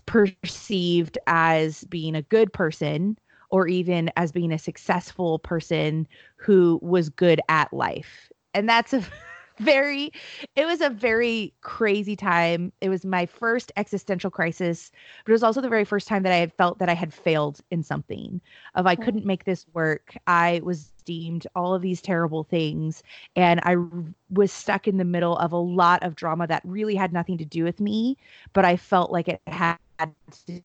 perceived 0.06 1.18
as 1.28 1.84
being 1.86 2.16
a 2.16 2.22
good 2.22 2.52
person 2.54 3.18
or 3.50 3.68
even 3.68 4.12
as 4.16 4.32
being 4.32 4.52
a 4.52 4.60
successful 4.60 5.40
person 5.40 6.08
who 6.38 6.80
was 6.82 7.10
good 7.10 7.42
at 7.50 7.74
life. 7.74 8.32
And 8.54 8.70
that's 8.70 8.94
a 8.94 9.04
very 9.60 10.12
it 10.56 10.66
was 10.66 10.82
a 10.82 10.90
very 10.90 11.54
crazy 11.62 12.16
time. 12.16 12.72
It 12.82 12.90
was 12.90 13.06
my 13.06 13.26
first 13.26 13.72
existential 13.78 14.32
crisis, 14.32 14.92
but 15.26 15.32
it 15.32 15.34
was 15.34 15.44
also 15.44 15.62
the 15.62 15.70
very 15.70 15.86
first 15.86 16.08
time 16.08 16.24
that 16.24 16.34
I 16.34 16.38
had 16.38 16.54
felt 16.54 16.80
that 16.80 16.90
I 16.90 16.94
had 16.94 17.14
failed 17.14 17.60
in 17.72 17.84
something. 17.84 18.42
Of 18.76 18.88
I 18.88 18.96
Mm. 18.98 19.04
couldn't 19.04 19.26
make 19.26 19.46
this 19.46 19.66
work. 19.74 20.16
I 20.28 20.62
was 20.64 20.92
deemed 21.06 21.48
all 21.56 21.74
of 21.74 21.82
these 21.82 22.02
terrible 22.02 22.44
things 22.44 23.04
and 23.36 23.60
I 23.64 23.76
r- 23.76 23.88
was 24.30 24.52
stuck 24.52 24.88
in 24.88 24.98
the 24.98 25.06
middle 25.06 25.38
of 25.38 25.52
a 25.52 25.58
lot 25.58 26.04
of 26.04 26.16
drama 26.16 26.48
that 26.48 26.62
really 26.66 26.96
had 26.96 27.14
nothing 27.14 27.38
to 27.40 27.46
do 27.46 27.64
with 27.64 27.80
me, 27.80 28.18
but 28.54 28.66
I 28.66 28.78
felt 28.78 29.12
like 29.12 29.28
it 29.28 29.42
had 29.48 29.78
everything 29.98 30.64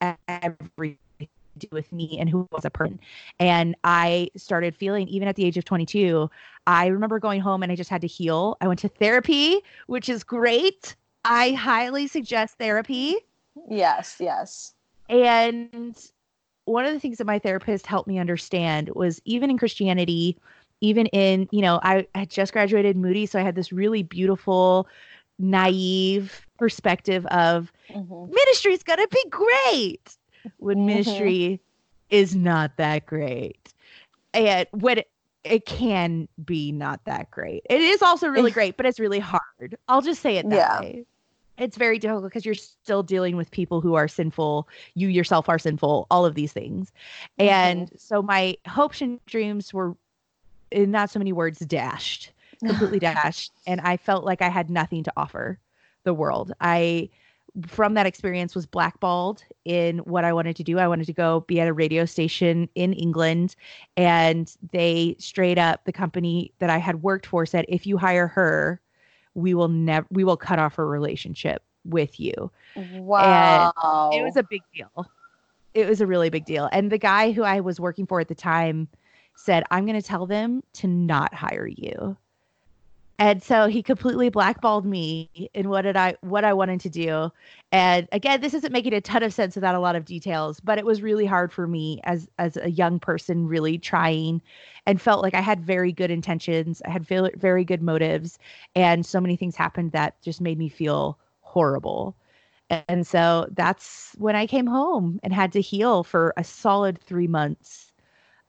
to 0.00 1.03
do 1.58 1.68
with 1.72 1.90
me 1.92 2.16
and 2.18 2.28
who 2.28 2.48
was 2.52 2.64
a 2.64 2.70
person. 2.70 2.98
And 3.38 3.76
I 3.84 4.30
started 4.36 4.76
feeling, 4.76 5.08
even 5.08 5.28
at 5.28 5.36
the 5.36 5.44
age 5.44 5.56
of 5.56 5.64
22, 5.64 6.30
I 6.66 6.86
remember 6.86 7.18
going 7.18 7.40
home 7.40 7.62
and 7.62 7.70
I 7.70 7.76
just 7.76 7.90
had 7.90 8.00
to 8.02 8.06
heal. 8.06 8.56
I 8.60 8.68
went 8.68 8.80
to 8.80 8.88
therapy, 8.88 9.60
which 9.86 10.08
is 10.08 10.24
great. 10.24 10.96
I 11.24 11.52
highly 11.52 12.06
suggest 12.06 12.58
therapy. 12.58 13.16
yes, 13.68 14.16
yes. 14.20 14.74
And 15.08 15.96
one 16.64 16.86
of 16.86 16.92
the 16.92 17.00
things 17.00 17.18
that 17.18 17.26
my 17.26 17.38
therapist 17.38 17.86
helped 17.86 18.08
me 18.08 18.18
understand 18.18 18.90
was 18.94 19.20
even 19.24 19.50
in 19.50 19.58
Christianity, 19.58 20.36
even 20.80 21.06
in, 21.06 21.48
you 21.50 21.62
know, 21.62 21.78
I 21.82 22.06
had 22.14 22.30
just 22.30 22.52
graduated 22.52 22.96
Moody, 22.96 23.26
so 23.26 23.38
I 23.38 23.42
had 23.42 23.54
this 23.54 23.72
really 23.72 24.02
beautiful, 24.02 24.88
naive 25.38 26.46
perspective 26.58 27.26
of 27.26 27.72
Mhm. 27.90 28.30
ministry's 28.32 28.82
gonna 28.82 29.08
be 29.08 29.24
great 29.30 30.16
when 30.58 30.86
Mhm. 30.86 30.86
ministry 30.86 31.60
is 32.10 32.34
not 32.34 32.76
that 32.76 33.06
great. 33.06 33.72
And 34.32 34.66
when 34.72 34.98
it, 34.98 35.08
it 35.44 35.66
can 35.66 36.28
be 36.44 36.72
not 36.72 37.04
that 37.04 37.30
great. 37.30 37.64
It 37.70 37.80
is 37.80 38.02
also 38.02 38.28
really 38.28 38.50
great 38.50 38.76
but 38.76 38.86
it's 38.86 39.00
really 39.00 39.20
hard. 39.20 39.76
I'll 39.88 40.02
just 40.02 40.22
say 40.22 40.36
it 40.36 40.48
that 40.50 40.56
Yeah. 40.58 40.70
way. 40.70 41.06
It's 41.58 41.76
very 41.76 41.98
difficult 41.98 42.24
because 42.24 42.44
you're 42.44 42.54
still 42.54 43.02
dealing 43.02 43.36
with 43.36 43.50
people 43.50 43.80
who 43.80 43.94
are 43.94 44.08
sinful. 44.08 44.68
You 44.94 45.08
yourself 45.08 45.48
are 45.48 45.58
sinful 45.58 46.06
all 46.10 46.24
of 46.24 46.34
these 46.34 46.52
things. 46.52 46.92
And 47.38 47.90
so 47.96 48.22
my 48.22 48.56
hopes 48.66 49.00
and 49.00 49.24
dreams 49.26 49.72
were 49.72 49.96
in 50.70 50.90
not 50.90 51.10
so 51.10 51.18
many 51.18 51.32
words 51.32 51.60
dashed 51.60 52.32
completely 52.64 52.98
dashed. 52.98 53.52
And 53.66 53.80
i 53.80 53.96
felt 53.96 54.24
like 54.24 54.42
i 54.42 54.48
had 54.48 54.70
nothing 54.70 55.02
to 55.04 55.12
offer 55.16 55.58
the 56.04 56.14
world. 56.14 56.52
I 56.60 57.10
from 57.66 57.94
that 57.94 58.06
experience 58.06 58.54
was 58.54 58.66
blackballed 58.66 59.44
in 59.64 59.98
what 59.98 60.24
i 60.24 60.32
wanted 60.32 60.56
to 60.56 60.64
do 60.64 60.78
i 60.78 60.88
wanted 60.88 61.06
to 61.06 61.12
go 61.12 61.40
be 61.40 61.60
at 61.60 61.68
a 61.68 61.72
radio 61.72 62.04
station 62.04 62.68
in 62.74 62.92
england 62.92 63.54
and 63.96 64.56
they 64.72 65.14
straight 65.18 65.56
up 65.56 65.84
the 65.84 65.92
company 65.92 66.52
that 66.58 66.68
i 66.68 66.78
had 66.78 67.02
worked 67.02 67.26
for 67.26 67.46
said 67.46 67.64
if 67.68 67.86
you 67.86 67.96
hire 67.96 68.26
her 68.26 68.80
we 69.34 69.54
will 69.54 69.68
never 69.68 70.06
we 70.10 70.24
will 70.24 70.36
cut 70.36 70.58
off 70.58 70.74
her 70.74 70.86
relationship 70.86 71.62
with 71.84 72.18
you 72.18 72.50
Wow. 72.74 74.10
it 74.12 74.22
was 74.22 74.36
a 74.36 74.42
big 74.42 74.62
deal. 74.74 75.06
It 75.74 75.88
was 75.88 76.00
a 76.00 76.06
really 76.06 76.30
big 76.30 76.44
deal. 76.44 76.68
And 76.72 76.90
the 76.90 76.98
guy 76.98 77.32
who 77.32 77.42
I 77.42 77.60
was 77.60 77.80
working 77.80 78.06
for 78.06 78.20
at 78.20 78.28
the 78.28 78.34
time 78.34 78.88
said, 79.36 79.64
I'm 79.70 79.86
going 79.86 80.00
to 80.00 80.06
tell 80.06 80.26
them 80.26 80.62
to 80.74 80.86
not 80.86 81.34
hire 81.34 81.66
you. 81.66 82.16
And 83.18 83.42
so 83.42 83.68
he 83.68 83.82
completely 83.82 84.28
blackballed 84.28 84.84
me 84.84 85.30
in 85.54 85.68
what 85.68 85.82
did 85.82 85.96
I 85.96 86.16
what 86.20 86.44
I 86.44 86.52
wanted 86.52 86.80
to 86.80 86.90
do. 86.90 87.30
And 87.70 88.08
again, 88.12 88.40
this 88.40 88.54
isn't 88.54 88.72
making 88.72 88.92
a 88.92 89.00
ton 89.00 89.22
of 89.22 89.32
sense 89.32 89.54
without 89.54 89.76
a 89.76 89.80
lot 89.80 89.94
of 89.96 90.04
details, 90.04 90.60
but 90.60 90.78
it 90.78 90.84
was 90.84 91.00
really 91.02 91.24
hard 91.26 91.52
for 91.52 91.66
me 91.68 92.00
as 92.04 92.28
as 92.38 92.56
a 92.56 92.70
young 92.70 92.98
person 92.98 93.46
really 93.46 93.78
trying 93.78 94.42
and 94.86 95.00
felt 95.00 95.22
like 95.22 95.34
I 95.34 95.40
had 95.40 95.60
very 95.64 95.92
good 95.92 96.10
intentions. 96.10 96.82
I 96.84 96.90
had 96.90 97.06
very, 97.06 97.30
very 97.36 97.64
good 97.64 97.82
motives 97.82 98.38
and 98.74 99.06
so 99.06 99.20
many 99.20 99.36
things 99.36 99.54
happened 99.56 99.92
that 99.92 100.20
just 100.22 100.40
made 100.40 100.58
me 100.58 100.68
feel 100.68 101.18
horrible. 101.40 102.16
And 102.70 103.06
so 103.06 103.46
that's 103.52 104.14
when 104.18 104.34
I 104.36 104.46
came 104.46 104.66
home 104.66 105.20
and 105.22 105.32
had 105.32 105.52
to 105.52 105.60
heal 105.60 106.02
for 106.02 106.34
a 106.36 106.44
solid 106.44 107.00
three 107.00 107.28
months 107.28 107.92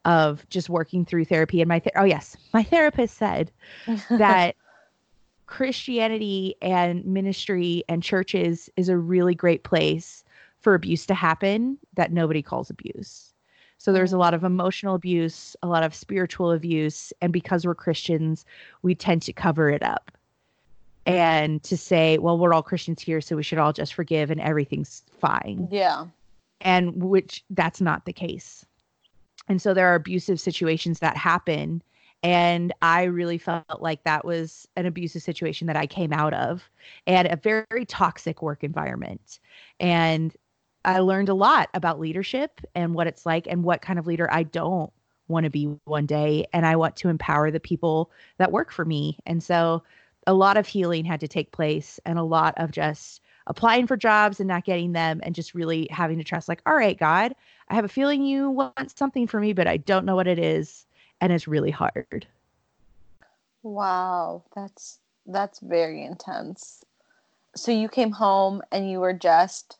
of 0.06 0.48
just 0.48 0.70
working 0.70 1.04
through 1.04 1.26
therapy. 1.26 1.60
And 1.60 1.68
my, 1.68 1.80
th- 1.80 1.92
oh, 1.96 2.04
yes, 2.04 2.36
my 2.54 2.62
therapist 2.62 3.18
said 3.18 3.50
that 4.08 4.54
Christianity 5.46 6.54
and 6.62 7.04
ministry 7.04 7.82
and 7.88 8.02
churches 8.02 8.70
is 8.76 8.88
a 8.88 8.96
really 8.96 9.34
great 9.34 9.64
place 9.64 10.24
for 10.60 10.74
abuse 10.74 11.06
to 11.06 11.14
happen 11.14 11.76
that 11.94 12.12
nobody 12.12 12.40
calls 12.40 12.70
abuse. 12.70 13.32
So 13.78 13.92
there's 13.92 14.12
a 14.12 14.14
mm-hmm. 14.14 14.20
lot 14.20 14.34
of 14.34 14.44
emotional 14.44 14.94
abuse, 14.94 15.56
a 15.62 15.66
lot 15.66 15.82
of 15.82 15.94
spiritual 15.94 16.52
abuse, 16.52 17.12
and 17.20 17.32
because 17.32 17.66
we're 17.66 17.74
Christians, 17.74 18.46
we 18.82 18.94
tend 18.94 19.22
to 19.22 19.32
cover 19.32 19.70
it 19.70 19.82
up. 19.82 20.12
And 21.04 21.62
to 21.64 21.76
say, 21.76 22.18
well, 22.18 22.36
we're 22.36 22.52
all 22.52 22.64
Christians 22.64 23.00
here, 23.00 23.20
so 23.20 23.36
we 23.36 23.44
should 23.44 23.58
all 23.58 23.72
just 23.72 23.94
forgive 23.94 24.30
and 24.30 24.40
everything's 24.40 25.04
fine. 25.20 25.68
Yeah. 25.70 26.06
And 26.60 26.96
which 26.96 27.44
that's 27.50 27.80
not 27.80 28.06
the 28.06 28.12
case. 28.12 28.66
And 29.48 29.60
so 29.60 29.74
there 29.74 29.88
are 29.88 29.94
abusive 29.94 30.40
situations 30.40 30.98
that 31.00 31.16
happen 31.16 31.82
and 32.22 32.72
I 32.82 33.04
really 33.04 33.38
felt 33.38 33.80
like 33.80 34.02
that 34.04 34.24
was 34.24 34.66
an 34.76 34.86
abusive 34.86 35.22
situation 35.22 35.66
that 35.66 35.76
I 35.76 35.86
came 35.86 36.12
out 36.12 36.34
of 36.34 36.68
and 37.06 37.28
a 37.28 37.36
very 37.36 37.84
toxic 37.86 38.42
work 38.42 38.64
environment. 38.64 39.38
And 39.78 40.34
I 40.84 41.00
learned 41.00 41.28
a 41.28 41.34
lot 41.34 41.68
about 41.74 42.00
leadership 42.00 42.60
and 42.74 42.94
what 42.94 43.06
it's 43.06 43.26
like 43.26 43.46
and 43.46 43.62
what 43.62 43.82
kind 43.82 43.98
of 43.98 44.06
leader 44.06 44.28
I 44.32 44.44
don't 44.44 44.92
want 45.28 45.44
to 45.44 45.50
be 45.50 45.66
one 45.84 46.06
day. 46.06 46.46
And 46.52 46.64
I 46.64 46.76
want 46.76 46.96
to 46.96 47.08
empower 47.08 47.50
the 47.50 47.60
people 47.60 48.10
that 48.38 48.52
work 48.52 48.72
for 48.72 48.84
me. 48.84 49.18
And 49.26 49.42
so 49.42 49.82
a 50.26 50.34
lot 50.34 50.56
of 50.56 50.66
healing 50.66 51.04
had 51.04 51.20
to 51.20 51.28
take 51.28 51.52
place 51.52 52.00
and 52.04 52.18
a 52.18 52.24
lot 52.24 52.54
of 52.56 52.70
just 52.70 53.20
applying 53.46 53.86
for 53.86 53.96
jobs 53.96 54.40
and 54.40 54.48
not 54.48 54.64
getting 54.64 54.92
them 54.92 55.20
and 55.22 55.34
just 55.34 55.54
really 55.54 55.86
having 55.90 56.18
to 56.18 56.24
trust 56.24 56.48
like 56.48 56.60
all 56.66 56.74
right 56.74 56.98
god 56.98 57.34
i 57.68 57.74
have 57.74 57.84
a 57.84 57.88
feeling 57.88 58.22
you 58.22 58.50
want 58.50 58.96
something 58.98 59.26
for 59.26 59.40
me 59.40 59.52
but 59.52 59.66
i 59.66 59.76
don't 59.76 60.04
know 60.04 60.16
what 60.16 60.26
it 60.26 60.38
is 60.38 60.86
and 61.20 61.32
it's 61.32 61.48
really 61.48 61.70
hard. 61.70 62.26
Wow, 63.62 64.44
that's 64.54 65.00
that's 65.26 65.58
very 65.60 66.04
intense. 66.04 66.84
So 67.56 67.72
you 67.72 67.88
came 67.88 68.12
home 68.12 68.62
and 68.70 68.90
you 68.90 69.00
were 69.00 69.12
just 69.12 69.78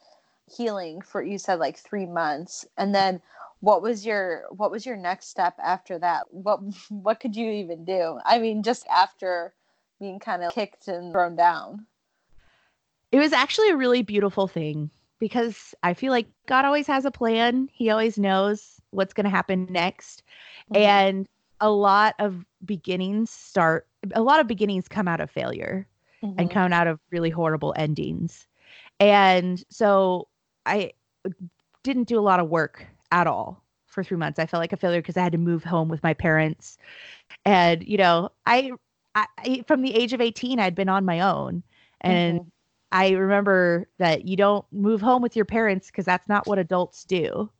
healing 0.50 1.00
for 1.00 1.22
you 1.22 1.38
said 1.38 1.58
like 1.58 1.76
3 1.76 2.06
months 2.06 2.64
and 2.78 2.94
then 2.94 3.20
what 3.60 3.82
was 3.82 4.06
your 4.06 4.44
what 4.50 4.70
was 4.70 4.86
your 4.86 4.96
next 4.96 5.28
step 5.28 5.54
after 5.62 5.98
that? 5.98 6.32
What 6.32 6.60
what 6.88 7.20
could 7.20 7.36
you 7.36 7.50
even 7.50 7.84
do? 7.84 8.18
I 8.24 8.38
mean 8.38 8.62
just 8.62 8.86
after 8.88 9.54
being 10.00 10.18
kind 10.18 10.42
of 10.42 10.52
kicked 10.52 10.88
and 10.88 11.12
thrown 11.12 11.36
down. 11.36 11.86
It 13.16 13.20
was 13.20 13.32
actually 13.32 13.70
a 13.70 13.76
really 13.76 14.02
beautiful 14.02 14.46
thing 14.46 14.90
because 15.18 15.74
I 15.82 15.94
feel 15.94 16.10
like 16.10 16.26
God 16.44 16.66
always 16.66 16.86
has 16.86 17.06
a 17.06 17.10
plan. 17.10 17.70
He 17.72 17.88
always 17.88 18.18
knows 18.18 18.78
what's 18.90 19.14
going 19.14 19.24
to 19.24 19.30
happen 19.30 19.66
next. 19.70 20.22
Mm-hmm. 20.70 20.82
And 20.82 21.28
a 21.62 21.70
lot 21.70 22.14
of 22.18 22.44
beginnings 22.66 23.30
start, 23.30 23.86
a 24.12 24.20
lot 24.20 24.40
of 24.40 24.46
beginnings 24.46 24.86
come 24.86 25.08
out 25.08 25.22
of 25.22 25.30
failure 25.30 25.86
mm-hmm. 26.22 26.38
and 26.38 26.50
come 26.50 26.74
out 26.74 26.86
of 26.86 27.00
really 27.10 27.30
horrible 27.30 27.72
endings. 27.78 28.46
And 29.00 29.64
so 29.70 30.28
I 30.66 30.92
didn't 31.84 32.08
do 32.08 32.18
a 32.18 32.20
lot 32.20 32.38
of 32.38 32.50
work 32.50 32.86
at 33.12 33.26
all 33.26 33.64
for 33.86 34.04
three 34.04 34.18
months. 34.18 34.38
I 34.38 34.44
felt 34.44 34.60
like 34.60 34.74
a 34.74 34.76
failure 34.76 35.00
because 35.00 35.16
I 35.16 35.22
had 35.22 35.32
to 35.32 35.38
move 35.38 35.64
home 35.64 35.88
with 35.88 36.02
my 36.02 36.12
parents. 36.12 36.76
And, 37.46 37.82
you 37.82 37.96
know, 37.96 38.28
I, 38.44 38.72
I 39.14 39.64
from 39.66 39.80
the 39.80 39.94
age 39.94 40.12
of 40.12 40.20
18, 40.20 40.60
I'd 40.60 40.74
been 40.74 40.90
on 40.90 41.06
my 41.06 41.20
own. 41.20 41.62
And 42.02 42.40
mm-hmm. 42.40 42.48
I 42.92 43.10
remember 43.10 43.88
that 43.98 44.26
you 44.26 44.36
don't 44.36 44.64
move 44.72 45.00
home 45.00 45.22
with 45.22 45.36
your 45.36 45.44
parents 45.44 45.88
because 45.88 46.04
that's 46.04 46.28
not 46.28 46.46
what 46.46 46.58
adults 46.58 47.04
do. 47.04 47.50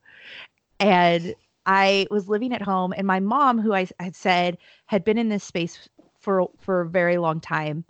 And 0.79 1.35
I 1.67 2.07
was 2.11 2.29
living 2.29 2.53
at 2.53 2.63
home, 2.63 2.95
and 2.97 3.07
my 3.07 3.19
mom, 3.19 3.61
who 3.61 3.75
I 3.75 3.89
had 3.99 4.15
said 4.15 4.57
had 4.87 5.05
been 5.05 5.19
in 5.19 5.29
this 5.29 5.45
space 5.45 5.89
for 6.21 6.49
for 6.61 6.83
a 6.83 6.89
very 6.89 7.19
long 7.19 7.41
time, 7.41 7.85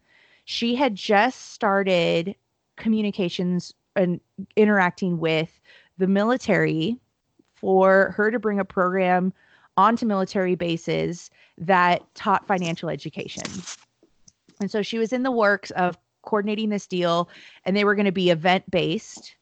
she 0.45 0.75
had 0.75 0.95
just 0.95 1.53
started 1.53 2.35
communications 2.77 3.75
and 3.97 4.21
interacting 4.57 5.19
with 5.19 5.61
the 5.99 6.07
military 6.07 6.97
for 7.55 8.13
her 8.17 8.31
to 8.31 8.39
bring 8.39 8.61
a 8.61 8.65
program 8.65 9.33
onto 9.77 10.07
military 10.07 10.55
bases 10.55 11.31
that 11.59 12.03
taught 12.15 12.47
financial 12.47 12.89
education. 12.89 13.45
And 14.61 14.71
so 14.71 14.83
she 14.83 14.99
was 14.99 15.13
in 15.13 15.23
the 15.23 15.31
works 15.31 15.71
of 15.73 15.99
coordinating 16.27 16.69
this 16.69 16.87
deal, 16.87 17.31
and 17.65 17.75
they 17.75 17.85
were 17.85 17.95
going 17.95 18.05
to 18.05 18.13
be 18.13 18.31
event 18.31 18.71
based 18.71 19.37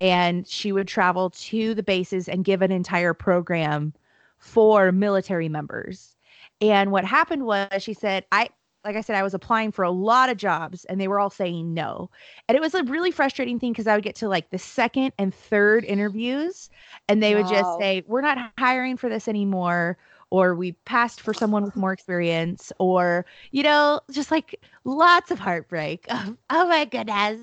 and 0.00 0.46
she 0.46 0.72
would 0.72 0.88
travel 0.88 1.30
to 1.30 1.74
the 1.74 1.82
bases 1.82 2.28
and 2.28 2.44
give 2.44 2.62
an 2.62 2.72
entire 2.72 3.14
program 3.14 3.92
for 4.38 4.92
military 4.92 5.48
members. 5.48 6.14
And 6.60 6.90
what 6.92 7.04
happened 7.04 7.44
was 7.44 7.82
she 7.82 7.94
said, 7.94 8.24
I 8.32 8.50
like 8.84 8.94
I 8.94 9.00
said, 9.00 9.16
I 9.16 9.24
was 9.24 9.34
applying 9.34 9.72
for 9.72 9.82
a 9.82 9.90
lot 9.90 10.30
of 10.30 10.36
jobs 10.36 10.84
and 10.84 11.00
they 11.00 11.08
were 11.08 11.18
all 11.18 11.30
saying 11.30 11.74
no. 11.74 12.10
And 12.48 12.56
it 12.56 12.60
was 12.60 12.74
a 12.74 12.84
really 12.84 13.10
frustrating 13.10 13.58
thing 13.58 13.72
because 13.72 13.88
I 13.88 13.94
would 13.94 14.04
get 14.04 14.14
to 14.16 14.28
like 14.28 14.50
the 14.50 14.58
second 14.58 15.12
and 15.18 15.34
third 15.34 15.84
interviews 15.84 16.70
and 17.08 17.20
they 17.22 17.34
wow. 17.34 17.42
would 17.42 17.50
just 17.50 17.78
say, 17.78 18.04
We're 18.06 18.20
not 18.20 18.52
hiring 18.56 18.96
for 18.96 19.08
this 19.08 19.28
anymore. 19.28 19.98
Or 20.30 20.54
we 20.54 20.72
passed 20.84 21.20
for 21.20 21.32
someone 21.32 21.64
with 21.64 21.74
more 21.74 21.92
experience, 21.92 22.70
or, 22.78 23.24
you 23.50 23.62
know, 23.62 24.00
just 24.10 24.30
like 24.30 24.60
lots 24.84 25.30
of 25.30 25.38
heartbreak. 25.38 26.06
oh 26.50 26.68
my 26.68 26.84
goodness. 26.84 27.40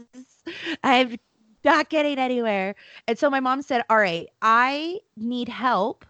i'm 0.83 1.17
not 1.63 1.89
getting 1.89 2.19
anywhere. 2.19 2.75
And 3.07 3.17
so 3.17 3.29
my 3.29 3.39
mom 3.39 3.61
said, 3.61 3.83
All 3.89 3.97
right, 3.97 4.27
I 4.41 4.99
need 5.17 5.49
help 5.49 6.05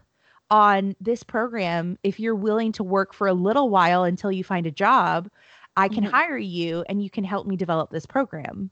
on 0.51 0.95
this 1.01 1.23
program. 1.23 1.97
If 2.03 2.19
you're 2.19 2.35
willing 2.35 2.71
to 2.73 2.83
work 2.83 3.13
for 3.13 3.27
a 3.27 3.33
little 3.33 3.69
while 3.69 4.03
until 4.03 4.31
you 4.31 4.43
find 4.43 4.67
a 4.67 4.71
job, 4.71 5.29
I 5.77 5.87
can 5.87 6.03
mm-hmm. 6.03 6.13
hire 6.13 6.37
you 6.37 6.85
and 6.87 7.03
you 7.03 7.09
can 7.09 7.23
help 7.23 7.47
me 7.47 7.55
develop 7.55 7.89
this 7.89 8.05
program. 8.05 8.69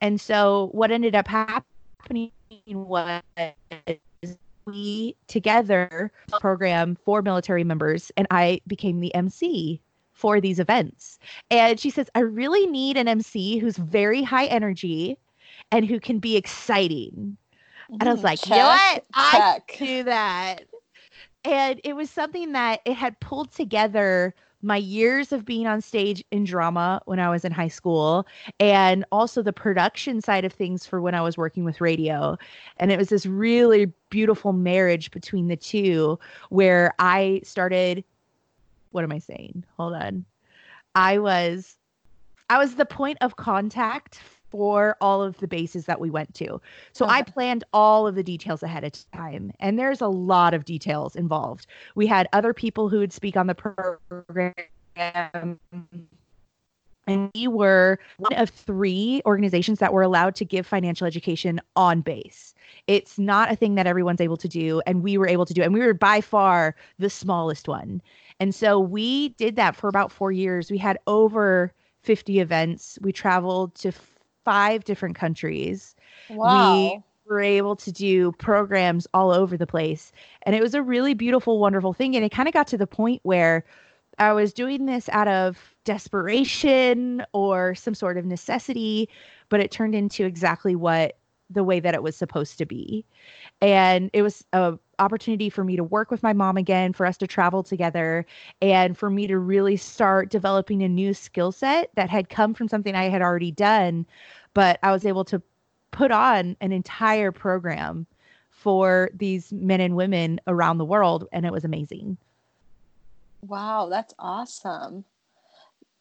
And 0.00 0.20
so 0.20 0.70
what 0.72 0.90
ended 0.90 1.14
up 1.14 1.28
happening 1.28 2.32
was 2.66 3.22
we 4.68 5.16
together 5.26 6.12
program 6.40 6.96
for 7.04 7.22
military 7.22 7.64
members 7.64 8.12
and 8.16 8.26
I 8.30 8.60
became 8.66 9.00
the 9.00 9.14
MC 9.14 9.80
for 10.12 10.40
these 10.40 10.58
events. 10.58 11.18
And 11.50 11.78
she 11.78 11.90
says, 11.90 12.10
I 12.14 12.20
really 12.20 12.66
need 12.66 12.96
an 12.96 13.08
MC 13.08 13.58
who's 13.58 13.76
very 13.76 14.22
high 14.22 14.46
energy 14.46 15.16
and 15.70 15.86
who 15.86 16.00
can 16.00 16.18
be 16.18 16.36
exciting. 16.36 17.36
And 18.00 18.02
I 18.02 18.12
was 18.12 18.18
mm-hmm. 18.18 18.26
like, 18.26 18.40
check, 18.40 18.48
you 18.50 18.56
know 18.56 18.68
what? 18.68 19.04
I 19.14 19.60
do 19.78 20.02
that. 20.04 20.64
And 21.44 21.80
it 21.84 21.94
was 21.94 22.10
something 22.10 22.52
that 22.52 22.80
it 22.84 22.94
had 22.94 23.18
pulled 23.20 23.52
together 23.52 24.34
my 24.62 24.76
years 24.76 25.32
of 25.32 25.44
being 25.44 25.66
on 25.66 25.80
stage 25.80 26.24
in 26.30 26.44
drama 26.44 27.00
when 27.04 27.20
I 27.20 27.30
was 27.30 27.44
in 27.44 27.52
high 27.52 27.68
school, 27.68 28.26
and 28.58 29.04
also 29.12 29.42
the 29.42 29.52
production 29.52 30.20
side 30.20 30.44
of 30.44 30.52
things 30.52 30.84
for 30.84 31.00
when 31.00 31.14
I 31.14 31.20
was 31.20 31.36
working 31.36 31.64
with 31.64 31.80
radio. 31.80 32.36
And 32.78 32.90
it 32.90 32.98
was 32.98 33.08
this 33.08 33.26
really 33.26 33.92
beautiful 34.10 34.52
marriage 34.52 35.10
between 35.10 35.48
the 35.48 35.56
two 35.56 36.18
where 36.48 36.94
I 36.98 37.40
started. 37.44 38.04
What 38.90 39.04
am 39.04 39.12
I 39.12 39.18
saying? 39.18 39.64
Hold 39.76 39.94
on. 39.94 40.24
I 40.94 41.18
was 41.18 41.76
I 42.50 42.58
was 42.58 42.74
the 42.74 42.86
point 42.86 43.18
of 43.20 43.36
contact 43.36 44.20
for 44.50 44.96
all 45.00 45.22
of 45.22 45.38
the 45.38 45.48
bases 45.48 45.86
that 45.86 46.00
we 46.00 46.10
went 46.10 46.34
to. 46.34 46.60
So 46.92 47.04
okay. 47.04 47.14
I 47.14 47.22
planned 47.22 47.64
all 47.72 48.06
of 48.06 48.14
the 48.14 48.22
details 48.22 48.62
ahead 48.62 48.84
of 48.84 48.92
time. 49.12 49.52
And 49.60 49.78
there's 49.78 50.00
a 50.00 50.08
lot 50.08 50.54
of 50.54 50.64
details 50.64 51.16
involved. 51.16 51.66
We 51.94 52.06
had 52.06 52.28
other 52.32 52.52
people 52.52 52.88
who 52.88 52.98
would 52.98 53.12
speak 53.12 53.36
on 53.36 53.46
the 53.46 53.54
program. 53.54 54.54
And 57.06 57.30
we 57.34 57.48
were 57.48 57.98
one 58.18 58.34
of 58.34 58.50
three 58.50 59.22
organizations 59.24 59.78
that 59.78 59.94
were 59.94 60.02
allowed 60.02 60.34
to 60.36 60.44
give 60.44 60.66
financial 60.66 61.06
education 61.06 61.58
on 61.74 62.02
base. 62.02 62.54
It's 62.86 63.18
not 63.18 63.50
a 63.50 63.56
thing 63.56 63.76
that 63.76 63.86
everyone's 63.86 64.20
able 64.20 64.36
to 64.36 64.48
do. 64.48 64.82
And 64.86 65.02
we 65.02 65.16
were 65.16 65.28
able 65.28 65.46
to 65.46 65.54
do 65.54 65.62
it. 65.62 65.64
And 65.64 65.74
we 65.74 65.80
were 65.80 65.94
by 65.94 66.20
far 66.20 66.76
the 66.98 67.08
smallest 67.08 67.66
one. 67.66 68.02
And 68.40 68.54
so 68.54 68.78
we 68.78 69.30
did 69.30 69.56
that 69.56 69.74
for 69.74 69.88
about 69.88 70.12
four 70.12 70.32
years. 70.32 70.70
We 70.70 70.78
had 70.78 70.98
over 71.06 71.72
50 72.02 72.40
events. 72.40 72.98
We 73.00 73.12
traveled 73.12 73.74
to 73.76 73.92
five 74.48 74.84
different 74.84 75.14
countries. 75.14 75.94
Wow. 76.30 76.74
We 76.74 77.02
were 77.26 77.40
able 77.40 77.76
to 77.76 77.92
do 77.92 78.32
programs 78.32 79.06
all 79.12 79.30
over 79.30 79.58
the 79.58 79.66
place. 79.66 80.10
And 80.44 80.56
it 80.56 80.62
was 80.62 80.72
a 80.72 80.82
really 80.82 81.12
beautiful, 81.12 81.58
wonderful 81.58 81.92
thing. 81.92 82.16
And 82.16 82.24
it 82.24 82.32
kind 82.32 82.48
of 82.48 82.54
got 82.54 82.66
to 82.68 82.78
the 82.78 82.86
point 82.86 83.20
where 83.24 83.66
I 84.18 84.32
was 84.32 84.54
doing 84.54 84.86
this 84.86 85.10
out 85.10 85.28
of 85.28 85.74
desperation 85.84 87.22
or 87.34 87.74
some 87.74 87.94
sort 87.94 88.16
of 88.16 88.24
necessity, 88.24 89.10
but 89.50 89.60
it 89.60 89.70
turned 89.70 89.94
into 89.94 90.24
exactly 90.24 90.74
what 90.74 91.18
the 91.50 91.64
way 91.64 91.80
that 91.80 91.94
it 91.94 92.02
was 92.02 92.16
supposed 92.16 92.56
to 92.58 92.66
be. 92.66 93.04
And 93.60 94.08
it 94.14 94.22
was 94.22 94.44
a 94.54 94.78
opportunity 94.98 95.48
for 95.48 95.64
me 95.64 95.76
to 95.76 95.84
work 95.84 96.10
with 96.10 96.22
my 96.22 96.32
mom 96.32 96.56
again, 96.56 96.92
for 96.92 97.06
us 97.06 97.16
to 97.18 97.26
travel 97.26 97.62
together, 97.62 98.26
and 98.60 98.98
for 98.98 99.10
me 99.10 99.26
to 99.28 99.38
really 99.38 99.76
start 99.76 100.30
developing 100.30 100.82
a 100.82 100.88
new 100.88 101.14
skill 101.14 101.52
set 101.52 101.90
that 101.94 102.10
had 102.10 102.28
come 102.28 102.52
from 102.52 102.68
something 102.68 102.94
I 102.94 103.08
had 103.08 103.22
already 103.22 103.52
done, 103.52 104.06
but 104.54 104.78
I 104.82 104.92
was 104.92 105.04
able 105.06 105.24
to 105.26 105.42
put 105.90 106.10
on 106.10 106.56
an 106.60 106.72
entire 106.72 107.32
program 107.32 108.06
for 108.50 109.10
these 109.14 109.52
men 109.52 109.80
and 109.80 109.94
women 109.96 110.40
around 110.46 110.78
the 110.78 110.84
world 110.84 111.26
and 111.32 111.46
it 111.46 111.52
was 111.52 111.64
amazing. 111.64 112.16
Wow, 113.46 113.88
that's 113.88 114.14
awesome. 114.18 115.04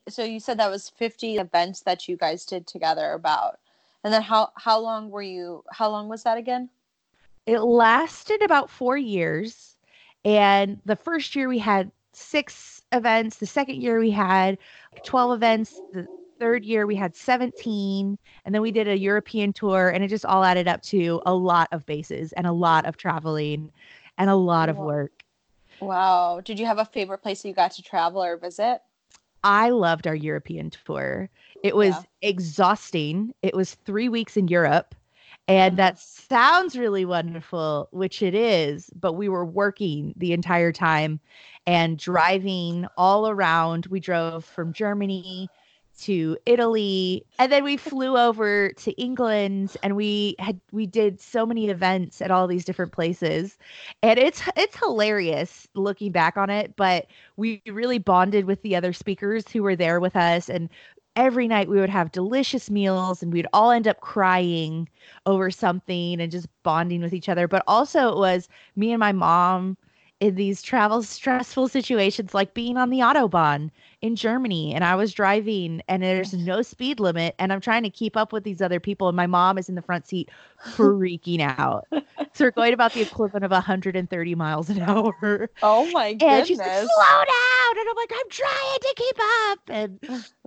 so 0.10 0.24
you 0.24 0.40
said 0.40 0.58
that 0.60 0.72
was 0.72 0.90
50 0.90 1.38
events 1.38 1.82
that 1.82 2.08
you 2.08 2.18
guys 2.18 2.46
did 2.46 2.66
together 2.66 3.14
about. 3.14 3.60
And 4.04 4.14
then 4.14 4.22
how 4.22 4.52
how 4.56 4.80
long 4.80 5.10
were 5.10 5.22
you 5.22 5.64
how 5.72 5.90
long 5.90 6.08
was 6.08 6.24
that 6.24 6.38
again? 6.38 6.70
It 7.46 7.60
lasted 7.60 8.42
about 8.42 8.70
4 8.70 8.98
years. 8.98 9.76
And 10.26 10.80
the 10.86 10.96
first 10.96 11.36
year 11.36 11.48
we 11.48 11.60
had 11.60 11.92
6 12.14 12.82
events, 12.92 13.38
the 13.38 13.46
second 13.46 13.82
year 13.82 14.00
we 14.00 14.12
had 14.12 14.58
12 15.04 15.34
events, 15.34 15.80
the 15.94 16.08
third 16.40 16.66
year 16.66 16.86
we 16.86 16.96
had 16.96 17.16
17 17.16 18.18
and 18.46 18.56
then 18.56 18.62
we 18.62 18.72
did 18.72 18.88
a 18.88 18.98
European 18.98 19.54
tour 19.54 19.90
and 19.90 20.04
it 20.04 20.08
just 20.08 20.26
all 20.26 20.44
added 20.44 20.68
up 20.68 20.82
to 20.84 21.22
a 21.26 21.34
lot 21.34 21.68
of 21.72 21.86
bases 21.86 22.34
and 22.34 22.48
a 22.48 22.52
lot 22.52 22.86
of 22.86 22.98
traveling 22.98 23.72
and 24.18 24.30
a 24.30 24.36
lot 24.36 24.70
of 24.70 24.78
work. 24.78 25.24
Wow. 25.80 26.42
Did 26.44 26.60
you 26.60 26.66
have 26.66 26.80
a 26.80 26.86
favorite 26.86 27.20
place 27.20 27.42
that 27.42 27.48
you 27.50 27.54
got 27.54 27.72
to 27.74 27.84
travel 27.84 28.24
or 28.24 28.38
visit? 28.38 28.82
I 29.44 29.70
loved 29.70 30.08
our 30.08 30.16
European 30.16 30.72
tour. 30.72 31.30
It 31.64 31.76
was 31.76 31.90
yeah. 31.90 32.04
exhausting. 32.22 33.34
It 33.42 33.56
was 33.56 33.76
3 33.86 34.10
weeks 34.10 34.38
in 34.38 34.48
Europe 34.48 34.96
and 35.48 35.78
that 35.78 35.98
sounds 35.98 36.78
really 36.78 37.06
wonderful, 37.06 37.88
which 37.92 38.22
it 38.22 38.36
is, 38.36 38.90
but 39.00 39.14
we 39.14 39.30
were 39.30 39.46
working 39.46 40.14
the 40.18 40.34
entire 40.34 40.74
time 40.74 41.22
and 41.66 41.98
driving 41.98 42.86
all 42.98 43.30
around. 43.30 43.86
We 43.86 44.02
drove 44.02 44.44
from 44.44 44.74
Germany 44.74 45.48
to 45.98 46.38
Italy 46.46 47.26
and 47.40 47.52
then 47.52 47.64
we 47.64 47.78
flew 47.78 48.18
over 48.18 48.70
to 48.70 48.92
England 48.94 49.76
and 49.82 49.96
we 49.96 50.36
had 50.40 50.60
we 50.72 50.86
did 50.86 51.20
so 51.20 51.46
many 51.46 51.70
events 51.70 52.22
at 52.22 52.32
all 52.32 52.48
these 52.48 52.66
different 52.66 52.92
places. 52.92 53.58
And 54.04 54.20
it's 54.20 54.42
it's 54.56 54.78
hilarious 54.78 55.68
looking 55.74 56.12
back 56.12 56.38
on 56.38 56.50
it 56.50 56.76
but 56.76 57.08
we 57.36 57.62
really 57.68 57.98
bonded 57.98 58.46
with 58.46 58.62
the 58.62 58.76
other 58.76 58.94
speakers 58.94 59.48
who 59.50 59.64
were 59.64 59.76
there 59.76 60.00
with 60.00 60.16
us 60.16 60.50
and 60.50 60.70
every 61.18 61.48
night 61.48 61.68
we 61.68 61.80
would 61.80 61.90
have 61.90 62.12
delicious 62.12 62.70
meals 62.70 63.24
and 63.24 63.34
we'd 63.34 63.48
all 63.52 63.72
end 63.72 63.88
up 63.88 64.00
crying 64.02 64.88
over 65.26 65.50
something 65.50 66.22
and 66.22 66.32
just 66.32 66.48
bonding 66.62 67.02
with 67.02 67.14
each 67.14 67.28
other. 67.28 67.48
But 67.48 67.64
also 67.68 68.10
it 68.10 68.18
was 68.18 68.48
me 68.76 68.92
and 68.92 69.00
my 69.00 69.12
mom 69.12 69.78
in 70.20 70.36
these 70.36 70.62
travel 70.62 71.04
stressful 71.04 71.68
situations 71.68 72.34
like 72.34 72.54
being 72.54 72.78
on 72.78 72.90
the 72.90 73.00
autobahn 73.00 73.70
in 74.02 74.16
Germany 74.16 74.76
and 74.76 74.84
I 74.84 74.96
was 74.96 75.12
driving 75.12 75.82
and 75.88 76.04
there's 76.04 76.34
no 76.34 76.62
speed 76.62 77.00
limit 77.00 77.34
and 77.40 77.52
I'm 77.52 77.62
trying 77.62 77.84
to 77.84 77.90
keep 77.90 78.16
up 78.16 78.32
with 78.32 78.44
these 78.44 78.62
other 78.62 78.80
people 78.80 79.08
and 79.08 79.16
my 79.16 79.26
mom 79.26 79.58
is 79.58 79.70
in 79.70 79.76
the 79.76 79.82
front 79.82 80.08
seat 80.08 80.30
freaking 80.64 81.42
out. 81.42 81.88
So 82.34 82.46
we're 82.46 82.52
going 82.52 82.74
about 82.74 82.94
the 82.94 83.02
equivalent 83.02 83.44
of 83.44 83.50
130 83.50 84.36
miles 84.36 84.70
an 84.70 84.82
hour. 84.82 85.50
Oh 85.64 85.90
my 85.92 86.14
goodness. 86.14 86.38
And 86.40 86.48
she's 86.48 86.58
like, 86.60 86.68
slow 86.68 86.86
down. 86.86 87.80
And 87.80 87.90
I'm 87.90 87.96
like, 87.96 88.12
I'm 88.14 88.30
trying 88.30 88.80
to 88.80 88.94
keep 88.96 89.16
up. 89.20 89.60
And 89.70 90.00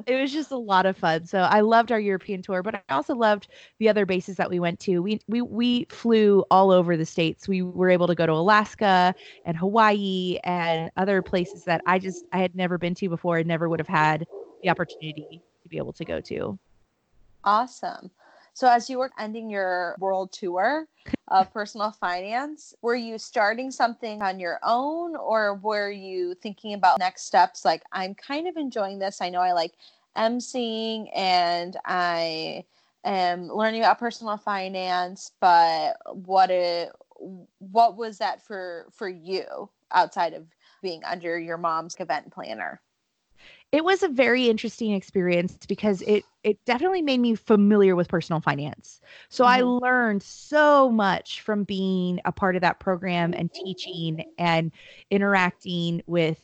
it 0.06 0.20
was 0.20 0.32
just 0.32 0.52
a 0.52 0.56
lot 0.56 0.86
of 0.86 0.96
fun. 0.96 1.26
So 1.26 1.40
I 1.40 1.60
loved 1.60 1.90
our 1.90 1.98
European 1.98 2.42
tour, 2.42 2.62
but 2.62 2.76
I 2.76 2.82
also 2.90 3.16
loved 3.16 3.48
the 3.78 3.88
other 3.88 4.06
bases 4.06 4.36
that 4.36 4.48
we 4.48 4.60
went 4.60 4.78
to. 4.80 5.00
We 5.00 5.20
we 5.26 5.42
we 5.42 5.86
flew 5.88 6.44
all 6.50 6.70
over 6.70 6.96
the 6.96 7.06
states. 7.06 7.48
We 7.48 7.62
were 7.62 7.90
able 7.90 8.06
to 8.06 8.14
go 8.14 8.26
to 8.26 8.32
Alaska 8.32 9.12
and 9.44 9.56
Hawaii 9.56 10.38
and 10.44 10.90
other 10.96 11.22
places 11.22 11.64
that 11.64 11.82
I 11.86 11.98
just 11.98 12.24
I 12.32 12.38
had 12.38 12.54
never 12.54 12.78
been 12.78 12.94
to 12.96 13.08
before 13.08 13.39
and 13.40 13.48
never 13.48 13.68
would 13.68 13.80
have 13.80 13.88
had 13.88 14.26
the 14.62 14.70
opportunity 14.70 15.42
to 15.62 15.68
be 15.68 15.78
able 15.78 15.92
to 15.94 16.04
go 16.04 16.20
to. 16.20 16.58
Awesome. 17.44 18.10
So, 18.54 18.68
as 18.68 18.90
you 18.90 18.98
were 18.98 19.10
ending 19.18 19.50
your 19.50 19.96
world 19.98 20.32
tour 20.32 20.86
of 21.28 21.52
personal 21.52 21.92
finance, 21.92 22.74
were 22.82 22.96
you 22.96 23.16
starting 23.18 23.70
something 23.70 24.20
on 24.20 24.40
your 24.40 24.58
own 24.62 25.16
or 25.16 25.54
were 25.54 25.90
you 25.90 26.34
thinking 26.34 26.74
about 26.74 26.98
next 26.98 27.22
steps? 27.22 27.64
Like, 27.64 27.82
I'm 27.92 28.14
kind 28.14 28.48
of 28.48 28.56
enjoying 28.56 28.98
this. 28.98 29.20
I 29.20 29.30
know 29.30 29.40
I 29.40 29.52
like 29.52 29.74
emceeing 30.16 31.08
and 31.14 31.76
I 31.84 32.64
am 33.04 33.48
learning 33.48 33.80
about 33.80 33.98
personal 33.98 34.36
finance, 34.36 35.32
but 35.40 35.96
what 36.12 36.50
it 36.50 36.90
what 37.58 37.96
was 37.96 38.18
that 38.18 38.42
for 38.42 38.86
for 38.92 39.08
you 39.08 39.70
outside 39.92 40.34
of 40.34 40.46
being 40.82 41.02
under 41.04 41.38
your 41.38 41.58
mom's 41.58 41.96
event 41.98 42.32
planner? 42.32 42.80
It 43.72 43.84
was 43.84 44.02
a 44.02 44.08
very 44.08 44.48
interesting 44.48 44.92
experience 44.92 45.56
because 45.66 46.02
it 46.02 46.24
it 46.42 46.64
definitely 46.64 47.02
made 47.02 47.20
me 47.20 47.34
familiar 47.34 47.94
with 47.94 48.08
personal 48.08 48.40
finance. 48.40 49.00
So 49.28 49.44
mm-hmm. 49.44 49.52
I 49.52 49.60
learned 49.60 50.22
so 50.22 50.90
much 50.90 51.42
from 51.42 51.64
being 51.64 52.20
a 52.24 52.32
part 52.32 52.56
of 52.56 52.62
that 52.62 52.80
program 52.80 53.34
and 53.34 53.52
teaching 53.52 54.24
and 54.38 54.72
interacting 55.10 56.02
with 56.06 56.38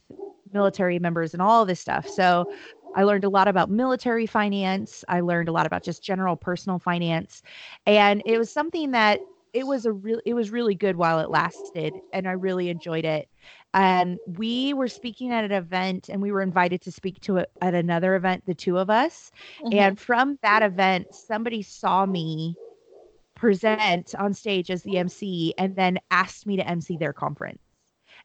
military 0.53 0.99
members 0.99 1.33
and 1.33 1.43
all 1.43 1.62
of 1.62 1.68
this 1.68 1.81
stuff. 1.81 2.07
So 2.07 2.53
I 2.95 3.03
learned 3.03 3.24
a 3.24 3.29
lot 3.29 3.49
about 3.49 3.70
military 3.70 4.27
finance. 4.27 5.05
I 5.09 5.20
learned 5.20 5.49
a 5.49 5.53
lot 5.53 5.66
about 5.66 5.83
just 5.83 6.03
general 6.03 6.37
personal 6.37 6.79
finance. 6.79 7.43
And 7.87 8.22
it 8.24 8.39
was 8.39 8.51
something 8.51 8.93
that 8.93 9.20
it 9.53 9.67
was 9.67 9.87
a 9.87 9.93
real 9.93 10.21
it 10.25 10.35
was 10.35 10.51
really 10.51 10.75
good 10.75 10.97
while 10.97 11.21
it 11.21 11.31
lasted 11.31 11.95
and 12.13 12.29
I 12.29 12.33
really 12.33 12.69
enjoyed 12.69 13.05
it. 13.05 13.29
And 13.75 14.19
we 14.27 14.75
were 14.75 14.89
speaking 14.89 15.33
at 15.33 15.45
an 15.45 15.53
event 15.53 16.09
and 16.09 16.23
we 16.23 16.33
were 16.33 16.43
invited 16.43 16.81
to 16.83 16.93
speak 16.93 17.21
to 17.23 17.39
it 17.39 17.51
at 17.61 17.75
another 17.75 18.15
event 18.15 18.45
the 18.47 18.55
two 18.55 18.79
of 18.79 18.91
us. 18.91 19.31
Mm-hmm. 19.61 19.79
and 19.79 19.99
from 19.99 20.39
that 20.43 20.63
event 20.63 21.15
somebody 21.15 21.63
saw 21.63 22.07
me 22.07 22.57
present 23.35 24.15
on 24.15 24.35
stage 24.35 24.71
as 24.71 24.83
the 24.83 24.99
MC 24.99 25.55
and 25.59 25.77
then 25.77 25.99
asked 26.11 26.47
me 26.47 26.57
to 26.57 26.67
MC 26.67 26.97
their 26.97 27.13
conference. 27.13 27.61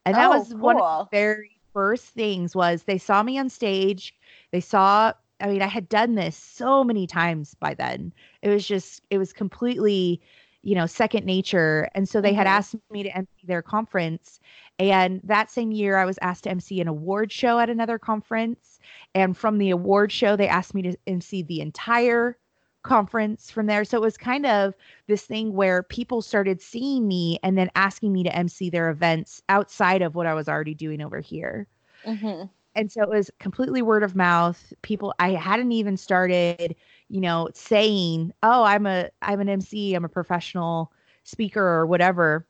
And 0.06 0.16
that 0.16 0.32
oh, 0.32 0.40
was 0.40 0.50
cool. 0.50 0.60
one 0.60 0.82
of 0.82 1.10
the 1.12 1.18
very 1.18 1.60
first 1.74 2.06
things 2.06 2.56
was 2.56 2.84
they 2.84 2.98
saw 2.98 3.22
me 3.22 3.38
on 3.38 3.50
stage. 3.50 4.16
They 4.52 4.62
saw 4.62 5.14
I 5.40 5.48
mean 5.48 5.62
I 5.62 5.68
had 5.68 5.90
done 5.90 6.16
this 6.16 6.36
so 6.36 6.84
many 6.84 7.08
times 7.08 7.56
by 7.56 7.74
then. 7.74 8.14
It 8.42 8.50
was 8.50 8.68
just 8.68 9.02
it 9.10 9.18
was 9.18 9.34
completely 9.34 10.22
you 10.64 10.76
know 10.76 10.86
second 10.86 11.26
nature 11.26 11.90
and 11.96 12.08
so 12.08 12.22
they 12.22 12.30
mm-hmm. 12.30 12.38
had 12.38 12.48
asked 12.48 12.76
me 12.92 13.04
to 13.04 13.18
MC 13.18 13.46
their 13.46 13.62
conference 13.62 14.40
and 14.82 15.22
that 15.26 15.52
same 15.52 15.72
year, 15.72 15.98
I 15.98 16.06
was 16.06 16.18
asked 16.24 16.46
to 16.46 16.50
MC 16.50 16.82
an 16.82 16.88
award 16.88 17.32
show 17.32 17.60
at 17.60 17.70
another 17.70 18.00
conference. 18.00 18.80
And 19.14 19.38
from 19.38 19.60
the 19.60 19.70
award 19.70 20.12
show, 20.12 20.36
they 20.36 20.48
asked 20.48 20.74
me 20.74 20.82
to 20.82 20.98
MC 21.06 21.44
the 21.44 21.62
entire 21.62 22.36
conference 22.82 23.52
from 23.52 23.68
there. 23.68 23.86
So 23.86 23.98
it 23.98 24.02
was 24.02 24.18
kind 24.18 24.48
of 24.48 24.74
this 25.06 25.24
thing 25.24 25.54
where 25.54 25.84
people 25.84 26.24
started 26.24 26.64
seeing 26.64 27.08
me 27.08 27.38
and 27.44 27.56
then 27.56 27.70
asking 27.76 28.12
me 28.12 28.24
to 28.24 28.36
MC 28.36 28.72
their 28.72 28.90
events 28.90 29.44
outside 29.50 30.02
of 30.02 30.16
what 30.16 30.26
I 30.26 30.34
was 30.34 30.50
already 30.50 30.74
doing 30.74 31.00
over 31.00 31.20
here. 31.20 31.68
Mm-hmm. 32.04 32.46
And 32.74 32.92
so 32.92 33.04
it 33.04 33.10
was 33.10 33.30
completely 33.38 33.84
word 33.84 34.02
of 34.02 34.16
mouth. 34.16 34.74
People, 34.82 35.14
I 35.20 35.32
hadn't 35.32 35.74
even 35.74 35.96
started, 35.96 36.76
you 37.12 37.22
know, 37.22 37.50
saying, 37.54 38.34
"Oh, 38.44 38.64
I'm 38.64 38.86
a, 38.86 39.10
I'm 39.22 39.40
an 39.40 39.50
MC, 39.50 39.94
I'm 39.94 40.06
a 40.06 40.10
professional 40.10 40.92
speaker 41.24 41.62
or 41.62 41.86
whatever." 41.86 42.46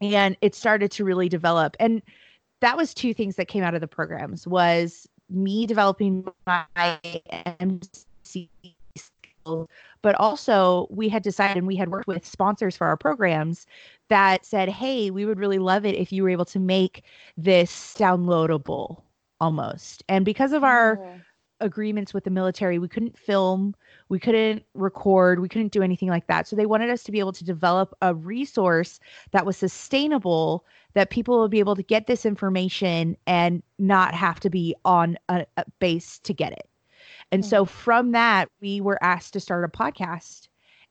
and 0.00 0.36
it 0.40 0.54
started 0.54 0.90
to 0.90 1.04
really 1.04 1.28
develop 1.28 1.76
and 1.78 2.02
that 2.60 2.76
was 2.76 2.94
two 2.94 3.12
things 3.12 3.36
that 3.36 3.48
came 3.48 3.62
out 3.62 3.74
of 3.74 3.80
the 3.80 3.88
programs 3.88 4.46
was 4.46 5.08
me 5.28 5.66
developing 5.66 6.26
my 6.46 6.66
MC 7.60 8.48
skills, 8.96 9.68
but 10.00 10.14
also 10.16 10.86
we 10.90 11.08
had 11.08 11.22
decided 11.22 11.56
and 11.56 11.66
we 11.66 11.76
had 11.76 11.90
worked 11.90 12.06
with 12.06 12.24
sponsors 12.24 12.76
for 12.76 12.86
our 12.86 12.96
programs 12.96 13.66
that 14.08 14.44
said, 14.44 14.68
"Hey, 14.68 15.10
we 15.10 15.24
would 15.24 15.38
really 15.38 15.58
love 15.58 15.84
it 15.84 15.96
if 15.96 16.12
you 16.12 16.22
were 16.22 16.28
able 16.28 16.44
to 16.46 16.60
make 16.60 17.02
this 17.36 17.94
downloadable 17.98 19.02
almost." 19.40 20.04
And 20.08 20.24
because 20.24 20.52
of 20.52 20.62
our 20.62 21.00
oh 21.02 21.20
agreements 21.62 22.12
with 22.12 22.24
the 22.24 22.30
military. 22.30 22.78
We 22.78 22.88
couldn't 22.88 23.16
film, 23.16 23.74
we 24.08 24.18
couldn't 24.18 24.64
record, 24.74 25.40
we 25.40 25.48
couldn't 25.48 25.72
do 25.72 25.82
anything 25.82 26.08
like 26.08 26.26
that. 26.26 26.46
So 26.46 26.56
they 26.56 26.66
wanted 26.66 26.90
us 26.90 27.02
to 27.04 27.12
be 27.12 27.18
able 27.18 27.32
to 27.32 27.44
develop 27.44 27.94
a 28.02 28.14
resource 28.14 29.00
that 29.30 29.46
was 29.46 29.56
sustainable, 29.56 30.64
that 30.94 31.10
people 31.10 31.40
would 31.40 31.50
be 31.50 31.60
able 31.60 31.76
to 31.76 31.82
get 31.82 32.06
this 32.06 32.26
information 32.26 33.16
and 33.26 33.62
not 33.78 34.14
have 34.14 34.40
to 34.40 34.50
be 34.50 34.74
on 34.84 35.16
a, 35.28 35.46
a 35.56 35.64
base 35.78 36.18
to 36.20 36.34
get 36.34 36.52
it. 36.52 36.68
And 37.30 37.42
mm-hmm. 37.42 37.50
so 37.50 37.64
from 37.64 38.12
that, 38.12 38.50
we 38.60 38.80
were 38.80 39.02
asked 39.02 39.32
to 39.32 39.40
start 39.40 39.64
a 39.64 39.68
podcast 39.68 40.48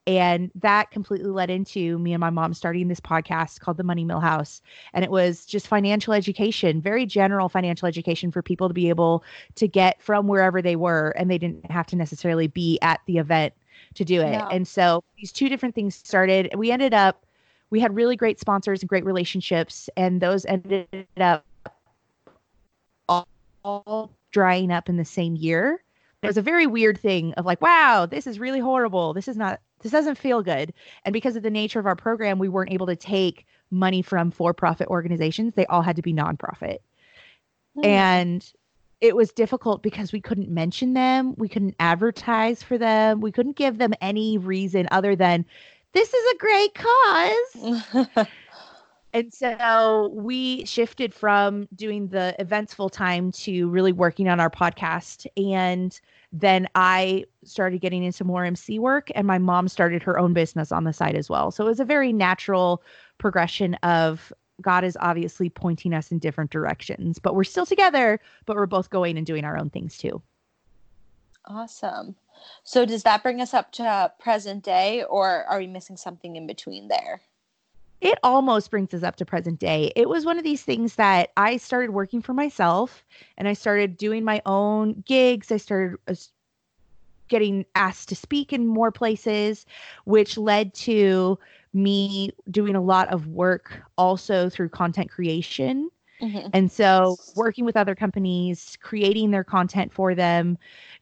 and 0.07 0.49
that 0.55 0.89
completely 0.89 1.29
led 1.29 1.51
into 1.51 1.99
me 1.99 2.13
and 2.13 2.19
my 2.19 2.31
mom 2.31 2.53
starting 2.53 2.87
this 2.87 2.99
podcast 2.99 3.59
called 3.59 3.77
The 3.77 3.83
Money 3.83 4.03
Mill 4.03 4.19
House. 4.19 4.61
And 4.93 5.05
it 5.05 5.11
was 5.11 5.45
just 5.45 5.67
financial 5.67 6.13
education, 6.13 6.81
very 6.81 7.05
general 7.05 7.49
financial 7.49 7.87
education 7.87 8.31
for 8.31 8.41
people 8.41 8.67
to 8.67 8.73
be 8.73 8.89
able 8.89 9.23
to 9.55 9.67
get 9.67 10.01
from 10.01 10.27
wherever 10.27 10.61
they 10.61 10.75
were. 10.75 11.09
And 11.17 11.29
they 11.29 11.37
didn't 11.37 11.69
have 11.69 11.85
to 11.87 11.95
necessarily 11.95 12.47
be 12.47 12.79
at 12.81 12.99
the 13.05 13.19
event 13.19 13.53
to 13.93 14.03
do 14.03 14.21
it. 14.21 14.41
And 14.51 14.67
so 14.67 15.03
these 15.17 15.31
two 15.31 15.49
different 15.49 15.75
things 15.75 15.95
started. 15.95 16.47
And 16.51 16.59
We 16.59 16.71
ended 16.71 16.93
up, 16.95 17.25
we 17.69 17.79
had 17.79 17.95
really 17.95 18.15
great 18.15 18.39
sponsors 18.39 18.81
and 18.81 18.89
great 18.89 19.05
relationships. 19.05 19.87
And 19.97 20.19
those 20.19 20.45
ended 20.45 20.87
up 21.17 21.45
all, 23.07 23.27
all 23.63 24.11
drying 24.31 24.71
up 24.71 24.89
in 24.89 24.97
the 24.97 25.05
same 25.05 25.35
year 25.35 25.83
it 26.23 26.27
was 26.27 26.37
a 26.37 26.41
very 26.41 26.67
weird 26.67 26.99
thing 26.99 27.33
of 27.33 27.45
like, 27.45 27.61
wow, 27.61 28.05
this 28.05 28.27
is 28.27 28.37
really 28.37 28.59
horrible. 28.59 29.13
This 29.13 29.27
is 29.27 29.37
not 29.37 29.59
this 29.81 29.91
doesn't 29.91 30.17
feel 30.17 30.41
good. 30.41 30.73
And 31.05 31.13
because 31.13 31.35
of 31.35 31.43
the 31.43 31.49
nature 31.49 31.79
of 31.79 31.85
our 31.85 31.95
program, 31.95 32.39
we 32.39 32.49
weren't 32.49 32.71
able 32.71 32.87
to 32.87 32.95
take 32.95 33.45
money 33.69 34.01
from 34.01 34.31
for 34.31 34.53
profit 34.53 34.87
organizations. 34.87 35.53
They 35.55 35.65
all 35.67 35.81
had 35.81 35.95
to 35.95 36.01
be 36.01 36.13
nonprofit. 36.13 36.79
Mm. 37.77 37.85
And 37.85 38.53
it 38.99 39.15
was 39.15 39.31
difficult 39.31 39.81
because 39.81 40.11
we 40.11 40.21
couldn't 40.21 40.49
mention 40.49 40.93
them, 40.93 41.33
we 41.37 41.49
couldn't 41.49 41.75
advertise 41.79 42.61
for 42.61 42.77
them, 42.77 43.19
we 43.19 43.31
couldn't 43.31 43.55
give 43.55 43.79
them 43.79 43.93
any 43.99 44.37
reason 44.37 44.87
other 44.91 45.15
than 45.15 45.43
this 45.93 46.13
is 46.13 46.33
a 46.33 46.37
great 46.37 46.73
cause. 46.75 48.27
and 49.13 49.33
so 49.33 50.11
we 50.13 50.63
shifted 50.65 51.13
from 51.13 51.67
doing 51.75 52.07
the 52.07 52.35
events 52.39 52.73
full 52.73 52.89
time 52.89 53.31
to 53.31 53.69
really 53.69 53.91
working 53.91 54.29
on 54.29 54.39
our 54.39 54.51
podcast 54.51 55.25
and 55.35 55.99
then 56.31 56.67
I 56.75 57.25
started 57.43 57.81
getting 57.81 58.03
into 58.03 58.23
more 58.23 58.45
MC 58.45 58.79
work 58.79 59.09
and 59.15 59.27
my 59.27 59.37
mom 59.37 59.67
started 59.67 60.01
her 60.03 60.17
own 60.17 60.33
business 60.33 60.71
on 60.71 60.85
the 60.85 60.93
side 60.93 61.15
as 61.15 61.29
well. 61.29 61.51
So 61.51 61.65
it 61.65 61.67
was 61.67 61.79
a 61.79 61.85
very 61.85 62.13
natural 62.13 62.81
progression 63.17 63.75
of 63.75 64.31
God 64.61 64.83
is 64.83 64.97
obviously 65.01 65.49
pointing 65.49 65.93
us 65.93 66.11
in 66.11 66.19
different 66.19 66.51
directions, 66.51 67.19
but 67.19 67.35
we're 67.35 67.43
still 67.43 67.65
together, 67.65 68.19
but 68.45 68.55
we're 68.55 68.65
both 68.65 68.89
going 68.89 69.17
and 69.17 69.25
doing 69.25 69.43
our 69.43 69.57
own 69.57 69.69
things 69.69 69.97
too. 69.97 70.21
Awesome. 71.45 72.15
So 72.63 72.85
does 72.85 73.03
that 73.03 73.23
bring 73.23 73.41
us 73.41 73.53
up 73.53 73.71
to 73.73 74.11
present 74.19 74.63
day 74.63 75.03
or 75.03 75.43
are 75.45 75.59
we 75.59 75.67
missing 75.67 75.97
something 75.97 76.35
in 76.35 76.47
between 76.47 76.87
there? 76.87 77.21
It 78.01 78.17
almost 78.23 78.71
brings 78.71 78.93
us 78.95 79.03
up 79.03 79.15
to 79.17 79.25
present 79.25 79.59
day. 79.59 79.93
It 79.95 80.09
was 80.09 80.25
one 80.25 80.37
of 80.39 80.43
these 80.43 80.63
things 80.63 80.95
that 80.95 81.29
I 81.37 81.57
started 81.57 81.91
working 81.91 82.21
for 82.21 82.33
myself 82.33 83.03
and 83.37 83.47
I 83.47 83.53
started 83.53 83.95
doing 83.95 84.23
my 84.23 84.41
own 84.45 85.03
gigs. 85.05 85.51
I 85.51 85.57
started 85.57 85.97
uh, 86.07 86.15
getting 87.29 87.63
asked 87.75 88.09
to 88.09 88.15
speak 88.15 88.51
in 88.51 88.65
more 88.65 88.91
places, 88.91 89.67
which 90.05 90.35
led 90.37 90.73
to 90.73 91.37
me 91.73 92.31
doing 92.49 92.75
a 92.75 92.81
lot 92.81 93.07
of 93.09 93.27
work 93.27 93.81
also 93.97 94.49
through 94.49 94.69
content 94.69 95.09
creation. 95.09 95.89
Mm-hmm. 96.21 96.49
And 96.53 96.71
so, 96.71 97.17
working 97.35 97.65
with 97.65 97.77
other 97.77 97.95
companies, 97.95 98.77
creating 98.81 99.31
their 99.31 99.43
content 99.43 99.91
for 99.91 100.13
them, 100.13 100.57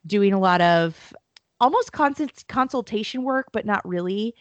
doing 0.06 0.32
a 0.32 0.40
lot 0.40 0.62
of 0.62 1.14
almost 1.60 1.92
constant 1.92 2.46
consultation 2.48 3.24
work, 3.24 3.48
but 3.52 3.66
not 3.66 3.88
really. 3.88 4.36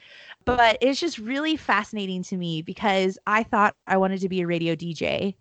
But 0.45 0.79
it's 0.81 1.01
just 1.01 1.19
really 1.19 1.57
fascinating 1.57 2.23
to 2.25 2.37
me 2.37 2.63
because 2.63 3.19
I 3.27 3.43
thought 3.43 3.77
I 3.87 3.97
wanted 3.97 4.21
to 4.21 4.29
be 4.29 4.41
a 4.41 4.47
radio 4.47 4.75
DJ. 4.75 5.35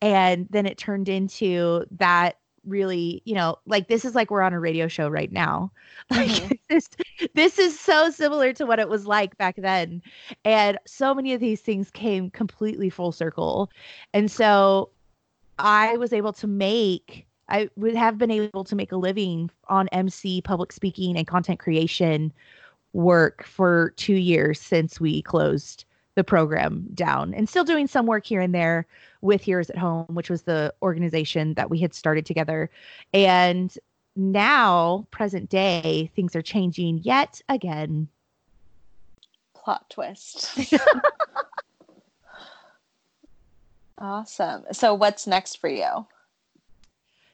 And 0.00 0.46
then 0.50 0.66
it 0.66 0.78
turned 0.78 1.08
into 1.08 1.84
that 1.92 2.38
really, 2.64 3.22
you 3.24 3.34
know, 3.34 3.56
like 3.66 3.88
this 3.88 4.04
is 4.04 4.14
like 4.14 4.30
we're 4.30 4.42
on 4.42 4.52
a 4.52 4.60
radio 4.60 4.88
show 4.88 5.08
right 5.08 5.32
now. 5.32 5.72
Like 6.10 6.30
mm-hmm. 6.30 6.54
this 6.70 6.88
this 7.34 7.58
is 7.58 7.78
so 7.78 8.08
similar 8.08 8.54
to 8.54 8.64
what 8.64 8.78
it 8.78 8.88
was 8.88 9.06
like 9.06 9.36
back 9.36 9.56
then. 9.56 10.00
And 10.44 10.78
so 10.86 11.14
many 11.14 11.34
of 11.34 11.40
these 11.40 11.60
things 11.60 11.90
came 11.90 12.30
completely 12.30 12.88
full 12.88 13.12
circle. 13.12 13.70
And 14.14 14.30
so 14.30 14.90
I 15.58 15.98
was 15.98 16.14
able 16.14 16.32
to 16.34 16.46
make 16.46 17.26
I 17.48 17.70
would 17.76 17.94
have 17.94 18.18
been 18.18 18.30
able 18.30 18.64
to 18.64 18.76
make 18.76 18.92
a 18.92 18.96
living 18.96 19.50
on 19.68 19.88
MC, 19.88 20.42
public 20.42 20.72
speaking, 20.72 21.16
and 21.16 21.26
content 21.26 21.58
creation 21.58 22.32
work 22.92 23.44
for 23.44 23.90
two 23.96 24.14
years 24.14 24.60
since 24.60 25.00
we 25.00 25.22
closed 25.22 25.84
the 26.14 26.24
program 26.24 26.84
down 26.94 27.32
and 27.32 27.48
still 27.48 27.64
doing 27.64 27.86
some 27.86 28.04
work 28.06 28.26
here 28.26 28.40
and 28.40 28.54
there 28.54 28.86
with 29.20 29.40
Heroes 29.40 29.70
at 29.70 29.78
Home, 29.78 30.06
which 30.08 30.28
was 30.28 30.42
the 30.42 30.74
organization 30.82 31.54
that 31.54 31.70
we 31.70 31.78
had 31.78 31.94
started 31.94 32.26
together. 32.26 32.70
And 33.14 33.76
now, 34.16 35.06
present 35.12 35.48
day, 35.48 36.10
things 36.16 36.34
are 36.34 36.42
changing 36.42 36.98
yet 37.04 37.40
again. 37.48 38.08
Plot 39.54 39.88
twist. 39.90 40.58
awesome. 43.98 44.64
So, 44.72 44.92
what's 44.92 45.28
next 45.28 45.56
for 45.56 45.68
you? 45.68 46.04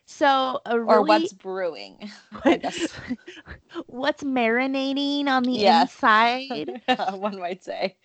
So, 0.07 0.61
really, 0.67 0.81
or 0.87 1.03
what's 1.03 1.33
brewing? 1.33 2.11
what's 3.87 4.23
marinating 4.23 5.27
on 5.27 5.43
the 5.45 5.53
yes. 5.53 5.93
inside? 5.95 6.83
One 7.19 7.39
might 7.39 7.65
say. 7.65 7.97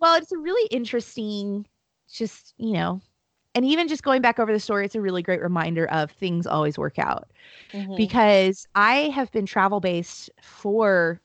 Well, 0.00 0.16
it's 0.16 0.32
a 0.32 0.38
really 0.38 0.66
interesting, 0.70 1.66
just 2.12 2.54
you 2.56 2.72
know, 2.72 3.00
and 3.54 3.64
even 3.64 3.86
just 3.86 4.02
going 4.02 4.20
back 4.20 4.40
over 4.40 4.52
the 4.52 4.58
story, 4.58 4.84
it's 4.84 4.96
a 4.96 5.00
really 5.00 5.22
great 5.22 5.40
reminder 5.40 5.86
of 5.86 6.10
things 6.10 6.46
always 6.46 6.76
work 6.76 6.98
out. 6.98 7.30
Mm-hmm. 7.72 7.96
Because 7.96 8.66
I 8.74 9.10
have 9.10 9.30
been 9.30 9.46
travel 9.46 9.80
based 9.80 10.30
for 10.42 11.20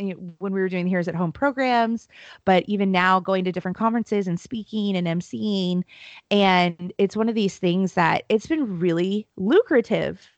you 0.00 0.14
know, 0.14 0.34
when 0.38 0.52
we 0.52 0.60
were 0.60 0.68
doing 0.68 0.84
the 0.84 0.90
Heroes 0.90 1.08
at 1.08 1.14
Home 1.14 1.32
programs, 1.32 2.08
but 2.44 2.64
even 2.66 2.90
now 2.90 3.20
going 3.20 3.44
to 3.44 3.52
different 3.52 3.76
conferences 3.76 4.26
and 4.26 4.38
speaking 4.38 4.96
and 4.96 5.06
emceeing. 5.06 5.82
And 6.30 6.92
it's 6.98 7.16
one 7.16 7.28
of 7.28 7.34
these 7.34 7.58
things 7.58 7.94
that 7.94 8.24
it's 8.28 8.46
been 8.46 8.78
really 8.78 9.26
lucrative 9.36 10.28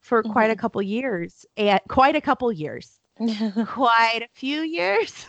for 0.00 0.22
mm-hmm. 0.22 0.32
quite 0.32 0.50
a 0.50 0.54
mm-hmm. 0.54 0.60
couple 0.60 0.82
years 0.82 1.46
and 1.56 1.80
quite 1.88 2.16
a 2.16 2.20
couple 2.20 2.50
years, 2.52 2.98
quite 3.66 4.22
a 4.22 4.28
few 4.34 4.62
years. 4.62 5.26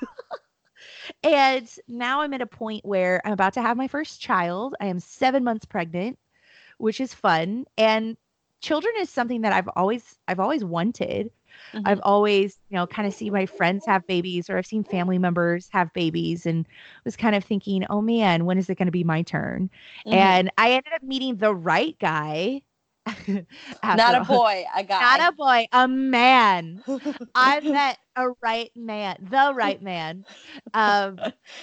and 1.23 1.69
now 1.87 2.21
I'm 2.21 2.33
at 2.33 2.41
a 2.41 2.47
point 2.47 2.85
where 2.85 3.21
I'm 3.25 3.33
about 3.33 3.53
to 3.53 3.61
have 3.61 3.77
my 3.77 3.87
first 3.87 4.19
child. 4.19 4.75
I 4.81 4.87
am 4.87 4.99
seven 4.99 5.43
months 5.43 5.65
pregnant, 5.65 6.17
which 6.77 6.99
is 6.99 7.13
fun. 7.13 7.65
And 7.77 8.17
children 8.61 8.93
is 8.99 9.09
something 9.09 9.41
that 9.41 9.53
I've 9.53 9.69
always 9.75 10.17
I've 10.27 10.39
always 10.39 10.63
wanted. 10.63 11.31
Mm-hmm. 11.73 11.87
I've 11.87 11.99
always, 12.03 12.57
you 12.69 12.77
know, 12.77 12.87
kind 12.87 13.07
of 13.07 13.13
see 13.13 13.29
my 13.29 13.45
friends 13.45 13.85
have 13.85 14.05
babies 14.07 14.49
or 14.49 14.57
I've 14.57 14.65
seen 14.65 14.83
family 14.83 15.17
members 15.17 15.69
have 15.71 15.91
babies 15.93 16.45
and 16.45 16.67
was 17.05 17.15
kind 17.15 17.35
of 17.35 17.43
thinking, 17.43 17.85
oh 17.89 18.01
man, 18.01 18.45
when 18.45 18.57
is 18.57 18.69
it 18.69 18.77
going 18.77 18.87
to 18.87 18.91
be 18.91 19.03
my 19.03 19.21
turn? 19.21 19.69
Mm-hmm. 20.05 20.17
And 20.17 20.51
I 20.57 20.71
ended 20.71 20.93
up 20.93 21.03
meeting 21.03 21.37
the 21.37 21.53
right 21.53 21.97
guy 21.99 22.61
not 23.83 24.15
a 24.15 24.23
boy, 24.23 24.63
a 24.75 24.83
guy. 24.83 24.99
Not 25.01 25.33
a 25.33 25.35
boy, 25.35 25.67
a 25.71 25.87
man. 25.87 26.83
I 27.35 27.59
met 27.59 27.97
a 28.15 28.29
right 28.41 28.71
man, 28.75 29.17
the 29.29 29.53
right 29.53 29.81
man, 29.81 30.25
um, 30.73 31.19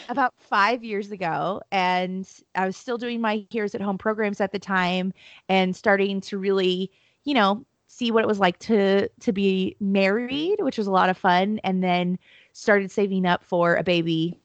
about 0.09 0.35
five 0.39 0.85
years 0.85 1.11
ago. 1.11 1.63
And 1.73 2.29
I 2.55 2.67
was 2.67 2.77
still 2.77 2.99
doing 2.99 3.21
my 3.21 3.47
Heroes 3.51 3.75
at 3.75 3.81
Home 3.81 3.99
programs 3.99 4.41
at 4.41 4.53
the 4.53 4.59
time 4.59 5.13
and 5.49 5.75
starting 5.75 6.21
to 6.23 6.39
really, 6.39 6.91
you 7.25 7.35
know, 7.35 7.65
see 7.91 8.11
what 8.11 8.23
it 8.23 8.29
was 8.29 8.39
like 8.39 8.59
to 8.61 9.09
to 9.09 9.33
be 9.33 9.77
married, 9.81 10.57
which 10.61 10.79
was 10.79 10.87
a 10.87 10.93
lot 10.93 11.11
of 11.11 11.19
fun. 11.19 11.61
And 11.65 11.83
then 11.83 12.19
started 12.53 12.91
saving 12.91 13.27
up 13.27 13.45
for 13.45 13.77
a 13.77 13.83
baby 13.83 14.41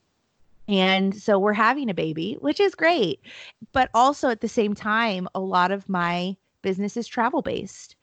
and 0.67 1.15
so 1.15 1.37
we're 1.37 1.53
having 1.53 1.89
a 1.89 1.93
baby, 1.93 2.37
which 2.39 2.59
is 2.59 2.75
great. 2.75 3.21
But 3.71 3.89
also 3.93 4.29
at 4.29 4.41
the 4.41 4.47
same 4.47 4.73
time, 4.73 5.27
a 5.35 5.39
lot 5.39 5.71
of 5.71 5.87
my 5.87 6.35
business 6.61 6.97
is 6.97 7.07
travel 7.07 7.41
based. 7.41 7.95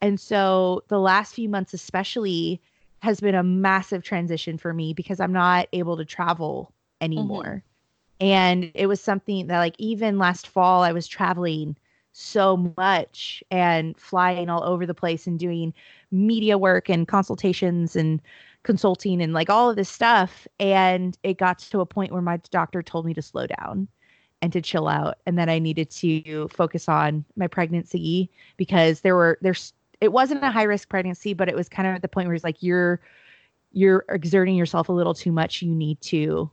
And 0.00 0.20
so 0.20 0.82
the 0.88 0.98
last 0.98 1.34
few 1.34 1.48
months, 1.48 1.72
especially, 1.72 2.60
has 3.00 3.20
been 3.20 3.34
a 3.34 3.42
massive 3.42 4.02
transition 4.02 4.58
for 4.58 4.74
me 4.74 4.92
because 4.92 5.20
I'm 5.20 5.32
not 5.32 5.68
able 5.72 5.96
to 5.96 6.04
travel 6.04 6.72
anymore. 7.00 7.62
Mm-hmm. 8.20 8.26
And 8.26 8.70
it 8.74 8.86
was 8.86 9.00
something 9.00 9.46
that, 9.48 9.58
like, 9.58 9.74
even 9.78 10.18
last 10.18 10.46
fall, 10.46 10.82
I 10.82 10.92
was 10.92 11.08
traveling 11.08 11.76
so 12.12 12.72
much 12.76 13.42
and 13.50 13.98
flying 13.98 14.50
all 14.50 14.62
over 14.64 14.86
the 14.86 14.94
place 14.94 15.26
and 15.26 15.38
doing 15.38 15.72
media 16.10 16.58
work 16.58 16.88
and 16.88 17.08
consultations 17.08 17.96
and 17.96 18.20
consulting 18.62 19.20
and 19.22 19.32
like 19.32 19.50
all 19.50 19.70
of 19.70 19.76
this 19.76 19.88
stuff. 19.88 20.46
And 20.60 21.16
it 21.22 21.38
got 21.38 21.58
to 21.60 21.80
a 21.80 21.86
point 21.86 22.12
where 22.12 22.22
my 22.22 22.36
doctor 22.50 22.82
told 22.82 23.06
me 23.06 23.14
to 23.14 23.22
slow 23.22 23.46
down 23.46 23.88
and 24.42 24.52
to 24.52 24.60
chill 24.60 24.88
out 24.88 25.18
and 25.24 25.38
that 25.38 25.48
I 25.48 25.58
needed 25.58 25.88
to 25.90 26.48
focus 26.48 26.88
on 26.88 27.24
my 27.36 27.46
pregnancy 27.46 28.28
because 28.56 29.00
there 29.00 29.14
were 29.14 29.38
there's 29.40 29.72
it 30.00 30.12
wasn't 30.12 30.42
a 30.42 30.50
high 30.50 30.64
risk 30.64 30.88
pregnancy 30.88 31.32
but 31.32 31.48
it 31.48 31.54
was 31.54 31.68
kind 31.68 31.86
of 31.88 31.94
at 31.94 32.02
the 32.02 32.08
point 32.08 32.26
where 32.26 32.34
it's 32.34 32.44
like 32.44 32.60
you're 32.60 33.00
you're 33.72 34.04
exerting 34.08 34.56
yourself 34.56 34.88
a 34.88 34.92
little 34.92 35.14
too 35.14 35.30
much 35.30 35.62
you 35.62 35.72
need 35.72 36.00
to 36.00 36.50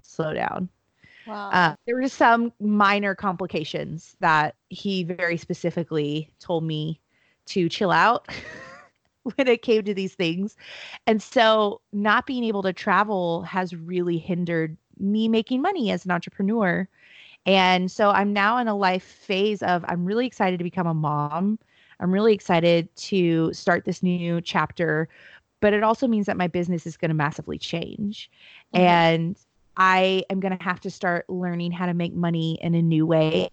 slow 0.00 0.32
down 0.32 0.68
wow. 1.26 1.50
Uh, 1.50 1.74
there 1.86 1.96
were 1.96 2.08
some 2.08 2.52
minor 2.60 3.14
complications 3.14 4.16
that 4.20 4.54
he 4.68 5.04
very 5.04 5.36
specifically 5.36 6.30
told 6.38 6.64
me 6.64 7.00
to 7.46 7.68
chill 7.68 7.90
out 7.90 8.28
when 9.22 9.48
it 9.48 9.62
came 9.62 9.82
to 9.84 9.94
these 9.94 10.14
things 10.14 10.56
and 11.06 11.22
so 11.22 11.80
not 11.92 12.26
being 12.26 12.44
able 12.44 12.62
to 12.62 12.72
travel 12.72 13.42
has 13.42 13.74
really 13.74 14.18
hindered 14.18 14.76
me 14.98 15.28
making 15.28 15.62
money 15.62 15.90
as 15.90 16.04
an 16.04 16.10
entrepreneur 16.10 16.88
and 17.46 17.90
so 17.90 18.10
I'm 18.10 18.32
now 18.32 18.58
in 18.58 18.68
a 18.68 18.76
life 18.76 19.02
phase 19.02 19.62
of 19.62 19.84
I'm 19.88 20.04
really 20.04 20.26
excited 20.26 20.58
to 20.58 20.64
become 20.64 20.86
a 20.86 20.94
mom. 20.94 21.58
I'm 22.00 22.12
really 22.12 22.34
excited 22.34 22.94
to 22.96 23.52
start 23.52 23.84
this 23.84 24.02
new 24.02 24.40
chapter, 24.40 25.08
but 25.60 25.72
it 25.72 25.82
also 25.82 26.06
means 26.06 26.26
that 26.26 26.36
my 26.36 26.46
business 26.46 26.86
is 26.86 26.96
going 26.96 27.10
to 27.10 27.14
massively 27.14 27.58
change. 27.58 28.30
Mm-hmm. 28.74 28.84
And 28.84 29.38
I 29.76 30.24
am 30.30 30.40
going 30.40 30.56
to 30.56 30.62
have 30.62 30.80
to 30.80 30.90
start 30.90 31.28
learning 31.28 31.72
how 31.72 31.86
to 31.86 31.94
make 31.94 32.12
money 32.12 32.58
in 32.60 32.74
a 32.74 32.82
new 32.82 33.06
way. 33.06 33.50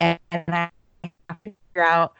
And 0.00 0.18
I 0.30 0.70
have 1.04 1.12
to 1.28 1.36
figure 1.44 1.84
out 1.84 2.14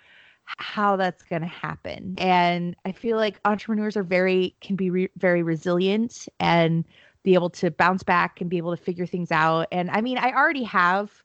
how 0.44 0.96
that's 0.96 1.22
going 1.22 1.42
to 1.42 1.48
happen. 1.48 2.14
And 2.18 2.76
I 2.84 2.92
feel 2.92 3.16
like 3.16 3.40
entrepreneurs 3.44 3.96
are 3.96 4.02
very, 4.02 4.54
can 4.60 4.76
be 4.76 4.90
re- 4.90 5.10
very 5.16 5.42
resilient 5.42 6.28
and 6.40 6.84
be 7.22 7.34
able 7.34 7.50
to 7.50 7.70
bounce 7.70 8.02
back 8.02 8.40
and 8.40 8.50
be 8.50 8.58
able 8.58 8.76
to 8.76 8.82
figure 8.82 9.06
things 9.06 9.30
out. 9.30 9.68
And 9.72 9.90
I 9.90 10.00
mean, 10.00 10.18
I 10.18 10.32
already 10.32 10.64
have 10.64 11.22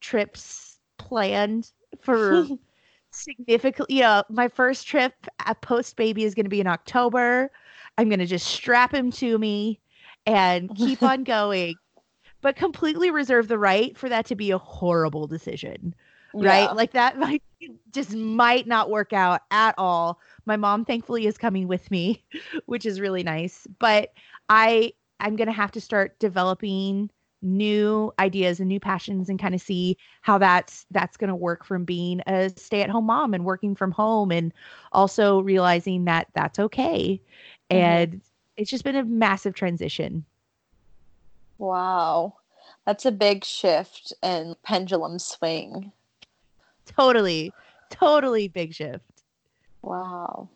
trips 0.00 0.78
planned 0.98 1.70
for 2.00 2.46
significantly, 3.12 3.96
you 3.96 4.02
know, 4.02 4.24
my 4.28 4.48
first 4.48 4.86
trip 4.86 5.14
post 5.60 5.96
baby 5.96 6.24
is 6.24 6.34
going 6.34 6.46
to 6.46 6.50
be 6.50 6.60
in 6.60 6.66
October. 6.66 7.50
I'm 7.98 8.08
going 8.08 8.20
to 8.20 8.26
just 8.26 8.46
strap 8.46 8.94
him 8.94 9.10
to 9.12 9.38
me 9.38 9.78
and 10.30 10.74
keep 10.76 11.02
on 11.02 11.24
going, 11.24 11.74
but 12.40 12.56
completely 12.56 13.10
reserve 13.10 13.48
the 13.48 13.58
right 13.58 13.96
for 13.96 14.08
that 14.08 14.26
to 14.26 14.34
be 14.34 14.50
a 14.50 14.58
horrible 14.58 15.26
decision. 15.26 15.94
Right. 16.32 16.64
Yeah. 16.64 16.72
Like 16.72 16.92
that 16.92 17.18
might 17.18 17.42
just 17.92 18.14
might 18.14 18.66
not 18.66 18.90
work 18.90 19.12
out 19.12 19.42
at 19.50 19.74
all. 19.76 20.20
My 20.46 20.56
mom 20.56 20.84
thankfully 20.84 21.26
is 21.26 21.36
coming 21.36 21.68
with 21.68 21.90
me, 21.90 22.24
which 22.66 22.86
is 22.86 23.00
really 23.00 23.22
nice. 23.22 23.66
But 23.78 24.12
I 24.48 24.92
I'm 25.18 25.36
going 25.36 25.48
to 25.48 25.52
have 25.52 25.72
to 25.72 25.80
start 25.80 26.18
developing 26.18 27.10
new 27.42 28.12
ideas 28.18 28.60
and 28.60 28.68
new 28.68 28.80
passions 28.80 29.28
and 29.30 29.38
kind 29.38 29.54
of 29.54 29.60
see 29.60 29.96
how 30.20 30.36
that's 30.38 30.86
that's 30.90 31.16
going 31.16 31.28
to 31.28 31.34
work 31.34 31.64
from 31.64 31.84
being 31.84 32.20
a 32.26 32.50
stay-at-home 32.50 33.06
mom 33.06 33.32
and 33.32 33.44
working 33.44 33.74
from 33.74 33.90
home 33.90 34.30
and 34.30 34.52
also 34.92 35.40
realizing 35.40 36.04
that 36.04 36.26
that's 36.34 36.58
okay 36.58 37.20
mm-hmm. 37.70 37.76
and 37.76 38.20
it's 38.56 38.70
just 38.70 38.84
been 38.84 38.96
a 38.96 39.04
massive 39.04 39.54
transition. 39.54 40.24
Wow. 41.58 42.34
That's 42.86 43.06
a 43.06 43.12
big 43.12 43.44
shift 43.44 44.12
and 44.22 44.60
pendulum 44.62 45.18
swing. 45.18 45.92
Totally. 46.86 47.52
Totally 47.90 48.48
big 48.48 48.74
shift. 48.74 49.04
Wow. 49.82 50.48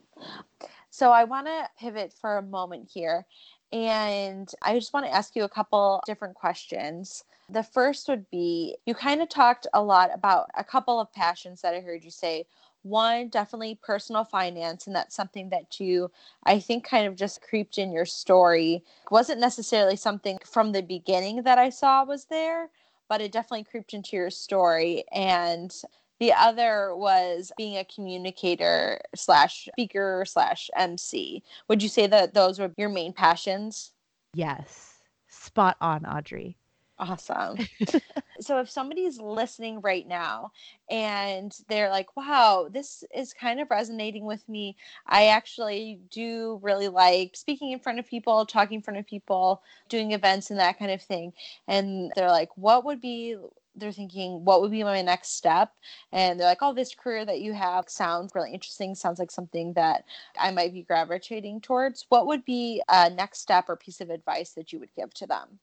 So 0.90 1.10
i 1.10 1.24
want 1.24 1.46
to 1.46 1.68
pivot 1.78 2.12
for 2.12 2.38
a 2.38 2.42
moment 2.42 2.88
here 2.92 3.26
and 3.72 4.48
I 4.62 4.78
just 4.78 4.92
want 4.92 5.04
to 5.06 5.12
ask 5.12 5.34
you 5.34 5.42
a 5.42 5.48
couple 5.48 6.00
different 6.06 6.36
questions. 6.36 7.24
The 7.50 7.64
first 7.64 8.08
would 8.08 8.30
be 8.30 8.76
you 8.86 8.94
kind 8.94 9.20
of 9.20 9.28
talked 9.28 9.66
a 9.74 9.82
lot 9.82 10.10
about 10.14 10.48
a 10.56 10.62
couple 10.62 11.00
of 11.00 11.12
passions 11.12 11.60
that 11.62 11.74
I 11.74 11.80
heard 11.80 12.04
you 12.04 12.10
say. 12.10 12.46
One, 12.84 13.28
definitely 13.28 13.78
personal 13.82 14.24
finance, 14.24 14.86
and 14.86 14.94
that's 14.94 15.16
something 15.16 15.48
that 15.48 15.80
you, 15.80 16.10
I 16.44 16.60
think, 16.60 16.84
kind 16.84 17.06
of 17.06 17.16
just 17.16 17.40
creeped 17.40 17.78
in 17.78 17.92
your 17.92 18.04
story. 18.04 18.84
Wasn't 19.10 19.40
necessarily 19.40 19.96
something 19.96 20.38
from 20.44 20.72
the 20.72 20.82
beginning 20.82 21.44
that 21.44 21.56
I 21.56 21.70
saw 21.70 22.04
was 22.04 22.26
there, 22.26 22.68
but 23.08 23.22
it 23.22 23.32
definitely 23.32 23.64
creeped 23.64 23.94
into 23.94 24.16
your 24.16 24.28
story. 24.28 25.04
And 25.12 25.74
the 26.20 26.34
other 26.34 26.94
was 26.94 27.52
being 27.56 27.78
a 27.78 27.86
communicator 27.86 29.00
slash 29.14 29.66
speaker 29.72 30.24
slash 30.26 30.68
MC. 30.76 31.42
Would 31.68 31.82
you 31.82 31.88
say 31.88 32.06
that 32.06 32.34
those 32.34 32.58
were 32.58 32.72
your 32.76 32.90
main 32.90 33.14
passions? 33.14 33.92
Yes. 34.34 35.00
Spot 35.28 35.76
on, 35.80 36.04
Audrey. 36.04 36.58
Awesome. 36.98 37.58
so 38.40 38.60
if 38.60 38.70
somebody's 38.70 39.20
listening 39.20 39.80
right 39.80 40.06
now 40.06 40.52
and 40.88 41.52
they're 41.68 41.90
like, 41.90 42.16
wow, 42.16 42.68
this 42.70 43.02
is 43.12 43.32
kind 43.32 43.60
of 43.60 43.70
resonating 43.70 44.24
with 44.24 44.48
me. 44.48 44.76
I 45.06 45.26
actually 45.26 45.98
do 46.10 46.60
really 46.62 46.88
like 46.88 47.34
speaking 47.34 47.72
in 47.72 47.80
front 47.80 47.98
of 47.98 48.06
people, 48.06 48.46
talking 48.46 48.76
in 48.76 48.82
front 48.82 49.00
of 49.00 49.06
people, 49.06 49.62
doing 49.88 50.12
events 50.12 50.50
and 50.50 50.60
that 50.60 50.78
kind 50.78 50.92
of 50.92 51.02
thing. 51.02 51.32
And 51.66 52.12
they're 52.14 52.28
like, 52.28 52.50
what 52.56 52.84
would 52.84 53.00
be 53.00 53.36
they're 53.76 53.90
thinking, 53.90 54.44
what 54.44 54.60
would 54.60 54.70
be 54.70 54.84
my 54.84 55.02
next 55.02 55.30
step? 55.36 55.72
And 56.12 56.38
they're 56.38 56.46
like, 56.46 56.62
oh, 56.62 56.72
this 56.72 56.94
career 56.94 57.24
that 57.24 57.40
you 57.40 57.52
have 57.54 57.88
sounds 57.88 58.32
really 58.32 58.52
interesting, 58.52 58.94
sounds 58.94 59.18
like 59.18 59.32
something 59.32 59.72
that 59.72 60.04
I 60.38 60.52
might 60.52 60.72
be 60.72 60.82
gravitating 60.82 61.60
towards. 61.60 62.06
What 62.08 62.28
would 62.28 62.44
be 62.44 62.82
a 62.88 63.10
next 63.10 63.40
step 63.40 63.64
or 63.68 63.74
piece 63.76 64.00
of 64.00 64.10
advice 64.10 64.50
that 64.50 64.72
you 64.72 64.78
would 64.78 64.94
give 64.94 65.12
to 65.14 65.26
them? 65.26 65.58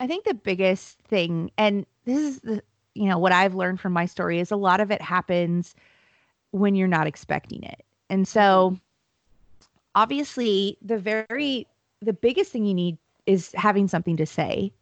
I 0.00 0.06
think 0.06 0.24
the 0.24 0.34
biggest 0.34 0.98
thing, 1.00 1.50
and 1.58 1.84
this 2.04 2.18
is 2.18 2.40
the, 2.40 2.62
you 2.94 3.08
know, 3.08 3.18
what 3.18 3.32
I've 3.32 3.54
learned 3.54 3.80
from 3.80 3.92
my 3.92 4.06
story 4.06 4.38
is 4.40 4.50
a 4.50 4.56
lot 4.56 4.80
of 4.80 4.90
it 4.90 5.02
happens 5.02 5.74
when 6.52 6.74
you're 6.74 6.88
not 6.88 7.06
expecting 7.06 7.62
it. 7.62 7.84
And 8.08 8.26
so 8.26 8.70
mm-hmm. 8.70 9.66
obviously 9.94 10.78
the 10.82 10.98
very 10.98 11.66
the 12.00 12.12
biggest 12.12 12.52
thing 12.52 12.64
you 12.64 12.74
need 12.74 12.96
is 13.26 13.52
having 13.54 13.88
something 13.88 14.16
to 14.16 14.24
say 14.24 14.72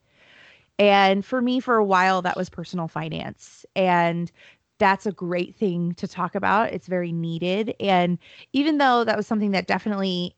and 0.79 1.25
for 1.25 1.41
me, 1.41 1.61
for 1.61 1.77
a 1.77 1.85
while, 1.85 2.23
that 2.23 2.37
was 2.37 2.51
personal 2.51 2.89
finance. 2.89 3.65
And 3.75 4.31
that's 4.79 5.07
a 5.07 5.13
great 5.13 5.57
thing 5.57 5.95
to 5.95 6.07
talk 6.07 6.35
about. 6.35 6.73
It's 6.73 6.87
very 6.87 7.13
needed. 7.13 7.75
And 7.81 8.19
even 8.53 8.79
though 8.79 9.05
that 9.05 9.17
was 9.17 9.27
something 9.27 9.53
that 9.53 9.67
definitely 9.67 10.36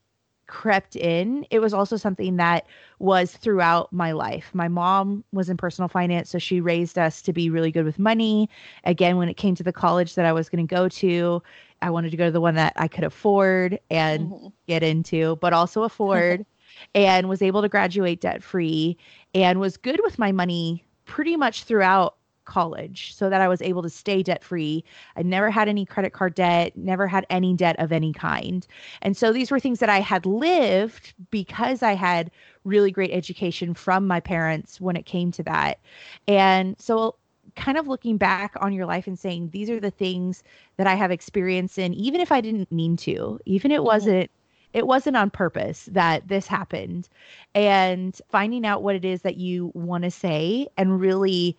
crept 0.49 0.95
in, 0.95 1.45
it 1.49 1.59
was 1.59 1.73
also 1.73 1.95
something 1.95 2.35
that 2.37 2.65
was 2.99 3.31
throughout 3.31 3.93
my 3.93 4.11
life. 4.11 4.49
My 4.53 4.67
mom 4.67 5.23
was 5.31 5.49
in 5.49 5.55
personal 5.55 5.87
finance, 5.87 6.29
so 6.29 6.39
she 6.39 6.59
raised 6.59 6.97
us 6.97 7.21
to 7.21 7.31
be 7.31 7.49
really 7.49 7.71
good 7.71 7.85
with 7.85 7.99
money. 7.99 8.49
Again, 8.83 9.15
when 9.15 9.29
it 9.29 9.37
came 9.37 9.55
to 9.55 9.63
the 9.63 9.71
college 9.71 10.15
that 10.15 10.25
I 10.25 10.33
was 10.33 10.49
going 10.49 10.67
to 10.67 10.75
go 10.75 10.89
to, 10.89 11.41
I 11.81 11.89
wanted 11.89 12.11
to 12.11 12.17
go 12.17 12.25
to 12.25 12.31
the 12.31 12.41
one 12.41 12.55
that 12.55 12.73
I 12.75 12.87
could 12.87 13.05
afford 13.05 13.79
and 13.89 14.29
mm-hmm. 14.29 14.47
get 14.67 14.83
into, 14.83 15.37
but 15.37 15.53
also 15.53 15.83
afford. 15.83 16.45
and 16.95 17.27
was 17.27 17.41
able 17.41 17.61
to 17.61 17.67
graduate 17.67 18.21
debt 18.21 18.41
free 18.41 18.97
and 19.33 19.59
was 19.59 19.75
good 19.75 19.99
with 20.03 20.17
my 20.17 20.31
money 20.31 20.85
pretty 21.05 21.35
much 21.35 21.63
throughout 21.63 22.15
college 22.49 23.15
so 23.15 23.29
that 23.29 23.41
I 23.41 23.47
was 23.47 23.61
able 23.61 23.81
to 23.83 23.89
stay 23.89 24.23
debt 24.23 24.43
free. 24.43 24.83
I 25.15 25.21
never 25.21 25.49
had 25.49 25.69
any 25.69 25.85
credit 25.85 26.11
card 26.11 26.35
debt, 26.35 26.75
never 26.75 27.07
had 27.07 27.25
any 27.29 27.53
debt 27.53 27.75
of 27.79 27.91
any 27.91 28.11
kind. 28.11 28.65
And 29.01 29.15
so 29.15 29.31
these 29.31 29.51
were 29.51 29.59
things 29.59 29.79
that 29.79 29.89
I 29.89 29.99
had 29.99 30.25
lived 30.25 31.13
because 31.31 31.83
I 31.83 31.93
had 31.93 32.31
really 32.65 32.91
great 32.91 33.11
education 33.11 33.73
from 33.73 34.07
my 34.07 34.19
parents 34.19 34.81
when 34.81 34.95
it 34.95 35.05
came 35.05 35.31
to 35.33 35.43
that. 35.43 35.79
And 36.27 36.75
so 36.79 37.15
kind 37.55 37.77
of 37.77 37.87
looking 37.87 38.17
back 38.17 38.53
on 38.61 38.73
your 38.73 38.85
life 38.85 39.07
and 39.07 39.17
saying 39.17 39.49
these 39.51 39.69
are 39.69 39.79
the 39.79 39.91
things 39.91 40.43
that 40.77 40.87
I 40.87 40.95
have 40.95 41.11
experience 41.11 41.77
in 41.77 41.93
even 41.93 42.21
if 42.21 42.31
I 42.31 42.41
didn't 42.41 42.71
mean 42.71 42.97
to, 42.97 43.39
even 43.45 43.71
it 43.71 43.75
mm-hmm. 43.75 43.85
wasn't 43.85 44.31
it 44.73 44.85
wasn't 44.85 45.17
on 45.17 45.31
purpose 45.31 45.89
that 45.91 46.27
this 46.27 46.45
happened 46.45 47.09
and 47.55 48.21
finding 48.29 48.65
out 48.65 48.83
what 48.83 48.95
it 48.95 49.03
is 49.03 49.23
that 49.23 49.37
you 49.37 49.71
want 49.73 50.03
to 50.03 50.11
say 50.11 50.67
and 50.77 50.99
really 50.99 51.57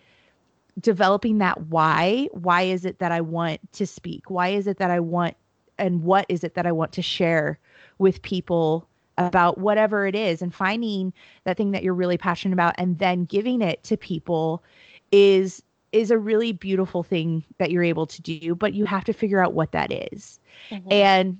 developing 0.79 1.39
that 1.39 1.67
why 1.67 2.27
why 2.31 2.61
is 2.61 2.85
it 2.85 2.99
that 2.99 3.11
i 3.11 3.19
want 3.19 3.59
to 3.73 3.85
speak 3.85 4.29
why 4.29 4.49
is 4.49 4.67
it 4.67 4.77
that 4.77 4.89
i 4.89 4.99
want 4.99 5.35
and 5.77 6.03
what 6.03 6.25
is 6.29 6.43
it 6.43 6.53
that 6.53 6.65
i 6.65 6.71
want 6.71 6.91
to 6.91 7.01
share 7.01 7.59
with 7.97 8.21
people 8.21 8.87
about 9.17 9.57
whatever 9.57 10.07
it 10.07 10.15
is 10.15 10.41
and 10.41 10.53
finding 10.53 11.13
that 11.43 11.57
thing 11.57 11.71
that 11.71 11.83
you're 11.83 11.93
really 11.93 12.17
passionate 12.17 12.53
about 12.53 12.73
and 12.77 12.99
then 12.99 13.25
giving 13.25 13.61
it 13.61 13.83
to 13.83 13.97
people 13.97 14.63
is 15.11 15.61
is 15.91 16.09
a 16.09 16.17
really 16.17 16.53
beautiful 16.53 17.03
thing 17.03 17.43
that 17.57 17.69
you're 17.69 17.83
able 17.83 18.07
to 18.07 18.21
do 18.21 18.55
but 18.55 18.73
you 18.73 18.85
have 18.85 19.03
to 19.03 19.13
figure 19.13 19.43
out 19.43 19.53
what 19.53 19.73
that 19.73 19.91
is. 19.91 20.39
Mm-hmm. 20.69 20.91
and 20.91 21.37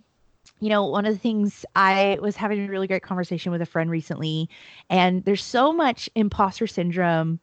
you 0.62 0.70
know, 0.70 0.86
one 0.86 1.06
of 1.08 1.14
the 1.14 1.20
things 1.20 1.66
I 1.76 2.20
was 2.22 2.36
having 2.36 2.68
a 2.68 2.70
really 2.70 2.88
great 2.88 3.02
conversation 3.02 3.52
with 3.52 3.62
a 3.62 3.66
friend 3.66 3.90
recently, 3.90 4.48
and 4.92 5.26
there's 5.26 5.44
so 5.44 5.74
much 5.74 6.08
imposter 6.14 6.68
syndrome 6.68 7.40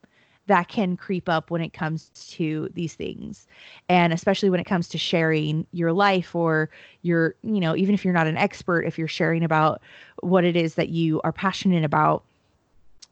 that 0.48 0.68
can 0.68 0.96
creep 0.96 1.28
up 1.28 1.50
when 1.50 1.60
it 1.60 1.72
comes 1.72 2.10
to 2.30 2.68
these 2.74 2.94
things 2.94 3.46
and 3.88 4.12
especially 4.12 4.50
when 4.50 4.60
it 4.60 4.64
comes 4.64 4.88
to 4.88 4.98
sharing 4.98 5.66
your 5.72 5.92
life 5.92 6.34
or 6.34 6.68
your 7.02 7.34
you 7.42 7.60
know 7.60 7.76
even 7.76 7.94
if 7.94 8.04
you're 8.04 8.14
not 8.14 8.26
an 8.26 8.36
expert 8.36 8.82
if 8.82 8.98
you're 8.98 9.08
sharing 9.08 9.44
about 9.44 9.80
what 10.20 10.44
it 10.44 10.56
is 10.56 10.74
that 10.74 10.88
you 10.88 11.20
are 11.22 11.32
passionate 11.32 11.84
about 11.84 12.24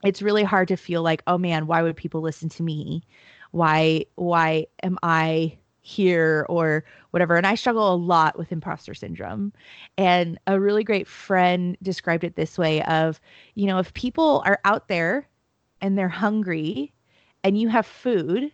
it's 0.02 0.20
really 0.20 0.44
hard 0.44 0.68
to 0.68 0.76
feel 0.76 1.02
like 1.02 1.22
oh 1.26 1.38
man 1.38 1.66
why 1.66 1.82
would 1.82 1.96
people 1.96 2.20
listen 2.20 2.48
to 2.48 2.62
me 2.62 3.02
why 3.52 4.04
why 4.16 4.66
am 4.82 4.98
i 5.02 5.56
here 5.86 6.44
or 6.48 6.84
whatever. 7.12 7.36
And 7.36 7.46
I 7.46 7.54
struggle 7.54 7.94
a 7.94 7.96
lot 7.96 8.36
with 8.36 8.50
imposter 8.50 8.92
syndrome. 8.92 9.52
And 9.96 10.36
a 10.48 10.58
really 10.58 10.82
great 10.82 11.06
friend 11.06 11.76
described 11.80 12.24
it 12.24 12.34
this 12.34 12.58
way 12.58 12.82
of, 12.82 13.20
you 13.54 13.68
know, 13.68 13.78
if 13.78 13.94
people 13.94 14.42
are 14.44 14.58
out 14.64 14.88
there 14.88 15.28
and 15.80 15.96
they're 15.96 16.08
hungry 16.08 16.92
and 17.46 17.56
you 17.56 17.68
have 17.68 17.86
food, 17.86 18.50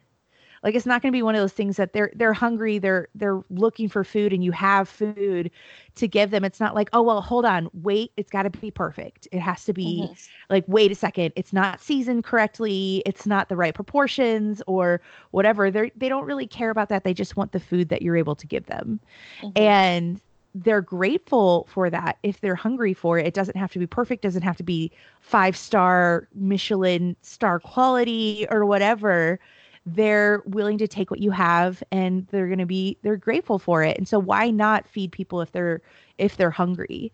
like 0.62 0.74
it's 0.74 0.84
not 0.84 1.00
going 1.00 1.10
to 1.10 1.16
be 1.16 1.22
one 1.22 1.34
of 1.34 1.40
those 1.40 1.54
things 1.54 1.78
that 1.78 1.94
they're 1.94 2.12
they're 2.14 2.34
hungry, 2.34 2.78
they're 2.78 3.08
they're 3.14 3.40
looking 3.48 3.88
for 3.88 4.04
food 4.04 4.34
and 4.34 4.44
you 4.44 4.52
have 4.52 4.86
food 4.86 5.50
to 5.94 6.06
give 6.06 6.30
them. 6.30 6.44
It's 6.44 6.60
not 6.60 6.74
like, 6.74 6.90
"Oh, 6.92 7.00
well, 7.00 7.22
hold 7.22 7.46
on. 7.46 7.70
Wait, 7.72 8.12
it's 8.18 8.30
got 8.30 8.42
to 8.42 8.50
be 8.50 8.70
perfect. 8.70 9.26
It 9.32 9.40
has 9.40 9.64
to 9.64 9.72
be 9.72 10.02
mm-hmm. 10.04 10.12
like 10.50 10.64
wait 10.68 10.92
a 10.92 10.94
second. 10.94 11.32
It's 11.36 11.54
not 11.54 11.80
seasoned 11.80 12.24
correctly. 12.24 13.02
It's 13.06 13.26
not 13.26 13.48
the 13.48 13.56
right 13.56 13.74
proportions 13.74 14.62
or 14.66 15.00
whatever." 15.30 15.70
They 15.70 15.90
they 15.96 16.10
don't 16.10 16.26
really 16.26 16.46
care 16.46 16.68
about 16.68 16.90
that. 16.90 17.02
They 17.02 17.14
just 17.14 17.34
want 17.34 17.52
the 17.52 17.60
food 17.60 17.88
that 17.88 18.02
you're 18.02 18.16
able 18.16 18.36
to 18.36 18.46
give 18.46 18.66
them. 18.66 19.00
Mm-hmm. 19.40 19.58
And 19.58 20.20
they're 20.54 20.82
grateful 20.82 21.66
for 21.70 21.88
that. 21.90 22.18
If 22.22 22.40
they're 22.40 22.54
hungry 22.54 22.94
for 22.94 23.18
it. 23.18 23.26
It 23.26 23.34
doesn't 23.34 23.56
have 23.56 23.72
to 23.72 23.78
be 23.78 23.86
perfect, 23.86 24.22
doesn't 24.22 24.42
have 24.42 24.56
to 24.58 24.62
be 24.62 24.90
five 25.20 25.56
star 25.56 26.28
Michelin 26.34 27.16
star 27.22 27.58
quality 27.60 28.46
or 28.50 28.66
whatever. 28.66 29.40
They're 29.84 30.42
willing 30.46 30.78
to 30.78 30.86
take 30.86 31.10
what 31.10 31.20
you 31.20 31.32
have 31.32 31.82
and 31.90 32.26
they're 32.30 32.46
going 32.46 32.58
to 32.58 32.66
be 32.66 32.96
they're 33.02 33.16
grateful 33.16 33.58
for 33.58 33.82
it. 33.82 33.96
And 33.98 34.06
so 34.06 34.18
why 34.18 34.50
not 34.50 34.86
feed 34.86 35.10
people 35.10 35.40
if 35.40 35.52
they're 35.52 35.80
if 36.18 36.36
they're 36.36 36.50
hungry? 36.50 37.12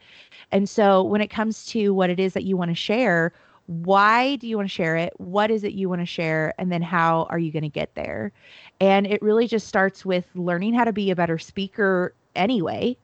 And 0.52 0.68
so 0.68 1.02
when 1.02 1.20
it 1.20 1.28
comes 1.28 1.64
to 1.66 1.94
what 1.94 2.10
it 2.10 2.20
is 2.20 2.34
that 2.34 2.44
you 2.44 2.56
want 2.56 2.70
to 2.70 2.74
share 2.74 3.32
why 3.68 4.36
do 4.36 4.48
you 4.48 4.56
want 4.56 4.66
to 4.66 4.74
share 4.74 4.96
it? 4.96 5.12
What 5.18 5.50
is 5.50 5.62
it 5.62 5.74
you 5.74 5.90
want 5.90 6.00
to 6.00 6.06
share? 6.06 6.54
And 6.58 6.72
then 6.72 6.80
how 6.80 7.26
are 7.28 7.38
you 7.38 7.52
going 7.52 7.64
to 7.64 7.68
get 7.68 7.94
there? 7.94 8.32
And 8.80 9.06
it 9.06 9.20
really 9.20 9.46
just 9.46 9.68
starts 9.68 10.06
with 10.06 10.26
learning 10.34 10.72
how 10.72 10.84
to 10.84 10.92
be 10.92 11.10
a 11.10 11.16
better 11.16 11.36
speaker 11.36 12.14
anyway. 12.34 12.96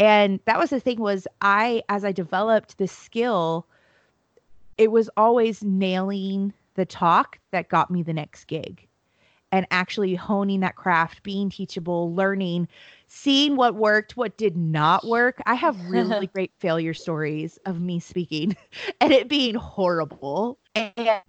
And 0.00 0.40
that 0.46 0.58
was 0.58 0.70
the 0.70 0.80
thing 0.80 1.00
was 1.00 1.26
I 1.40 1.82
as 1.88 2.04
I 2.04 2.12
developed 2.12 2.78
the 2.78 2.88
skill, 2.88 3.66
it 4.76 4.90
was 4.90 5.08
always 5.16 5.62
nailing 5.62 6.52
the 6.74 6.84
talk 6.84 7.38
that 7.52 7.68
got 7.68 7.90
me 7.90 8.02
the 8.02 8.12
next 8.12 8.46
gig 8.46 8.86
and 9.52 9.66
actually 9.70 10.16
honing 10.16 10.58
that 10.60 10.74
craft, 10.74 11.22
being 11.22 11.48
teachable, 11.48 12.12
learning, 12.12 12.66
seeing 13.06 13.54
what 13.54 13.76
worked, 13.76 14.16
what 14.16 14.36
did 14.36 14.56
not 14.56 15.06
work. 15.06 15.40
I 15.46 15.54
have 15.54 15.88
really 15.88 16.26
great 16.34 16.50
failure 16.58 16.92
stories 16.92 17.56
of 17.64 17.80
me 17.80 18.00
speaking 18.00 18.56
and 19.00 19.12
it 19.12 19.28
being 19.28 19.54
horrible. 19.54 20.58
And 20.74 21.22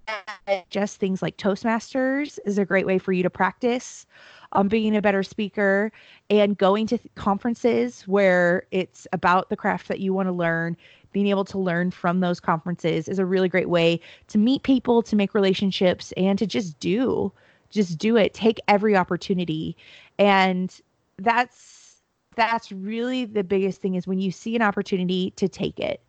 just 0.72 1.00
things 1.00 1.22
like 1.22 1.38
Toastmasters 1.38 2.40
is 2.46 2.58
a 2.58 2.66
great 2.66 2.88
way 2.88 2.98
for 2.98 3.14
you 3.14 3.22
to 3.22 3.30
practice 3.30 4.08
on 4.56 4.68
being 4.68 4.96
a 4.96 5.02
better 5.02 5.24
speaker 5.24 5.92
and 6.30 6.58
going 6.58 6.88
to 6.88 6.98
th- 6.98 7.14
conferences 7.16 8.04
where 8.08 8.66
it's 8.72 9.08
about 9.14 9.50
the 9.50 9.56
craft 9.56 9.88
that 9.88 10.00
you 10.00 10.14
want 10.14 10.28
to 10.28 10.34
learn 10.34 10.78
being 11.12 11.28
able 11.28 11.46
to 11.46 11.58
learn 11.58 11.92
from 11.92 12.20
those 12.20 12.42
conferences 12.42 13.08
is 13.08 13.20
a 13.20 13.26
really 13.26 13.48
great 13.48 13.70
way 13.70 14.02
to 14.28 14.38
meet 14.38 14.64
people 14.64 15.02
to 15.02 15.16
make 15.16 15.34
relationships 15.34 16.12
and 16.18 16.38
to 16.38 16.46
just 16.46 16.78
do 16.80 17.32
just 17.76 17.98
do 17.98 18.16
it 18.18 18.34
take 18.34 18.60
every 18.68 18.96
opportunity. 18.96 19.76
And 20.18 20.78
that's 21.18 22.02
that's 22.36 22.72
really 22.72 23.24
the 23.26 23.44
biggest 23.44 23.82
thing 23.82 23.96
is 23.96 24.06
when 24.06 24.20
you 24.20 24.32
see 24.32 24.56
an 24.56 24.62
opportunity 24.62 25.32
to 25.32 25.48
take 25.48 25.80
it. 25.80 26.02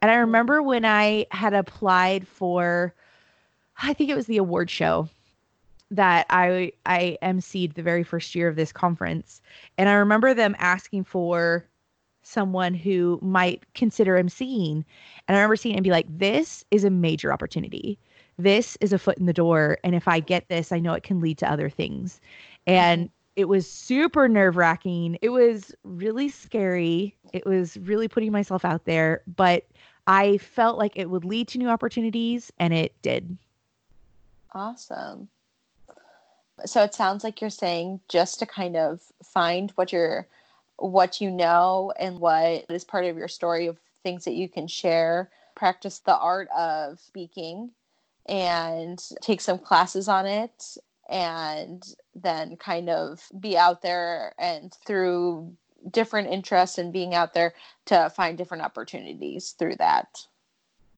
And 0.00 0.10
i 0.10 0.14
mm-hmm. 0.14 0.20
remember 0.22 0.62
when 0.62 0.84
i 0.84 1.26
had 1.30 1.54
applied 1.54 2.26
for 2.28 2.94
i 3.82 3.92
think 3.92 4.10
it 4.10 4.16
was 4.16 4.26
the 4.26 4.36
award 4.36 4.70
show 4.70 5.08
that 5.94 6.26
i 6.30 6.72
i 6.86 7.16
emceed 7.22 7.74
the 7.74 7.82
very 7.82 8.02
first 8.02 8.34
year 8.34 8.48
of 8.48 8.56
this 8.56 8.72
conference. 8.72 9.40
And 9.78 9.88
i 9.88 9.94
remember 9.94 10.34
them 10.34 10.56
asking 10.58 11.04
for 11.04 11.66
someone 12.22 12.74
who 12.74 13.18
might 13.22 13.62
consider 13.74 14.14
emceeing. 14.14 14.84
And 15.26 15.36
i 15.36 15.40
remember 15.40 15.56
seeing 15.56 15.76
and 15.76 15.84
be 15.84 15.90
like 15.90 16.06
this 16.08 16.64
is 16.70 16.84
a 16.84 16.90
major 16.90 17.32
opportunity. 17.32 17.98
This 18.38 18.76
is 18.80 18.92
a 18.92 18.98
foot 18.98 19.18
in 19.18 19.26
the 19.26 19.32
door. 19.32 19.78
And 19.84 19.94
if 19.94 20.08
i 20.08 20.20
get 20.20 20.48
this 20.48 20.72
i 20.72 20.80
know 20.80 20.94
it 20.94 21.02
can 21.02 21.20
lead 21.20 21.38
to 21.38 21.50
other 21.50 21.70
things. 21.70 22.20
And 22.66 23.10
it 23.36 23.48
was 23.48 23.68
super 23.68 24.28
nerve 24.28 24.56
wracking 24.56 25.18
it 25.22 25.30
was 25.30 25.74
really 25.84 26.28
scary. 26.28 27.16
It 27.32 27.46
was 27.46 27.76
really 27.78 28.08
putting 28.08 28.32
myself 28.32 28.64
out 28.64 28.84
there. 28.84 29.22
But 29.36 29.64
i 30.06 30.38
felt 30.38 30.78
like 30.78 30.96
it 30.96 31.10
would 31.10 31.24
lead 31.24 31.48
to 31.48 31.58
new 31.58 31.68
opportunities 31.68 32.52
and 32.58 32.74
it 32.74 32.94
did. 33.02 33.38
Awesome. 34.52 35.28
So 36.66 36.82
it 36.82 36.94
sounds 36.94 37.24
like 37.24 37.40
you're 37.40 37.50
saying 37.50 38.00
just 38.08 38.38
to 38.38 38.46
kind 38.46 38.76
of 38.76 39.00
find 39.22 39.70
what 39.72 39.92
you're 39.92 40.28
what 40.76 41.20
you 41.20 41.30
know 41.30 41.92
and 41.98 42.18
what 42.18 42.64
is 42.68 42.84
part 42.84 43.04
of 43.04 43.16
your 43.16 43.28
story 43.28 43.66
of 43.66 43.78
things 44.02 44.24
that 44.24 44.34
you 44.34 44.48
can 44.48 44.66
share, 44.66 45.30
practice 45.54 46.00
the 46.00 46.16
art 46.16 46.48
of 46.56 46.98
speaking 46.98 47.70
and 48.26 49.02
take 49.20 49.40
some 49.40 49.58
classes 49.58 50.08
on 50.08 50.26
it 50.26 50.76
and 51.08 51.84
then 52.14 52.56
kind 52.56 52.88
of 52.88 53.22
be 53.38 53.56
out 53.56 53.82
there 53.82 54.34
and 54.38 54.74
through 54.86 55.52
different 55.90 56.28
interests 56.28 56.78
and 56.78 56.92
being 56.92 57.14
out 57.14 57.34
there 57.34 57.52
to 57.84 58.10
find 58.10 58.38
different 58.38 58.62
opportunities 58.62 59.50
through 59.50 59.76
that. 59.76 60.26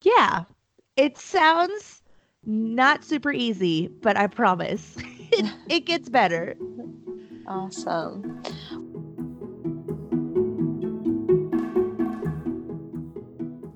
yeah 0.03 0.45
it 0.97 1.19
sounds 1.19 2.03
not 2.47 3.05
super 3.05 3.33
easy 3.33 3.89
but 4.01 4.17
i 4.17 4.27
promise 4.27 4.97
it, 5.33 5.53
it 5.69 5.81
gets 5.81 6.09
better 6.09 6.57
Awesome. 7.49 8.43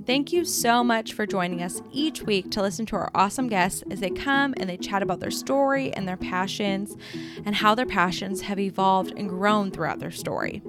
Thank 0.06 0.32
you 0.32 0.44
so 0.44 0.82
much 0.82 1.12
for 1.12 1.24
joining 1.24 1.62
us 1.62 1.80
each 1.92 2.22
week 2.22 2.50
to 2.50 2.62
listen 2.62 2.84
to 2.86 2.96
our 2.96 3.10
awesome 3.14 3.46
guests 3.46 3.84
as 3.92 4.00
they 4.00 4.10
come 4.10 4.54
and 4.56 4.68
they 4.68 4.76
chat 4.76 5.04
about 5.04 5.20
their 5.20 5.30
story 5.30 5.92
and 5.92 6.08
their 6.08 6.16
passions 6.16 6.96
and 7.44 7.54
how 7.54 7.76
their 7.76 7.86
passions 7.86 8.40
have 8.40 8.58
evolved 8.58 9.12
and 9.16 9.28
grown 9.28 9.70
throughout 9.70 10.00
their 10.00 10.10
story. 10.10 10.62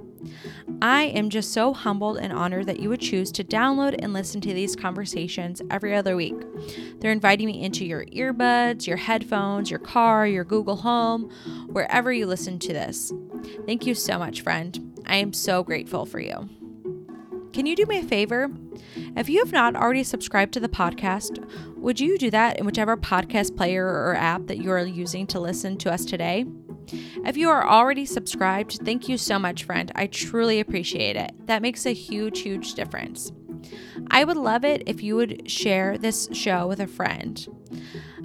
I 0.82 1.04
am 1.04 1.30
just 1.30 1.52
so 1.52 1.72
humbled 1.72 2.18
and 2.18 2.32
honored 2.32 2.66
that 2.66 2.80
you 2.80 2.88
would 2.88 3.00
choose 3.00 3.30
to 3.32 3.44
download 3.44 3.94
and 4.02 4.12
listen 4.12 4.40
to 4.40 4.52
these 4.52 4.74
conversations 4.74 5.62
every 5.70 5.94
other 5.94 6.16
week. 6.16 6.34
They're 6.98 7.12
inviting 7.12 7.46
me 7.46 7.62
into 7.62 7.84
your 7.84 8.04
earbuds, 8.06 8.88
your 8.88 8.96
headphones, 8.96 9.70
your 9.70 9.78
car, 9.78 10.26
your 10.26 10.42
Google 10.42 10.74
Home, 10.74 11.30
wherever 11.68 12.12
you 12.12 12.26
listen 12.26 12.58
to 12.58 12.72
this. 12.72 13.12
Thank 13.64 13.86
you 13.86 13.94
so 13.94 14.18
much, 14.18 14.40
friend. 14.40 15.00
I 15.06 15.18
am 15.18 15.32
so 15.32 15.62
grateful 15.62 16.04
for 16.04 16.18
you. 16.18 16.48
Can 17.52 17.66
you 17.66 17.76
do 17.76 17.86
me 17.86 17.98
a 17.98 18.02
favor? 18.02 18.50
If 19.16 19.28
you 19.28 19.38
have 19.38 19.52
not 19.52 19.76
already 19.76 20.02
subscribed 20.02 20.52
to 20.54 20.60
the 20.60 20.68
podcast, 20.68 21.48
would 21.76 22.00
you 22.00 22.18
do 22.18 22.28
that 22.32 22.58
in 22.58 22.66
whichever 22.66 22.96
podcast 22.96 23.56
player 23.56 23.86
or 23.86 24.16
app 24.16 24.48
that 24.48 24.58
you 24.58 24.72
are 24.72 24.84
using 24.84 25.28
to 25.28 25.38
listen 25.38 25.76
to 25.76 25.92
us 25.92 26.04
today? 26.04 26.44
If 27.24 27.36
you 27.36 27.48
are 27.50 27.66
already 27.66 28.04
subscribed, 28.04 28.80
thank 28.84 29.08
you 29.08 29.16
so 29.16 29.38
much, 29.38 29.64
friend. 29.64 29.90
I 29.94 30.06
truly 30.06 30.60
appreciate 30.60 31.16
it. 31.16 31.32
That 31.46 31.62
makes 31.62 31.86
a 31.86 31.92
huge, 31.92 32.40
huge 32.40 32.74
difference. 32.74 33.32
I 34.10 34.24
would 34.24 34.36
love 34.36 34.64
it 34.64 34.82
if 34.86 35.02
you 35.02 35.16
would 35.16 35.50
share 35.50 35.96
this 35.96 36.28
show 36.32 36.66
with 36.66 36.80
a 36.80 36.86
friend. 36.86 37.46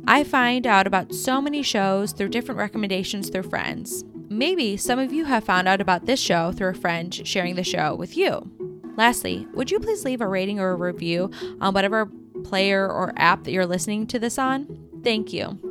I 0.07 0.23
find 0.23 0.65
out 0.65 0.87
about 0.87 1.13
so 1.13 1.41
many 1.41 1.61
shows 1.61 2.11
through 2.11 2.29
different 2.29 2.59
recommendations 2.59 3.29
through 3.29 3.43
friends. 3.43 4.03
Maybe 4.29 4.77
some 4.77 4.99
of 4.99 5.13
you 5.13 5.25
have 5.25 5.43
found 5.43 5.67
out 5.67 5.81
about 5.81 6.05
this 6.05 6.19
show 6.19 6.51
through 6.51 6.69
a 6.69 6.73
friend 6.73 7.13
sharing 7.27 7.55
the 7.55 7.63
show 7.63 7.95
with 7.95 8.17
you. 8.17 8.51
Lastly, 8.95 9.47
would 9.53 9.69
you 9.69 9.79
please 9.79 10.03
leave 10.05 10.21
a 10.21 10.27
rating 10.27 10.59
or 10.59 10.71
a 10.71 10.75
review 10.75 11.29
on 11.61 11.73
whatever 11.73 12.09
player 12.43 12.87
or 12.87 13.13
app 13.15 13.43
that 13.43 13.51
you're 13.51 13.65
listening 13.65 14.07
to 14.07 14.19
this 14.19 14.37
on? 14.37 14.89
Thank 15.03 15.33
you. 15.33 15.66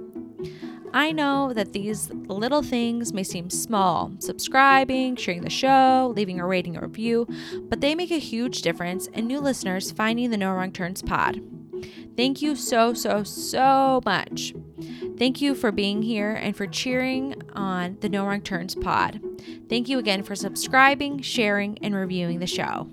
I 0.96 1.12
know 1.12 1.52
that 1.52 1.74
these 1.74 2.10
little 2.10 2.62
things 2.62 3.12
may 3.12 3.22
seem 3.22 3.50
small 3.50 4.12
subscribing, 4.18 5.16
sharing 5.16 5.42
the 5.42 5.50
show, 5.50 6.10
leaving 6.16 6.40
a 6.40 6.46
rating 6.46 6.74
or 6.74 6.86
review 6.86 7.28
but 7.68 7.82
they 7.82 7.94
make 7.94 8.10
a 8.10 8.18
huge 8.18 8.62
difference 8.62 9.06
in 9.08 9.26
new 9.26 9.38
listeners 9.38 9.90
finding 9.92 10.30
the 10.30 10.38
No 10.38 10.54
Wrong 10.54 10.72
Turns 10.72 11.02
pod. 11.02 11.42
Thank 12.16 12.40
you 12.40 12.56
so, 12.56 12.94
so, 12.94 13.24
so 13.24 14.00
much. 14.06 14.54
Thank 15.18 15.42
you 15.42 15.54
for 15.54 15.70
being 15.70 16.00
here 16.00 16.32
and 16.32 16.56
for 16.56 16.66
cheering 16.66 17.42
on 17.52 17.98
the 18.00 18.08
No 18.08 18.24
Wrong 18.24 18.40
Turns 18.40 18.74
pod. 18.74 19.20
Thank 19.68 19.90
you 19.90 19.98
again 19.98 20.22
for 20.22 20.34
subscribing, 20.34 21.20
sharing, 21.20 21.76
and 21.82 21.94
reviewing 21.94 22.38
the 22.38 22.46
show. 22.46 22.88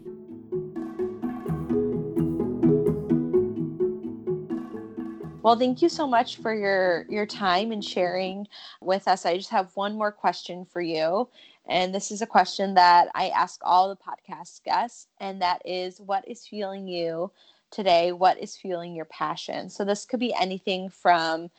Well, 5.44 5.58
thank 5.58 5.82
you 5.82 5.90
so 5.90 6.08
much 6.08 6.38
for 6.38 6.56
your 6.56 7.06
your 7.10 7.26
time 7.26 7.74
and 7.74 7.84
sharing 7.84 8.48
with 8.80 9.10
us. 9.10 9.26
I 9.26 9.36
just 9.36 9.50
have 9.50 9.76
one 9.76 9.98
more 9.98 10.12
question 10.12 10.64
for 10.64 10.80
you. 10.82 11.28
And 11.68 11.94
this 11.94 12.12
is 12.12 12.22
a 12.22 12.26
question 12.26 12.76
that 12.76 13.10
I 13.14 13.28
ask 13.28 13.60
all 13.62 13.90
the 13.90 13.98
podcast 13.98 14.64
guests, 14.64 15.08
and 15.20 15.42
that 15.42 15.62
is 15.66 16.00
what 16.00 16.26
is 16.30 16.48
fueling 16.48 16.88
you 16.88 17.30
today? 17.72 18.14
What 18.14 18.40
is 18.40 18.56
fueling 18.56 18.96
your 18.96 19.04
passion? 19.04 19.70
So 19.70 19.84
this 19.84 20.06
could 20.06 20.22
be 20.22 20.34
anything 20.34 20.88
from 20.88 21.50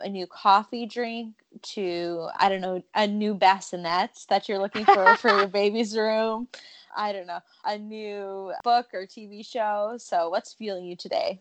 a 0.00 0.08
new 0.10 0.26
coffee 0.26 0.84
drink 0.84 1.32
to 1.62 2.28
I 2.38 2.50
don't 2.50 2.60
know, 2.60 2.82
a 2.94 3.06
new 3.06 3.32
bassinet 3.34 4.26
that 4.28 4.50
you're 4.50 4.58
looking 4.58 4.84
for 4.84 5.14
for 5.16 5.30
your 5.30 5.48
baby's 5.48 5.96
room. 5.96 6.46
I 6.94 7.14
don't 7.14 7.26
know, 7.26 7.40
a 7.64 7.78
new 7.78 8.52
book 8.64 8.88
or 8.92 9.06
TV 9.06 9.46
show. 9.46 9.94
So 9.98 10.28
what's 10.28 10.52
fueling 10.52 10.84
you 10.84 10.96
today? 10.96 11.40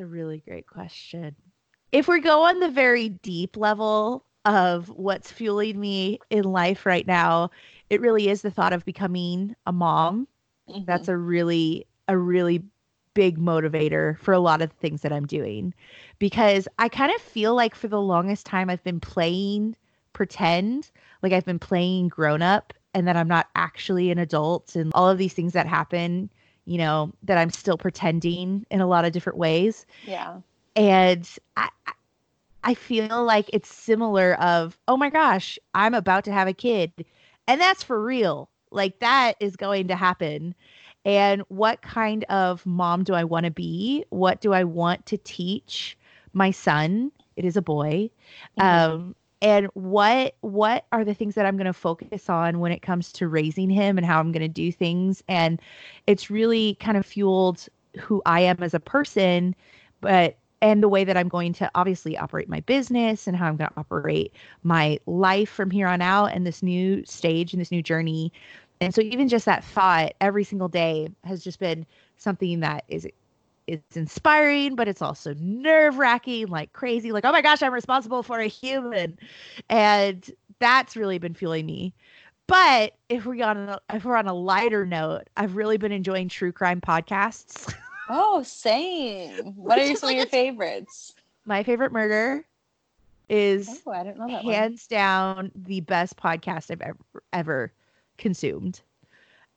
A 0.00 0.06
really 0.06 0.38
great 0.38 0.66
question. 0.66 1.36
If 1.92 2.08
we 2.08 2.20
go 2.20 2.44
on 2.44 2.58
the 2.58 2.70
very 2.70 3.10
deep 3.10 3.54
level 3.54 4.24
of 4.46 4.88
what's 4.88 5.30
fueling 5.30 5.78
me 5.78 6.20
in 6.30 6.44
life 6.44 6.86
right 6.86 7.06
now, 7.06 7.50
it 7.90 8.00
really 8.00 8.30
is 8.30 8.40
the 8.40 8.50
thought 8.50 8.72
of 8.72 8.86
becoming 8.86 9.54
a 9.66 9.72
mom. 9.72 10.26
That's 10.86 11.02
mm-hmm. 11.02 11.10
a 11.10 11.18
really, 11.18 11.86
a 12.08 12.16
really 12.16 12.62
big 13.12 13.38
motivator 13.38 14.18
for 14.20 14.32
a 14.32 14.38
lot 14.38 14.62
of 14.62 14.70
the 14.70 14.76
things 14.76 15.02
that 15.02 15.12
I'm 15.12 15.26
doing 15.26 15.74
because 16.18 16.66
I 16.78 16.88
kind 16.88 17.12
of 17.14 17.20
feel 17.20 17.54
like 17.54 17.74
for 17.74 17.88
the 17.88 18.00
longest 18.00 18.46
time 18.46 18.70
I've 18.70 18.84
been 18.84 19.00
playing 19.00 19.76
pretend, 20.14 20.90
like 21.22 21.34
I've 21.34 21.44
been 21.44 21.58
playing 21.58 22.08
grown 22.08 22.40
up 22.40 22.72
and 22.94 23.06
that 23.06 23.18
I'm 23.18 23.28
not 23.28 23.48
actually 23.54 24.10
an 24.10 24.18
adult 24.18 24.76
and 24.76 24.92
all 24.94 25.10
of 25.10 25.18
these 25.18 25.34
things 25.34 25.52
that 25.52 25.66
happen, 25.66 26.30
you 26.64 26.78
know, 26.78 27.12
that 27.24 27.38
I'm 27.38 27.50
still 27.50 27.76
pretending 27.78 28.66
in 28.70 28.80
a 28.80 28.86
lot 28.86 29.04
of 29.04 29.12
different 29.12 29.38
ways. 29.38 29.86
Yeah. 30.06 30.40
and 30.76 31.28
I 31.56 31.68
I- 32.64 32.74
feel 32.74 33.24
like 33.24 33.50
it's 33.52 33.72
similar 33.72 34.34
of 34.34 34.78
oh 34.86 34.96
my 34.96 35.10
gosh 35.10 35.58
I'm 35.74 35.94
about 35.94 36.24
to 36.24 36.32
have 36.32 36.48
a 36.48 36.52
kid. 36.52 36.92
And 37.48 37.60
that's 37.60 37.82
for 37.82 38.00
real. 38.02 38.48
Like 38.70 39.00
that 39.00 39.34
is 39.40 39.56
going 39.56 39.88
to 39.88 39.96
happen. 39.96 40.54
And 41.04 41.42
what 41.48 41.80
kind 41.82 42.24
of 42.24 42.64
mom 42.66 43.04
do 43.04 43.14
I 43.14 43.24
want 43.24 43.44
to 43.46 43.50
be? 43.50 44.04
What 44.10 44.40
do 44.40 44.52
I 44.52 44.64
want 44.64 45.06
to 45.06 45.16
teach 45.16 45.96
my 46.32 46.50
son? 46.50 47.10
It 47.36 47.44
is 47.44 47.56
a 47.56 47.62
boy. 47.62 48.10
Mhm. 48.58 48.64
um 48.64 49.14
and 49.42 49.66
what 49.74 50.34
what 50.40 50.84
are 50.92 51.04
the 51.04 51.14
things 51.14 51.34
that 51.34 51.46
I'm 51.46 51.56
going 51.56 51.66
to 51.66 51.72
focus 51.72 52.28
on 52.28 52.60
when 52.60 52.72
it 52.72 52.82
comes 52.82 53.12
to 53.12 53.28
raising 53.28 53.70
him 53.70 53.96
and 53.96 54.06
how 54.06 54.20
I'm 54.20 54.32
going 54.32 54.42
to 54.42 54.48
do 54.48 54.70
things 54.70 55.22
and 55.28 55.60
it's 56.06 56.30
really 56.30 56.76
kind 56.80 56.96
of 56.96 57.06
fueled 57.06 57.66
who 57.98 58.22
I 58.26 58.40
am 58.40 58.62
as 58.62 58.74
a 58.74 58.80
person 58.80 59.54
but 60.00 60.36
and 60.62 60.82
the 60.82 60.88
way 60.88 61.04
that 61.04 61.16
I'm 61.16 61.28
going 61.28 61.52
to 61.54 61.70
obviously 61.74 62.18
operate 62.18 62.48
my 62.48 62.60
business 62.60 63.26
and 63.26 63.36
how 63.36 63.46
I'm 63.46 63.56
going 63.56 63.70
to 63.70 63.78
operate 63.78 64.32
my 64.62 64.98
life 65.06 65.48
from 65.48 65.70
here 65.70 65.88
on 65.88 66.02
out 66.02 66.26
and 66.26 66.46
this 66.46 66.62
new 66.62 67.04
stage 67.06 67.52
and 67.52 67.60
this 67.60 67.70
new 67.70 67.82
journey. 67.82 68.32
And 68.80 68.94
so 68.94 69.00
even 69.00 69.28
just 69.28 69.46
that 69.46 69.64
thought 69.64 70.12
every 70.20 70.44
single 70.44 70.68
day 70.68 71.08
has 71.24 71.42
just 71.42 71.58
been 71.58 71.86
something 72.18 72.60
that 72.60 72.84
is 72.88 73.06
it's 73.70 73.96
inspiring, 73.96 74.74
but 74.74 74.88
it's 74.88 75.00
also 75.00 75.34
nerve 75.34 75.96
wracking, 75.96 76.48
like 76.48 76.72
crazy. 76.72 77.12
Like, 77.12 77.24
oh 77.24 77.30
my 77.30 77.40
gosh, 77.40 77.62
I'm 77.62 77.72
responsible 77.72 78.22
for 78.24 78.40
a 78.40 78.48
human, 78.48 79.16
and 79.68 80.28
that's 80.58 80.96
really 80.96 81.18
been 81.18 81.34
fueling 81.34 81.66
me. 81.66 81.94
But 82.48 82.94
if 83.08 83.26
we 83.26 83.42
on 83.42 83.56
a, 83.56 83.80
if 83.92 84.04
we're 84.04 84.16
on 84.16 84.26
a 84.26 84.34
lighter 84.34 84.84
note, 84.84 85.28
I've 85.36 85.54
really 85.54 85.76
been 85.76 85.92
enjoying 85.92 86.28
true 86.28 86.50
crime 86.50 86.80
podcasts. 86.80 87.72
Oh, 88.08 88.42
same. 88.42 89.52
What 89.54 89.78
are 89.78 89.94
some 89.94 90.08
like 90.08 90.14
of 90.14 90.18
your 90.18 90.26
favorites? 90.26 91.14
My 91.44 91.62
favorite 91.62 91.92
murder 91.92 92.44
is 93.28 93.82
oh, 93.86 93.92
I 93.92 94.02
don't 94.02 94.18
know 94.18 94.26
that 94.26 94.42
hands 94.42 94.88
one. 94.90 94.98
down 94.98 95.52
the 95.54 95.80
best 95.82 96.16
podcast 96.16 96.72
I've 96.72 96.80
ever 96.80 97.22
ever 97.32 97.72
consumed. 98.18 98.80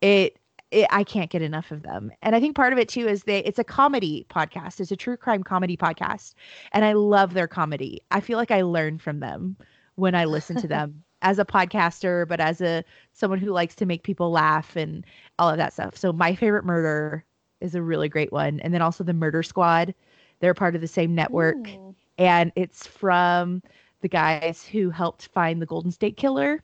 It, 0.01 0.37
it 0.73 0.87
I 0.91 1.03
can't 1.03 1.29
get 1.29 1.41
enough 1.41 1.71
of 1.71 1.83
them. 1.83 2.11
And 2.21 2.35
I 2.35 2.39
think 2.39 2.55
part 2.55 2.73
of 2.73 2.79
it 2.79 2.89
too 2.89 3.07
is 3.07 3.23
they 3.23 3.39
it's 3.39 3.59
a 3.59 3.63
comedy 3.63 4.25
podcast. 4.29 4.79
It's 4.79 4.91
a 4.91 4.95
true 4.95 5.15
crime 5.15 5.43
comedy 5.43 5.77
podcast. 5.77 6.33
And 6.71 6.83
I 6.83 6.93
love 6.93 7.33
their 7.33 7.47
comedy. 7.47 8.01
I 8.11 8.19
feel 8.19 8.37
like 8.37 8.51
I 8.51 8.63
learn 8.63 8.99
from 8.99 9.19
them 9.19 9.55
when 9.95 10.15
I 10.15 10.25
listen 10.25 10.57
to 10.57 10.67
them 10.67 11.03
as 11.21 11.39
a 11.39 11.45
podcaster, 11.45 12.27
but 12.27 12.39
as 12.39 12.59
a 12.59 12.83
someone 13.13 13.39
who 13.39 13.51
likes 13.51 13.75
to 13.75 13.85
make 13.85 14.03
people 14.03 14.31
laugh 14.31 14.75
and 14.75 15.05
all 15.39 15.49
of 15.49 15.57
that 15.57 15.73
stuff. 15.73 15.95
So 15.95 16.11
my 16.11 16.35
favorite 16.35 16.65
murder 16.65 17.23
is 17.61 17.75
a 17.75 17.81
really 17.81 18.09
great 18.09 18.31
one. 18.31 18.59
And 18.59 18.73
then 18.73 18.81
also 18.81 19.03
the 19.03 19.13
Murder 19.13 19.43
Squad. 19.43 19.93
They're 20.39 20.53
part 20.53 20.75
of 20.75 20.81
the 20.81 20.87
same 20.87 21.15
network. 21.15 21.69
Ooh. 21.69 21.95
And 22.17 22.51
it's 22.55 22.85
from 22.85 23.63
the 24.01 24.09
guys 24.09 24.65
who 24.65 24.89
helped 24.89 25.27
find 25.27 25.61
the 25.61 25.65
Golden 25.65 25.91
State 25.91 26.17
Killer. 26.17 26.61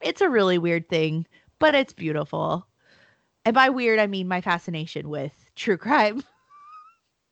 It's 0.00 0.20
a 0.20 0.28
really 0.28 0.58
weird 0.58 0.88
thing, 0.88 1.26
but 1.58 1.74
it's 1.74 1.92
beautiful. 1.92 2.66
And 3.48 3.54
by 3.54 3.70
weird, 3.70 3.98
I 3.98 4.06
mean 4.06 4.28
my 4.28 4.42
fascination 4.42 5.08
with 5.08 5.32
true 5.56 5.78
crime. 5.78 6.22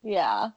Yeah. 0.03 0.51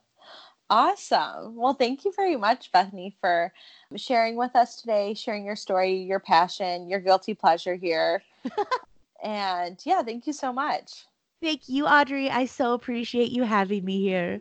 Awesome. 0.69 1.55
Well, 1.55 1.73
thank 1.73 2.05
you 2.05 2.13
very 2.15 2.35
much, 2.35 2.71
Bethany, 2.71 3.17
for 3.19 3.51
sharing 3.95 4.35
with 4.35 4.55
us 4.55 4.79
today, 4.79 5.15
sharing 5.15 5.43
your 5.43 5.55
story, 5.55 5.95
your 5.95 6.19
passion, 6.19 6.87
your 6.87 6.99
guilty 6.99 7.33
pleasure 7.33 7.73
here. 7.73 8.21
and 9.23 9.79
yeah, 9.85 10.03
thank 10.03 10.27
you 10.27 10.33
so 10.33 10.53
much. 10.53 11.07
Thank 11.41 11.67
you, 11.67 11.87
Audrey. 11.87 12.29
I 12.29 12.45
so 12.45 12.73
appreciate 12.75 13.31
you 13.31 13.41
having 13.41 13.83
me 13.83 13.99
here. 13.99 14.39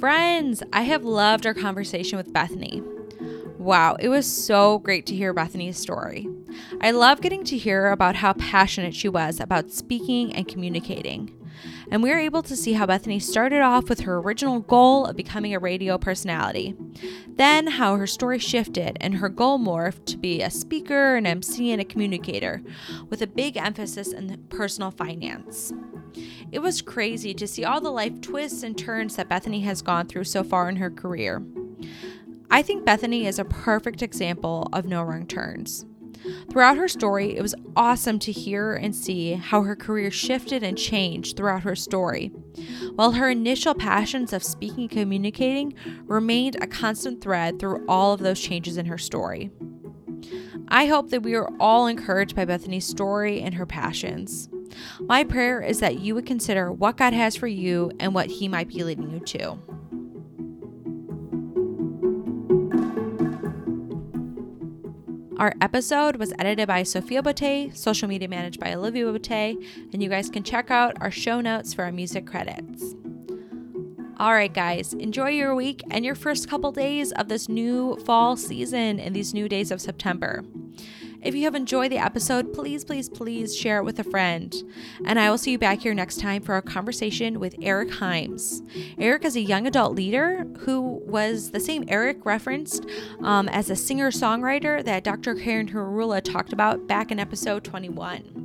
Friends, 0.00 0.64
I 0.72 0.82
have 0.82 1.04
loved 1.04 1.46
our 1.46 1.54
conversation 1.54 2.16
with 2.16 2.32
Bethany. 2.32 2.82
Wow, 3.60 3.96
it 4.00 4.08
was 4.08 4.26
so 4.26 4.78
great 4.78 5.04
to 5.06 5.14
hear 5.14 5.34
Bethany's 5.34 5.76
story. 5.76 6.26
I 6.80 6.92
love 6.92 7.20
getting 7.20 7.44
to 7.44 7.58
hear 7.58 7.88
about 7.90 8.16
how 8.16 8.32
passionate 8.32 8.94
she 8.94 9.08
was 9.08 9.38
about 9.38 9.70
speaking 9.70 10.34
and 10.34 10.48
communicating 10.48 11.36
and 11.90 12.02
we 12.02 12.10
were 12.10 12.18
able 12.18 12.42
to 12.42 12.56
see 12.56 12.74
how 12.74 12.86
Bethany 12.86 13.18
started 13.18 13.60
off 13.60 13.88
with 13.88 14.00
her 14.00 14.18
original 14.18 14.60
goal 14.60 15.06
of 15.06 15.16
becoming 15.16 15.54
a 15.54 15.58
radio 15.58 15.98
personality. 15.98 16.74
Then, 17.28 17.66
how 17.66 17.96
her 17.96 18.06
story 18.06 18.38
shifted 18.38 18.96
and 19.00 19.16
her 19.16 19.28
goal 19.28 19.58
morphed 19.58 20.04
to 20.06 20.16
be 20.16 20.42
a 20.42 20.50
speaker, 20.50 21.16
an 21.16 21.26
MC, 21.26 21.72
and 21.72 21.80
a 21.80 21.84
communicator, 21.84 22.62
with 23.08 23.22
a 23.22 23.26
big 23.26 23.56
emphasis 23.56 24.12
in 24.12 24.44
personal 24.48 24.90
finance. 24.90 25.72
It 26.52 26.60
was 26.60 26.82
crazy 26.82 27.34
to 27.34 27.46
see 27.46 27.64
all 27.64 27.80
the 27.80 27.90
life 27.90 28.20
twists 28.20 28.62
and 28.62 28.76
turns 28.76 29.16
that 29.16 29.28
Bethany 29.28 29.60
has 29.60 29.82
gone 29.82 30.06
through 30.06 30.24
so 30.24 30.42
far 30.42 30.68
in 30.68 30.76
her 30.76 30.90
career. 30.90 31.42
I 32.50 32.62
think 32.62 32.84
Bethany 32.84 33.26
is 33.26 33.38
a 33.38 33.44
perfect 33.44 34.02
example 34.02 34.68
of 34.72 34.84
no 34.84 35.02
wrong 35.02 35.26
turns. 35.26 35.86
Throughout 36.50 36.76
her 36.76 36.88
story, 36.88 37.36
it 37.36 37.42
was 37.42 37.54
awesome 37.76 38.18
to 38.20 38.32
hear 38.32 38.74
and 38.74 38.94
see 38.94 39.32
how 39.34 39.62
her 39.62 39.76
career 39.76 40.10
shifted 40.10 40.62
and 40.62 40.76
changed 40.76 41.36
throughout 41.36 41.62
her 41.62 41.76
story. 41.76 42.28
While 42.96 43.12
her 43.12 43.30
initial 43.30 43.74
passions 43.74 44.32
of 44.32 44.42
speaking 44.42 44.82
and 44.82 44.90
communicating 44.90 45.74
remained 46.04 46.56
a 46.60 46.66
constant 46.66 47.22
thread 47.22 47.58
through 47.58 47.86
all 47.88 48.12
of 48.12 48.20
those 48.20 48.40
changes 48.40 48.76
in 48.76 48.86
her 48.86 48.98
story. 48.98 49.50
I 50.68 50.86
hope 50.86 51.10
that 51.10 51.22
we 51.22 51.34
are 51.34 51.50
all 51.58 51.86
encouraged 51.86 52.36
by 52.36 52.44
Bethany's 52.44 52.86
story 52.86 53.40
and 53.40 53.54
her 53.54 53.66
passions. 53.66 54.48
My 55.00 55.24
prayer 55.24 55.60
is 55.60 55.80
that 55.80 56.00
you 56.00 56.14
would 56.14 56.26
consider 56.26 56.70
what 56.70 56.96
God 56.96 57.12
has 57.12 57.34
for 57.34 57.48
you 57.48 57.90
and 57.98 58.14
what 58.14 58.30
He 58.30 58.46
might 58.46 58.68
be 58.68 58.84
leading 58.84 59.10
you 59.10 59.20
to. 59.20 59.58
Our 65.40 65.54
episode 65.62 66.16
was 66.16 66.34
edited 66.38 66.68
by 66.68 66.82
Sophia 66.82 67.22
Bote, 67.22 67.74
social 67.74 68.06
media 68.06 68.28
managed 68.28 68.60
by 68.60 68.74
Olivia 68.74 69.06
Bote, 69.06 69.30
and 69.30 70.02
you 70.02 70.10
guys 70.10 70.28
can 70.28 70.42
check 70.42 70.70
out 70.70 70.98
our 71.00 71.10
show 71.10 71.40
notes 71.40 71.72
for 71.72 71.82
our 71.84 71.90
music 71.90 72.26
credits. 72.26 72.94
All 74.18 74.34
right, 74.34 74.52
guys, 74.52 74.92
enjoy 74.92 75.30
your 75.30 75.54
week 75.54 75.80
and 75.90 76.04
your 76.04 76.14
first 76.14 76.46
couple 76.46 76.72
days 76.72 77.12
of 77.12 77.28
this 77.28 77.48
new 77.48 77.96
fall 78.04 78.36
season 78.36 79.00
and 79.00 79.16
these 79.16 79.32
new 79.32 79.48
days 79.48 79.70
of 79.70 79.80
September. 79.80 80.44
If 81.22 81.34
you 81.34 81.44
have 81.44 81.54
enjoyed 81.54 81.92
the 81.92 81.98
episode, 81.98 82.54
please, 82.54 82.82
please, 82.82 83.08
please 83.08 83.54
share 83.54 83.78
it 83.78 83.84
with 83.84 83.98
a 83.98 84.04
friend. 84.04 84.54
And 85.04 85.20
I 85.20 85.28
will 85.28 85.36
see 85.36 85.50
you 85.50 85.58
back 85.58 85.80
here 85.80 85.92
next 85.92 86.18
time 86.18 86.42
for 86.42 86.56
a 86.56 86.62
conversation 86.62 87.38
with 87.38 87.54
Eric 87.60 87.90
Himes. 87.90 88.66
Eric 88.98 89.26
is 89.26 89.36
a 89.36 89.40
young 89.40 89.66
adult 89.66 89.94
leader 89.94 90.46
who 90.60 91.02
was 91.04 91.50
the 91.50 91.60
same 91.60 91.84
Eric 91.88 92.24
referenced 92.24 92.86
um, 93.22 93.50
as 93.50 93.68
a 93.68 93.76
singer 93.76 94.10
songwriter 94.10 94.82
that 94.82 95.04
Dr. 95.04 95.34
Karen 95.34 95.68
Harula 95.68 96.22
talked 96.22 96.54
about 96.54 96.86
back 96.86 97.10
in 97.10 97.20
episode 97.20 97.64
21. 97.64 98.40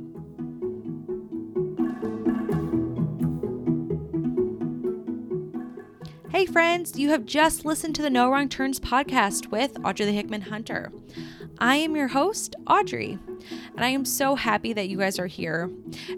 Hey, 6.30 6.44
friends, 6.44 6.98
you 6.98 7.08
have 7.08 7.24
just 7.24 7.64
listened 7.64 7.94
to 7.94 8.02
the 8.02 8.10
No 8.10 8.30
Wrong 8.30 8.50
Turns 8.50 8.78
podcast 8.78 9.50
with 9.50 9.78
Audrey 9.82 10.04
the 10.04 10.12
Hickman 10.12 10.42
Hunter. 10.42 10.92
I 11.58 11.76
am 11.76 11.96
your 11.96 12.08
host, 12.08 12.54
Audrey, 12.66 13.18
and 13.74 13.84
I 13.84 13.88
am 13.88 14.04
so 14.04 14.34
happy 14.34 14.74
that 14.74 14.88
you 14.88 14.98
guys 14.98 15.18
are 15.18 15.26
here. 15.26 15.70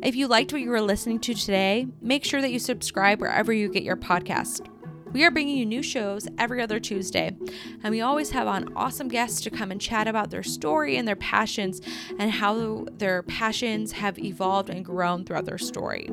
If 0.02 0.16
you 0.16 0.26
liked 0.26 0.52
what 0.52 0.62
you 0.62 0.70
were 0.70 0.80
listening 0.80 1.20
to 1.20 1.34
today, 1.34 1.86
make 2.00 2.24
sure 2.24 2.40
that 2.40 2.50
you 2.50 2.58
subscribe 2.58 3.20
wherever 3.20 3.52
you 3.52 3.68
get 3.68 3.84
your 3.84 3.96
podcast. 3.96 4.66
We 5.12 5.24
are 5.24 5.30
bringing 5.30 5.56
you 5.56 5.64
new 5.64 5.82
shows 5.82 6.26
every 6.38 6.60
other 6.60 6.80
Tuesday, 6.80 7.36
and 7.84 7.90
we 7.90 8.00
always 8.00 8.30
have 8.30 8.48
on 8.48 8.72
awesome 8.74 9.06
guests 9.06 9.40
to 9.42 9.50
come 9.50 9.70
and 9.70 9.80
chat 9.80 10.08
about 10.08 10.30
their 10.30 10.42
story 10.42 10.96
and 10.96 11.06
their 11.06 11.16
passions 11.16 11.80
and 12.18 12.32
how 12.32 12.86
their 12.92 13.22
passions 13.22 13.92
have 13.92 14.18
evolved 14.18 14.70
and 14.70 14.84
grown 14.84 15.24
throughout 15.24 15.44
their 15.44 15.56
story. 15.56 16.10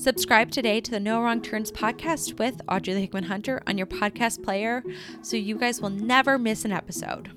Subscribe 0.00 0.50
today 0.50 0.80
to 0.80 0.90
the 0.90 0.98
No 0.98 1.20
Wrong 1.20 1.42
Turns 1.42 1.70
podcast 1.70 2.38
with 2.38 2.62
Audrey 2.66 2.98
Hickman 2.98 3.24
Hunter 3.24 3.60
on 3.66 3.76
your 3.76 3.86
podcast 3.86 4.42
player 4.42 4.82
so 5.20 5.36
you 5.36 5.58
guys 5.58 5.82
will 5.82 5.90
never 5.90 6.38
miss 6.38 6.64
an 6.64 6.72
episode. 6.72 7.30